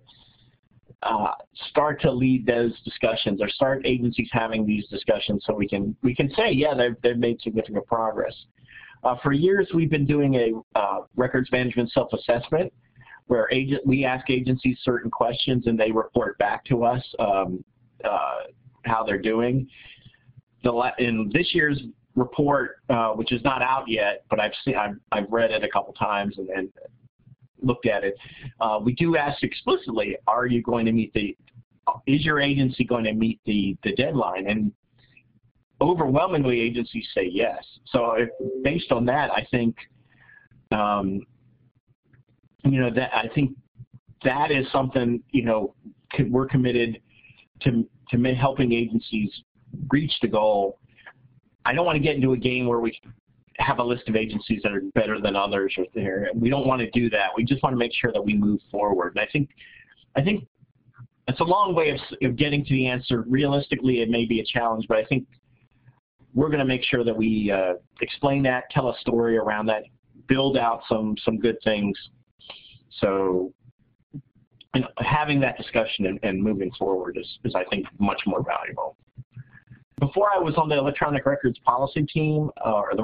uh, 1.01 1.31
start 1.69 2.01
to 2.01 2.11
lead 2.11 2.45
those 2.45 2.71
discussions 2.83 3.41
or 3.41 3.49
start 3.49 3.81
agencies 3.85 4.29
having 4.31 4.65
these 4.65 4.87
discussions 4.87 5.43
so 5.45 5.53
we 5.53 5.67
can 5.67 5.95
we 6.03 6.13
can 6.15 6.33
say 6.35 6.51
yeah 6.51 6.73
they've, 6.73 6.95
they've 7.01 7.17
made 7.17 7.39
significant 7.41 7.85
progress. 7.87 8.33
Uh, 9.03 9.15
for 9.21 9.33
years 9.33 9.69
we've 9.73 9.89
been 9.89 10.05
doing 10.05 10.35
a 10.35 10.79
uh, 10.79 10.99
records 11.15 11.51
management 11.51 11.91
self-assessment 11.91 12.71
where 13.27 13.47
agent, 13.51 13.85
we 13.85 14.05
ask 14.05 14.29
agencies 14.29 14.77
certain 14.83 15.09
questions 15.09 15.67
and 15.67 15.79
they 15.79 15.91
report 15.91 16.37
back 16.37 16.63
to 16.65 16.83
us 16.83 17.03
um, 17.19 17.63
uh, 18.03 18.41
how 18.85 19.03
they're 19.03 19.21
doing. 19.21 19.67
The, 20.63 20.91
in 20.99 21.29
this 21.33 21.53
year's 21.53 21.81
report, 22.15 22.77
uh, 22.89 23.09
which 23.11 23.31
is 23.31 23.43
not 23.43 23.61
out 23.61 23.87
yet, 23.87 24.23
but 24.29 24.39
I've 24.39 24.51
seen, 24.63 24.75
I've, 24.75 24.95
I've 25.11 25.31
read 25.31 25.51
it 25.51 25.63
a 25.63 25.69
couple 25.69 25.93
times 25.93 26.37
and, 26.37 26.49
and 26.49 26.69
looked 27.61 27.87
at 27.87 28.03
it. 28.03 28.15
Uh, 28.59 28.79
we 28.83 28.93
do 28.93 29.17
ask 29.17 29.41
explicitly, 29.43 30.17
are 30.27 30.45
you 30.45 30.61
going 30.61 30.85
to 30.85 30.91
meet 30.91 31.13
the, 31.13 31.35
is 32.07 32.23
your 32.23 32.39
agency 32.39 32.83
going 32.83 33.03
to 33.05 33.13
meet 33.13 33.39
the, 33.45 33.75
the 33.83 33.93
deadline? 33.95 34.47
And 34.47 34.71
overwhelmingly 35.81 36.61
agencies 36.61 37.07
say 37.13 37.29
yes. 37.29 37.63
So 37.87 38.11
if, 38.11 38.29
based 38.63 38.91
on 38.91 39.05
that, 39.05 39.31
I 39.31 39.45
think 39.51 39.75
um, 40.71 41.21
you 42.65 42.79
know, 42.79 42.89
that 42.91 43.13
I 43.13 43.29
think 43.33 43.55
that 44.23 44.51
is 44.51 44.65
something, 44.71 45.21
you 45.31 45.43
know, 45.43 45.75
we're 46.29 46.47
committed 46.47 46.99
to, 47.61 47.87
to 48.11 48.35
helping 48.35 48.71
agencies 48.71 49.31
reach 49.91 50.13
the 50.21 50.27
goal. 50.27 50.79
I 51.65 51.73
don't 51.73 51.85
want 51.85 51.97
to 51.97 52.03
get 52.03 52.15
into 52.15 52.33
a 52.33 52.37
game 52.37 52.67
where 52.67 52.79
we 52.79 52.97
have 53.57 53.79
a 53.79 53.83
list 53.83 54.07
of 54.09 54.15
agencies 54.15 54.61
that 54.63 54.71
are 54.71 54.81
better 54.95 55.19
than 55.19 55.35
others 55.35 55.73
or 55.77 55.85
there. 55.93 56.29
We 56.33 56.49
don't 56.49 56.67
want 56.67 56.81
to 56.81 56.89
do 56.91 57.09
that. 57.11 57.29
We 57.35 57.43
just 57.43 57.61
want 57.63 57.73
to 57.73 57.77
make 57.77 57.93
sure 57.93 58.11
that 58.11 58.23
we 58.23 58.33
move 58.33 58.59
forward. 58.71 59.13
And 59.15 59.19
I 59.19 59.29
think, 59.31 59.49
I 60.15 60.23
think 60.23 60.47
it's 61.27 61.39
a 61.39 61.45
long 61.45 61.75
way 61.75 61.89
of, 61.89 61.99
of 62.21 62.35
getting 62.35 62.65
to 62.65 62.73
the 62.73 62.87
answer. 62.87 63.23
Realistically, 63.27 64.01
it 64.01 64.09
may 64.09 64.25
be 64.25 64.39
a 64.39 64.45
challenge, 64.45 64.85
but 64.87 64.97
I 64.97 65.05
think 65.05 65.27
we're 66.33 66.47
going 66.47 66.59
to 66.59 66.65
make 66.65 66.83
sure 66.83 67.03
that 67.03 67.15
we 67.15 67.51
uh, 67.51 67.73
explain 68.01 68.43
that, 68.43 68.69
tell 68.71 68.89
a 68.89 68.97
story 68.99 69.37
around 69.37 69.67
that, 69.67 69.83
build 70.27 70.57
out 70.57 70.81
some 70.87 71.15
some 71.23 71.37
good 71.37 71.57
things 71.63 71.97
so 72.99 73.53
and 74.73 74.85
having 74.97 75.39
that 75.41 75.57
discussion 75.57 76.07
and, 76.07 76.19
and 76.23 76.41
moving 76.41 76.71
forward 76.71 77.17
is, 77.19 77.27
is, 77.43 77.53
I 77.55 77.63
think, 77.65 77.85
much 77.99 78.21
more 78.25 78.43
valuable. 78.43 78.97
Before 79.99 80.29
I 80.33 80.39
was 80.39 80.55
on 80.57 80.67
the 80.67 80.77
electronic 80.77 81.25
records 81.25 81.59
policy 81.59 82.03
team, 82.03 82.49
uh, 82.65 82.71
or 82.71 82.93
the 82.95 83.03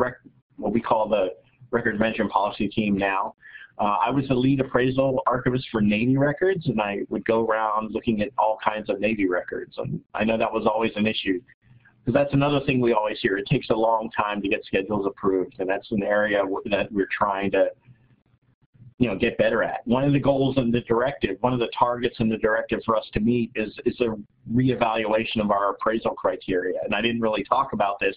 what 0.57 0.73
we 0.73 0.81
call 0.81 1.07
the 1.07 1.29
record 1.71 1.99
management 1.99 2.31
policy 2.31 2.67
team 2.67 2.97
now, 2.97 3.35
uh, 3.77 3.97
I 4.05 4.09
was 4.09 4.27
the 4.27 4.33
lead 4.33 4.59
appraisal 4.59 5.21
archivist 5.25 5.67
for 5.71 5.79
Navy 5.79 6.17
records, 6.17 6.65
and 6.65 6.81
I 6.81 7.01
would 7.09 7.23
go 7.25 7.45
around 7.45 7.91
looking 7.91 8.21
at 8.21 8.29
all 8.37 8.57
kinds 8.63 8.89
of 8.89 8.99
Navy 8.99 9.29
records. 9.29 9.75
And 9.77 10.01
I 10.13 10.25
know 10.25 10.37
that 10.37 10.51
was 10.51 10.65
always 10.65 10.91
an 10.95 11.07
issue 11.07 11.39
because 12.03 12.13
that's 12.13 12.33
another 12.33 12.59
thing 12.65 12.81
we 12.81 12.93
always 12.93 13.19
hear. 13.21 13.37
It 13.37 13.45
takes 13.45 13.69
a 13.69 13.75
long 13.75 14.09
time 14.11 14.41
to 14.41 14.49
get 14.49 14.65
schedules 14.65 15.05
approved, 15.05 15.55
and 15.59 15.69
that's 15.69 15.89
an 15.91 16.03
area 16.03 16.41
that 16.71 16.91
we're 16.91 17.07
trying 17.15 17.51
to 17.51 17.67
you 18.99 19.07
know, 19.07 19.15
get 19.15 19.37
better 19.37 19.63
at. 19.63 19.85
One 19.87 20.03
of 20.03 20.11
the 20.11 20.19
goals 20.19 20.57
in 20.57 20.71
the 20.71 20.81
directive, 20.81 21.37
one 21.39 21.53
of 21.53 21.59
the 21.59 21.69
targets 21.77 22.17
in 22.19 22.27
the 22.27 22.37
directive 22.37 22.81
for 22.85 22.97
us 22.97 23.05
to 23.13 23.21
meet 23.21 23.49
is, 23.55 23.73
is 23.85 23.99
a 24.01 24.15
reevaluation 24.53 25.39
of 25.39 25.51
our 25.51 25.71
appraisal 25.71 26.11
criteria. 26.11 26.79
And 26.83 26.93
I 26.93 27.01
didn't 27.01 27.21
really 27.21 27.45
talk 27.45 27.71
about 27.71 27.97
this, 28.01 28.15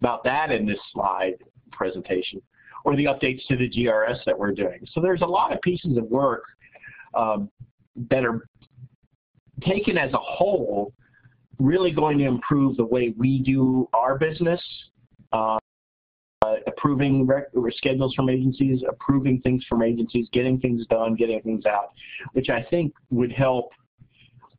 about 0.00 0.24
that 0.24 0.50
in 0.50 0.64
this 0.64 0.78
slide 0.92 1.34
presentation, 1.72 2.40
or 2.86 2.96
the 2.96 3.04
updates 3.04 3.46
to 3.48 3.56
the 3.56 3.68
GRS 3.68 4.24
that 4.24 4.38
we're 4.38 4.52
doing. 4.52 4.80
So 4.92 5.02
there's 5.02 5.20
a 5.20 5.26
lot 5.26 5.52
of 5.52 5.60
pieces 5.60 5.98
of 5.98 6.04
work 6.04 6.44
um, 7.14 7.50
that 8.08 8.24
are 8.24 8.48
taken 9.60 9.98
as 9.98 10.12
a 10.14 10.18
whole 10.18 10.94
really 11.58 11.92
going 11.92 12.16
to 12.18 12.24
improve 12.24 12.78
the 12.78 12.84
way 12.84 13.14
we 13.18 13.40
do 13.40 13.88
our 13.92 14.18
business. 14.18 14.60
Uh, 15.32 15.58
uh, 16.44 16.56
approving 16.66 17.28
schedules 17.70 18.14
from 18.14 18.28
agencies, 18.28 18.82
approving 18.88 19.40
things 19.40 19.64
from 19.68 19.82
agencies, 19.82 20.28
getting 20.32 20.58
things 20.60 20.86
done, 20.86 21.14
getting 21.14 21.40
things 21.42 21.66
out, 21.66 21.92
which 22.32 22.50
I 22.50 22.62
think 22.70 22.92
would 23.10 23.32
help 23.32 23.70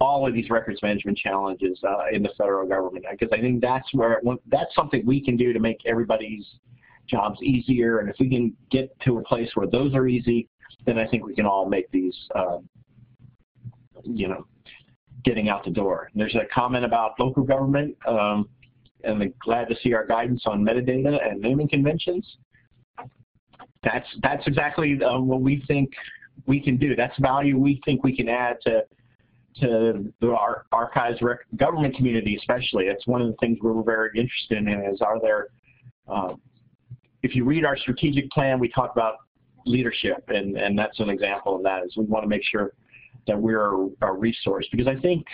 all 0.01 0.27
of 0.27 0.33
these 0.33 0.49
records 0.49 0.81
management 0.81 1.17
challenges 1.17 1.79
uh, 1.87 2.05
in 2.11 2.21
the 2.21 2.29
federal 2.37 2.67
government 2.67 3.05
because 3.09 3.29
I 3.31 3.39
think 3.39 3.61
that's 3.61 3.87
where 3.93 4.19
that's 4.47 4.73
something 4.75 5.05
we 5.05 5.23
can 5.23 5.37
do 5.37 5.53
to 5.53 5.59
make 5.59 5.77
everybody's 5.85 6.45
jobs 7.07 7.41
easier. 7.41 7.99
And 7.99 8.09
if 8.09 8.15
we 8.19 8.29
can 8.29 8.53
get 8.71 8.97
to 9.01 9.19
a 9.19 9.23
place 9.23 9.49
where 9.53 9.67
those 9.67 9.93
are 9.93 10.07
easy, 10.07 10.49
then 10.85 10.97
I 10.97 11.07
think 11.07 11.25
we 11.25 11.33
can 11.33 11.45
all 11.45 11.67
make 11.67 11.89
these, 11.91 12.15
uh, 12.35 12.57
you 14.03 14.27
know, 14.27 14.45
getting 15.23 15.49
out 15.49 15.63
the 15.63 15.71
door. 15.71 16.09
There's 16.13 16.35
a 16.35 16.45
comment 16.53 16.85
about 16.85 17.19
local 17.19 17.43
government. 17.43 17.95
Um, 18.07 18.49
and 19.05 19.33
glad 19.39 19.69
to 19.69 19.75
see 19.81 19.93
our 19.93 20.05
guidance 20.05 20.43
on 20.45 20.63
metadata 20.63 21.25
and 21.27 21.41
naming 21.41 21.67
conventions. 21.67 22.37
That's 23.83 24.07
that's 24.21 24.45
exactly 24.47 25.01
uh, 25.03 25.19
what 25.19 25.41
we 25.41 25.63
think 25.67 25.91
we 26.47 26.59
can 26.59 26.77
do. 26.77 26.95
That's 26.95 27.17
value 27.19 27.57
we 27.57 27.81
think 27.85 28.03
we 28.03 28.15
can 28.15 28.29
add 28.29 28.57
to 28.63 28.83
to 29.61 30.11
the 30.19 30.35
archives 30.71 31.19
government 31.55 31.95
community, 31.95 32.35
especially. 32.35 32.85
It's 32.85 33.07
one 33.07 33.21
of 33.21 33.27
the 33.27 33.35
things 33.39 33.57
we're 33.61 33.81
very 33.83 34.09
interested 34.15 34.57
in. 34.57 34.67
Is 34.91 35.01
are 35.01 35.19
there 35.21 35.47
uh, 36.07 36.33
if 37.23 37.35
you 37.35 37.45
read 37.45 37.65
our 37.65 37.77
strategic 37.77 38.29
plan, 38.31 38.59
we 38.59 38.69
talk 38.69 38.91
about 38.91 39.15
leadership, 39.65 40.23
and 40.27 40.57
and 40.57 40.77
that's 40.77 40.99
an 40.99 41.09
example 41.09 41.55
of 41.55 41.63
that. 41.63 41.83
Is 41.85 41.95
we 41.95 42.05
want 42.05 42.23
to 42.23 42.29
make 42.29 42.43
sure 42.43 42.73
that 43.27 43.39
we're 43.39 43.89
a 44.01 44.11
resource 44.11 44.67
because 44.71 44.87
I 44.87 44.95
think 44.95 45.25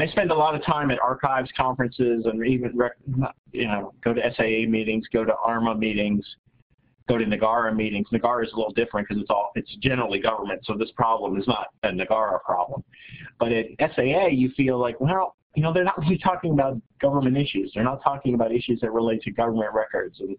I 0.00 0.06
spend 0.06 0.30
a 0.30 0.34
lot 0.34 0.54
of 0.54 0.64
time 0.64 0.90
at 0.90 0.98
archives 1.00 1.50
conferences 1.56 2.26
and 2.26 2.44
even, 2.46 2.78
you 3.52 3.66
know, 3.66 3.92
go 4.02 4.14
to 4.14 4.22
SAA 4.36 4.68
meetings, 4.68 5.06
go 5.12 5.24
to 5.24 5.34
ARMA 5.44 5.74
meetings, 5.74 6.24
go 7.08 7.18
to 7.18 7.24
NAGARA 7.24 7.74
meetings. 7.74 8.06
NAGARA 8.12 8.46
is 8.46 8.52
a 8.52 8.56
little 8.56 8.72
different 8.72 9.08
because 9.08 9.20
it's 9.20 9.30
all 9.30 9.52
it's 9.54 9.74
generally 9.80 10.20
government, 10.20 10.64
so 10.64 10.74
this 10.76 10.90
problem 10.92 11.38
is 11.38 11.46
not 11.46 11.68
a 11.82 11.88
NAGARA 11.88 12.42
problem. 12.42 12.82
But 13.38 13.52
at 13.52 13.66
SAA, 13.78 14.28
you 14.28 14.50
feel 14.56 14.78
like, 14.78 15.00
well, 15.00 15.36
you 15.54 15.62
know, 15.62 15.72
they're 15.72 15.84
not 15.84 15.98
really 15.98 16.18
talking 16.18 16.52
about 16.52 16.80
government 17.00 17.36
issues. 17.36 17.72
They're 17.74 17.84
not 17.84 18.02
talking 18.02 18.34
about 18.34 18.52
issues 18.52 18.80
that 18.80 18.92
relate 18.92 19.22
to 19.22 19.30
government 19.30 19.74
records 19.74 20.20
and 20.20 20.36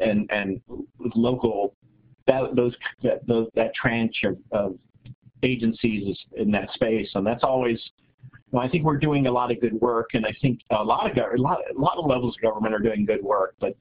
and 0.00 0.30
and 0.30 0.60
local 1.14 1.74
that 2.26 2.54
those 2.54 2.74
that 3.02 3.26
those, 3.26 3.48
that 3.54 3.74
tranche 3.74 4.24
of, 4.24 4.36
of 4.52 4.78
agencies 5.42 6.16
in 6.36 6.50
that 6.52 6.70
space, 6.72 7.08
and 7.14 7.26
that's 7.26 7.42
always 7.42 7.80
I 8.58 8.68
think 8.68 8.84
we're 8.84 8.98
doing 8.98 9.26
a 9.26 9.32
lot 9.32 9.50
of 9.50 9.60
good 9.60 9.80
work, 9.80 10.10
and 10.12 10.26
I 10.26 10.34
think 10.42 10.60
a 10.70 10.84
lot 10.84 11.10
of 11.10 11.16
a 11.16 11.40
lot, 11.40 11.60
a 11.74 11.80
lot 11.80 11.96
of 11.96 12.06
levels 12.06 12.36
of 12.36 12.42
government 12.42 12.74
are 12.74 12.80
doing 12.80 13.06
good 13.06 13.22
work, 13.22 13.54
but 13.60 13.76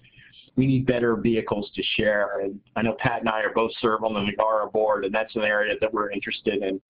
we 0.56 0.66
need 0.66 0.86
better 0.86 1.16
vehicles 1.16 1.70
to 1.76 1.84
share. 1.96 2.40
And 2.40 2.60
I 2.76 2.82
know 2.82 2.96
Pat 3.00 3.20
and 3.20 3.30
I 3.30 3.42
are 3.42 3.54
both 3.54 3.72
serve 3.82 4.04
on 4.04 4.14
the 4.14 4.20
NAGARA 4.20 4.72
board, 4.72 5.06
and 5.06 5.14
that's 5.14 5.36
an 5.36 5.44
area 5.44 5.76
that 5.82 5.94
we're 5.94 6.12
interested 6.12 6.64
in, 6.64 6.82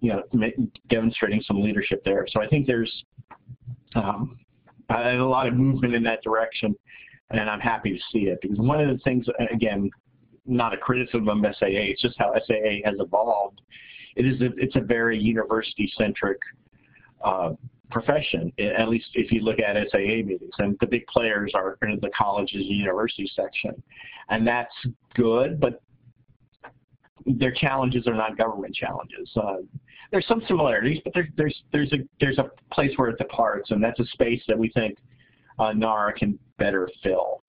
you 0.00 0.12
know, 0.12 0.22
demonstrating 0.88 1.42
some 1.42 1.62
leadership 1.62 2.04
there. 2.04 2.26
So 2.28 2.40
I 2.40 2.48
think 2.48 2.66
there's 2.66 3.04
um, 3.94 4.38
a 4.90 5.14
lot 5.16 5.46
of 5.46 5.54
movement 5.54 5.94
in 5.94 6.02
that 6.04 6.22
direction, 6.22 6.74
and 7.30 7.48
I'm 7.48 7.60
happy 7.60 7.92
to 7.92 8.02
see 8.12 8.26
it 8.26 8.38
because 8.42 8.58
one 8.58 8.80
of 8.80 8.88
the 8.88 9.02
things, 9.04 9.26
again, 9.52 9.90
not 10.44 10.74
a 10.74 10.76
criticism 10.76 11.28
of 11.28 11.54
SAA, 11.56 11.66
it's 11.68 12.02
just 12.02 12.16
how 12.18 12.32
SAA 12.46 12.84
has 12.84 12.96
evolved. 12.98 13.60
It 14.16 14.26
is 14.26 14.40
a, 14.42 14.50
it's 14.56 14.76
a 14.76 14.80
very 14.80 15.18
university-centric 15.18 16.38
uh, 17.24 17.52
profession, 17.90 18.52
at 18.58 18.88
least 18.88 19.10
if 19.14 19.30
you 19.30 19.42
look 19.42 19.58
at 19.58 19.76
SAA 19.90 19.98
meetings. 20.24 20.54
And 20.58 20.76
the 20.80 20.86
big 20.86 21.06
players 21.06 21.52
are 21.54 21.76
in 21.82 21.98
the 22.00 22.10
colleges 22.16 22.66
and 22.66 22.76
university 22.76 23.30
section. 23.34 23.80
And 24.30 24.46
that's 24.46 24.74
good, 25.14 25.60
but 25.60 25.82
their 27.26 27.52
challenges 27.52 28.06
are 28.06 28.14
not 28.14 28.36
government 28.36 28.74
challenges. 28.74 29.30
Uh, 29.36 29.58
there's 30.10 30.26
some 30.26 30.42
similarities, 30.46 31.00
but 31.04 31.14
there, 31.14 31.28
there's 31.36 31.62
there's 31.72 31.92
a 31.92 31.98
there's 32.20 32.38
a 32.38 32.50
place 32.72 32.92
where 32.96 33.10
it 33.10 33.18
departs, 33.18 33.70
and 33.70 33.82
that's 33.82 34.00
a 34.00 34.06
space 34.06 34.42
that 34.48 34.58
we 34.58 34.68
think 34.70 34.98
uh, 35.58 35.72
NARA 35.72 36.14
can 36.14 36.38
better 36.58 36.88
fill. 37.02 37.41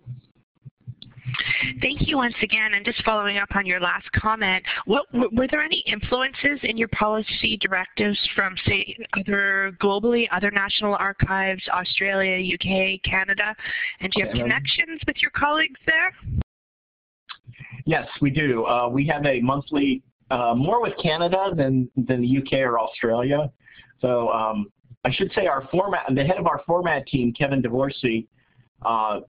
Thank 1.81 2.07
you 2.07 2.17
once 2.17 2.35
again. 2.41 2.73
And 2.73 2.85
just 2.85 3.03
following 3.03 3.37
up 3.37 3.49
on 3.55 3.65
your 3.65 3.79
last 3.79 4.11
comment, 4.13 4.63
what, 4.85 5.05
were 5.13 5.47
there 5.49 5.61
any 5.61 5.83
influences 5.87 6.59
in 6.63 6.77
your 6.77 6.87
policy 6.89 7.57
directives 7.57 8.19
from, 8.35 8.55
say, 8.65 8.97
other 9.17 9.75
globally, 9.81 10.27
other 10.31 10.51
national 10.51 10.95
archives, 10.95 11.61
Australia, 11.71 12.53
UK, 12.53 13.01
Canada? 13.03 13.55
And 13.99 14.11
do 14.11 14.21
you 14.21 14.27
have 14.27 14.35
connections 14.35 15.01
with 15.05 15.21
your 15.21 15.31
colleagues 15.31 15.79
there? 15.85 16.13
Yes, 17.85 18.07
we 18.21 18.29
do. 18.29 18.65
Uh, 18.65 18.89
we 18.89 19.05
have 19.07 19.25
a 19.25 19.41
monthly, 19.41 20.01
uh, 20.31 20.53
more 20.55 20.81
with 20.81 20.93
Canada 21.01 21.51
than, 21.55 21.89
than 21.95 22.21
the 22.21 22.37
UK 22.37 22.61
or 22.61 22.79
Australia. 22.79 23.51
So 23.99 24.29
um, 24.29 24.71
I 25.05 25.11
should 25.11 25.31
say 25.33 25.47
our 25.47 25.67
format, 25.69 26.03
the 26.13 26.23
head 26.23 26.37
of 26.37 26.47
our 26.47 26.61
format 26.65 27.05
team, 27.07 27.33
Kevin 27.33 27.61
DeVorsey, 27.61 28.27
uh, 28.85 29.21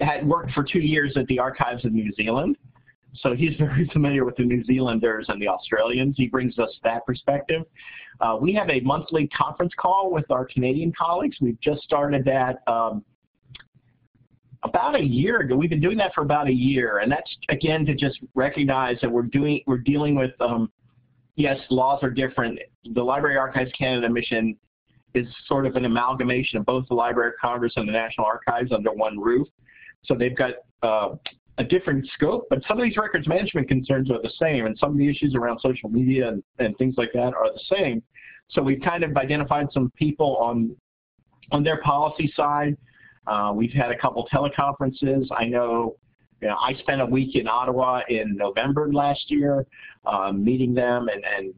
had 0.00 0.26
worked 0.26 0.52
for 0.52 0.62
two 0.62 0.80
years 0.80 1.16
at 1.16 1.26
the 1.26 1.38
Archives 1.38 1.84
of 1.84 1.92
New 1.92 2.12
Zealand. 2.12 2.56
So 3.14 3.34
he's 3.34 3.56
very 3.58 3.88
familiar 3.92 4.24
with 4.24 4.36
the 4.36 4.44
New 4.44 4.64
Zealanders 4.64 5.26
and 5.28 5.40
the 5.40 5.48
Australians. 5.48 6.16
He 6.16 6.28
brings 6.28 6.58
us 6.58 6.70
that 6.84 7.04
perspective. 7.06 7.62
Uh, 8.20 8.36
we 8.40 8.52
have 8.54 8.68
a 8.68 8.80
monthly 8.80 9.28
conference 9.28 9.72
call 9.78 10.10
with 10.10 10.30
our 10.30 10.44
Canadian 10.44 10.92
colleagues. 10.98 11.36
We've 11.40 11.60
just 11.60 11.82
started 11.82 12.24
that 12.24 12.62
um, 12.66 13.04
about 14.64 14.96
a 14.96 15.02
year 15.02 15.40
ago. 15.40 15.56
We've 15.56 15.70
been 15.70 15.80
doing 15.80 15.98
that 15.98 16.14
for 16.14 16.22
about 16.22 16.48
a 16.48 16.52
year, 16.52 16.98
and 16.98 17.10
that's 17.10 17.30
again 17.48 17.86
to 17.86 17.94
just 17.94 18.18
recognize 18.34 18.98
that 19.02 19.10
we're 19.10 19.22
doing 19.22 19.62
we're 19.66 19.78
dealing 19.78 20.16
with 20.16 20.32
um, 20.40 20.70
yes, 21.36 21.58
laws 21.70 22.00
are 22.02 22.10
different. 22.10 22.58
The 22.92 23.02
Library 23.02 23.36
Archives 23.36 23.70
Canada 23.78 24.08
mission 24.08 24.56
is 25.14 25.26
sort 25.46 25.64
of 25.64 25.76
an 25.76 25.84
amalgamation 25.84 26.58
of 26.58 26.66
both 26.66 26.86
the 26.88 26.94
Library 26.94 27.28
of 27.30 27.34
Congress 27.40 27.72
and 27.76 27.88
the 27.88 27.92
National 27.92 28.26
Archives 28.26 28.72
under 28.72 28.92
one 28.92 29.18
roof. 29.18 29.48
So 30.08 30.14
they've 30.14 30.36
got 30.36 30.54
uh, 30.82 31.10
a 31.58 31.64
different 31.64 32.08
scope, 32.14 32.46
but 32.48 32.60
some 32.66 32.78
of 32.78 32.84
these 32.84 32.96
records 32.96 33.28
management 33.28 33.68
concerns 33.68 34.10
are 34.10 34.22
the 34.22 34.32
same, 34.40 34.66
and 34.66 34.76
some 34.78 34.92
of 34.92 34.96
the 34.96 35.08
issues 35.08 35.34
around 35.34 35.60
social 35.60 35.90
media 35.90 36.28
and, 36.28 36.42
and 36.58 36.76
things 36.78 36.94
like 36.96 37.12
that 37.12 37.34
are 37.34 37.52
the 37.52 37.76
same. 37.76 38.02
So 38.48 38.62
we've 38.62 38.80
kind 38.80 39.04
of 39.04 39.14
identified 39.16 39.66
some 39.72 39.92
people 39.96 40.36
on 40.38 40.74
on 41.52 41.62
their 41.62 41.80
policy 41.82 42.32
side. 42.34 42.76
Uh, 43.26 43.52
we've 43.54 43.72
had 43.72 43.90
a 43.90 43.98
couple 43.98 44.26
teleconferences. 44.32 45.26
I 45.30 45.46
know, 45.46 45.96
you 46.40 46.48
know, 46.48 46.56
I 46.56 46.74
spent 46.74 47.00
a 47.00 47.06
week 47.06 47.36
in 47.36 47.46
Ottawa 47.46 48.02
in 48.08 48.36
November 48.36 48.90
last 48.92 49.30
year, 49.30 49.66
um, 50.06 50.42
meeting 50.42 50.74
them 50.74 51.08
and, 51.08 51.24
and 51.24 51.54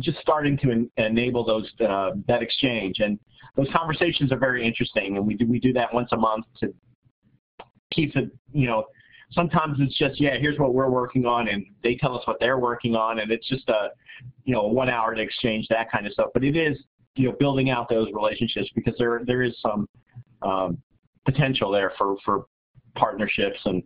just 0.00 0.18
starting 0.18 0.58
to 0.58 0.70
en 0.70 0.90
enable 0.96 1.44
those 1.44 1.70
uh, 1.80 2.10
that 2.26 2.42
exchange. 2.42 2.98
And 2.98 3.18
those 3.56 3.68
conversations 3.72 4.32
are 4.32 4.38
very 4.38 4.66
interesting, 4.66 5.16
and 5.16 5.26
we 5.26 5.34
do 5.34 5.46
we 5.46 5.60
do 5.60 5.72
that 5.74 5.94
once 5.94 6.10
a 6.12 6.16
month 6.16 6.46
to 6.60 6.74
keep 7.90 8.16
it. 8.16 8.30
You 8.52 8.66
know, 8.66 8.84
sometimes 9.32 9.78
it's 9.80 9.96
just 9.96 10.20
yeah, 10.20 10.36
here's 10.38 10.58
what 10.58 10.74
we're 10.74 10.90
working 10.90 11.26
on, 11.26 11.48
and 11.48 11.64
they 11.82 11.96
tell 11.96 12.16
us 12.16 12.26
what 12.26 12.38
they're 12.40 12.58
working 12.58 12.96
on, 12.96 13.20
and 13.20 13.30
it's 13.30 13.48
just 13.48 13.68
a 13.68 13.90
you 14.44 14.54
know 14.54 14.64
one 14.64 14.88
hour 14.88 15.14
to 15.14 15.20
exchange 15.20 15.66
that 15.68 15.90
kind 15.90 16.06
of 16.06 16.12
stuff. 16.12 16.30
But 16.34 16.44
it 16.44 16.56
is 16.56 16.78
you 17.16 17.28
know 17.28 17.36
building 17.38 17.70
out 17.70 17.88
those 17.88 18.08
relationships 18.12 18.68
because 18.74 18.94
there 18.98 19.22
there 19.26 19.42
is 19.42 19.54
some 19.60 19.88
um, 20.42 20.78
potential 21.24 21.70
there 21.70 21.92
for 21.98 22.16
for 22.24 22.46
partnerships 22.94 23.60
and 23.64 23.82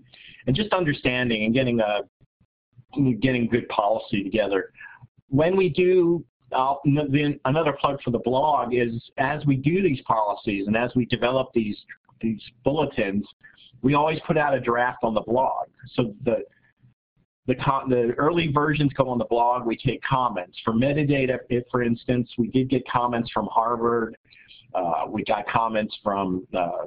and 0.47 0.57
just 0.57 0.73
understanding 0.73 1.45
and 1.45 1.55
getting 1.55 1.81
a 1.81 2.01
getting 3.21 3.49
good 3.49 3.67
policy 3.69 4.23
together 4.23 4.71
when 5.29 5.57
we 5.57 5.71
do 5.71 6.23
the, 6.51 7.39
another 7.47 7.73
plug 7.81 8.03
for 8.03 8.11
the 8.11 8.19
blog 8.19 8.75
is 8.75 9.11
as 9.17 9.45
we 9.47 9.57
do 9.57 9.83
these 9.83 10.01
policies 10.03 10.67
and 10.67 10.77
as 10.77 10.91
we 10.95 11.07
develop 11.07 11.49
these 11.55 11.77
these 12.21 12.41
bulletins, 12.65 13.27
we 13.83 13.95
always 13.95 14.19
put 14.27 14.39
out 14.39 14.55
a 14.55 14.61
draft 14.61 14.99
on 15.03 15.15
the 15.15 15.21
blog. 15.21 15.67
So 15.95 16.15
the 16.25 16.45
the, 17.47 17.55
the 17.89 18.15
early 18.19 18.53
versions 18.53 18.93
go 18.93 19.09
on 19.09 19.19
the 19.19 19.25
blog. 19.25 19.67
We 19.67 19.77
take 19.77 20.01
comments. 20.03 20.59
For 20.65 20.73
metadata, 20.73 21.39
if, 21.49 21.65
for 21.71 21.83
instance, 21.83 22.31
we 22.39 22.49
did 22.49 22.71
get 22.71 22.87
comments 22.89 23.31
from 23.33 23.49
Harvard. 23.53 24.17
Uh, 24.75 25.05
we 25.09 25.25
got 25.25 25.47
comments 25.49 25.97
from, 26.03 26.47
uh, 26.57 26.87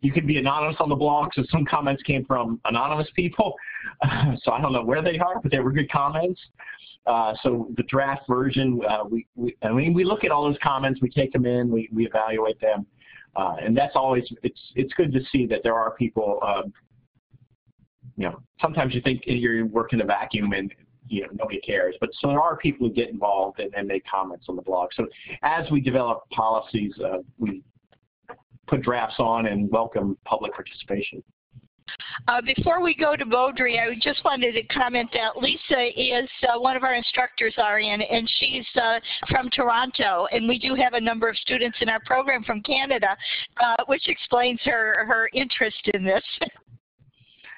you 0.00 0.10
could 0.10 0.26
be 0.26 0.38
anonymous 0.38 0.76
on 0.80 0.88
the 0.88 0.96
blog, 0.96 1.30
so 1.34 1.44
some 1.50 1.64
comments 1.64 2.02
came 2.02 2.24
from 2.24 2.60
anonymous 2.64 3.08
people. 3.14 3.54
so 4.42 4.52
I 4.52 4.60
don't 4.60 4.72
know 4.72 4.82
where 4.82 5.02
they 5.02 5.18
are, 5.18 5.38
but 5.40 5.52
they 5.52 5.60
were 5.60 5.70
good 5.70 5.90
comments. 5.90 6.40
Uh, 7.06 7.34
so 7.42 7.68
the 7.76 7.82
draft 7.84 8.22
version, 8.28 8.80
uh, 8.88 9.04
we, 9.08 9.26
we, 9.34 9.56
I 9.62 9.70
mean, 9.70 9.92
we 9.92 10.04
look 10.04 10.24
at 10.24 10.30
all 10.30 10.44
those 10.44 10.58
comments, 10.62 11.00
we 11.02 11.10
take 11.10 11.32
them 11.32 11.46
in, 11.46 11.70
we, 11.70 11.88
we 11.92 12.06
evaluate 12.06 12.60
them, 12.60 12.86
uh, 13.36 13.56
and 13.62 13.76
that's 13.76 13.96
always, 13.96 14.24
it's, 14.42 14.60
it's 14.74 14.92
good 14.94 15.12
to 15.12 15.20
see 15.30 15.46
that 15.46 15.62
there 15.62 15.74
are 15.74 15.92
people 15.92 16.38
um, 16.46 16.72
you 18.16 18.28
know, 18.28 18.40
sometimes 18.60 18.94
you 18.94 19.00
think 19.00 19.22
you're 19.26 19.66
working 19.66 19.98
in 19.98 20.04
a 20.04 20.06
vacuum 20.06 20.52
and 20.52 20.72
you 21.08 21.22
know 21.22 21.28
nobody 21.32 21.60
cares, 21.60 21.94
but 22.00 22.10
so 22.20 22.28
there 22.28 22.40
are 22.40 22.56
people 22.56 22.88
who 22.88 22.94
get 22.94 23.08
involved 23.08 23.58
and, 23.58 23.74
and 23.74 23.88
make 23.88 24.04
comments 24.06 24.46
on 24.48 24.56
the 24.56 24.62
blog. 24.62 24.90
So 24.94 25.06
as 25.42 25.70
we 25.70 25.80
develop 25.80 26.28
policies, 26.30 26.92
uh, 27.04 27.18
we 27.38 27.62
put 28.66 28.82
drafts 28.82 29.16
on 29.18 29.46
and 29.46 29.70
welcome 29.70 30.16
public 30.24 30.52
participation. 30.54 31.22
Uh, 32.28 32.40
before 32.40 32.80
we 32.80 32.94
go 32.94 33.16
to 33.16 33.24
Beaudry, 33.24 33.80
I 33.80 33.94
just 34.00 34.24
wanted 34.24 34.52
to 34.52 34.62
comment 34.64 35.10
that 35.12 35.36
Lisa 35.38 36.00
is 36.00 36.28
uh, 36.48 36.58
one 36.58 36.76
of 36.76 36.84
our 36.84 36.94
instructors, 36.94 37.54
Arian, 37.58 38.00
and 38.00 38.30
she's 38.38 38.66
uh, 38.80 39.00
from 39.28 39.50
Toronto, 39.50 40.26
and 40.30 40.48
we 40.48 40.58
do 40.58 40.74
have 40.74 40.94
a 40.94 41.00
number 41.00 41.28
of 41.28 41.36
students 41.38 41.78
in 41.80 41.88
our 41.88 42.00
program 42.06 42.44
from 42.44 42.62
Canada, 42.62 43.16
uh, 43.62 43.76
which 43.86 44.08
explains 44.08 44.60
her, 44.64 45.04
her 45.06 45.28
interest 45.32 45.90
in 45.94 46.04
this. 46.04 46.22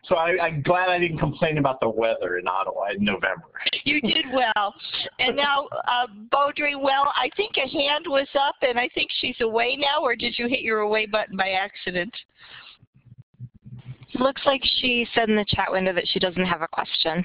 So 0.06 0.16
I, 0.16 0.46
am 0.46 0.62
glad 0.62 0.88
I 0.90 0.98
didn't 0.98 1.18
complain 1.18 1.58
about 1.58 1.80
the 1.80 1.88
weather 1.88 2.36
in 2.36 2.46
Ottawa 2.46 2.88
in 2.96 3.04
November. 3.04 3.44
You 3.84 4.00
did 4.00 4.26
well. 4.34 4.74
And 5.18 5.34
now, 5.34 5.66
uh, 5.88 6.06
Beaudry, 6.30 6.78
well, 6.78 7.12
I 7.16 7.30
think 7.36 7.56
a 7.56 7.68
hand 7.68 8.04
was 8.06 8.28
up, 8.38 8.56
and 8.62 8.78
I 8.78 8.88
think 8.94 9.10
she's 9.20 9.40
away 9.40 9.76
now, 9.76 10.02
or 10.02 10.14
did 10.14 10.38
you 10.38 10.46
hit 10.46 10.60
your 10.60 10.80
away 10.80 11.06
button 11.06 11.36
by 11.36 11.50
accident? 11.50 12.14
Looks 14.14 14.42
like 14.46 14.62
she 14.80 15.06
said 15.14 15.28
in 15.28 15.36
the 15.36 15.44
chat 15.48 15.70
window 15.70 15.92
that 15.92 16.06
she 16.08 16.18
doesn't 16.18 16.44
have 16.44 16.62
a 16.62 16.68
question. 16.68 17.24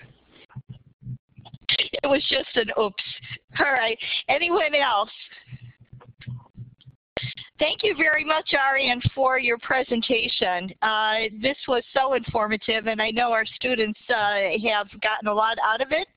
It 2.04 2.08
was 2.08 2.26
just 2.30 2.56
an 2.56 2.72
oops. 2.80 3.04
All 3.60 3.72
right. 3.72 3.98
Anyone 4.28 4.74
else? 4.76 5.12
Thank 7.60 7.84
you 7.84 7.94
very 7.98 8.24
much, 8.24 8.54
Arian, 8.54 9.02
for 9.14 9.38
your 9.38 9.58
presentation. 9.58 10.72
Uh, 10.82 11.16
this 11.42 11.58
was 11.68 11.84
so 11.94 12.14
informative, 12.14 12.88
and 12.88 13.02
I 13.02 13.12
know 13.12 13.34
our 13.34 13.46
students 13.46 14.00
uh, 14.10 14.58
have 14.66 14.88
gotten 15.02 15.28
a 15.28 15.34
lot 15.34 15.58
out 15.64 15.82
of 15.82 15.92
it. 15.92 16.08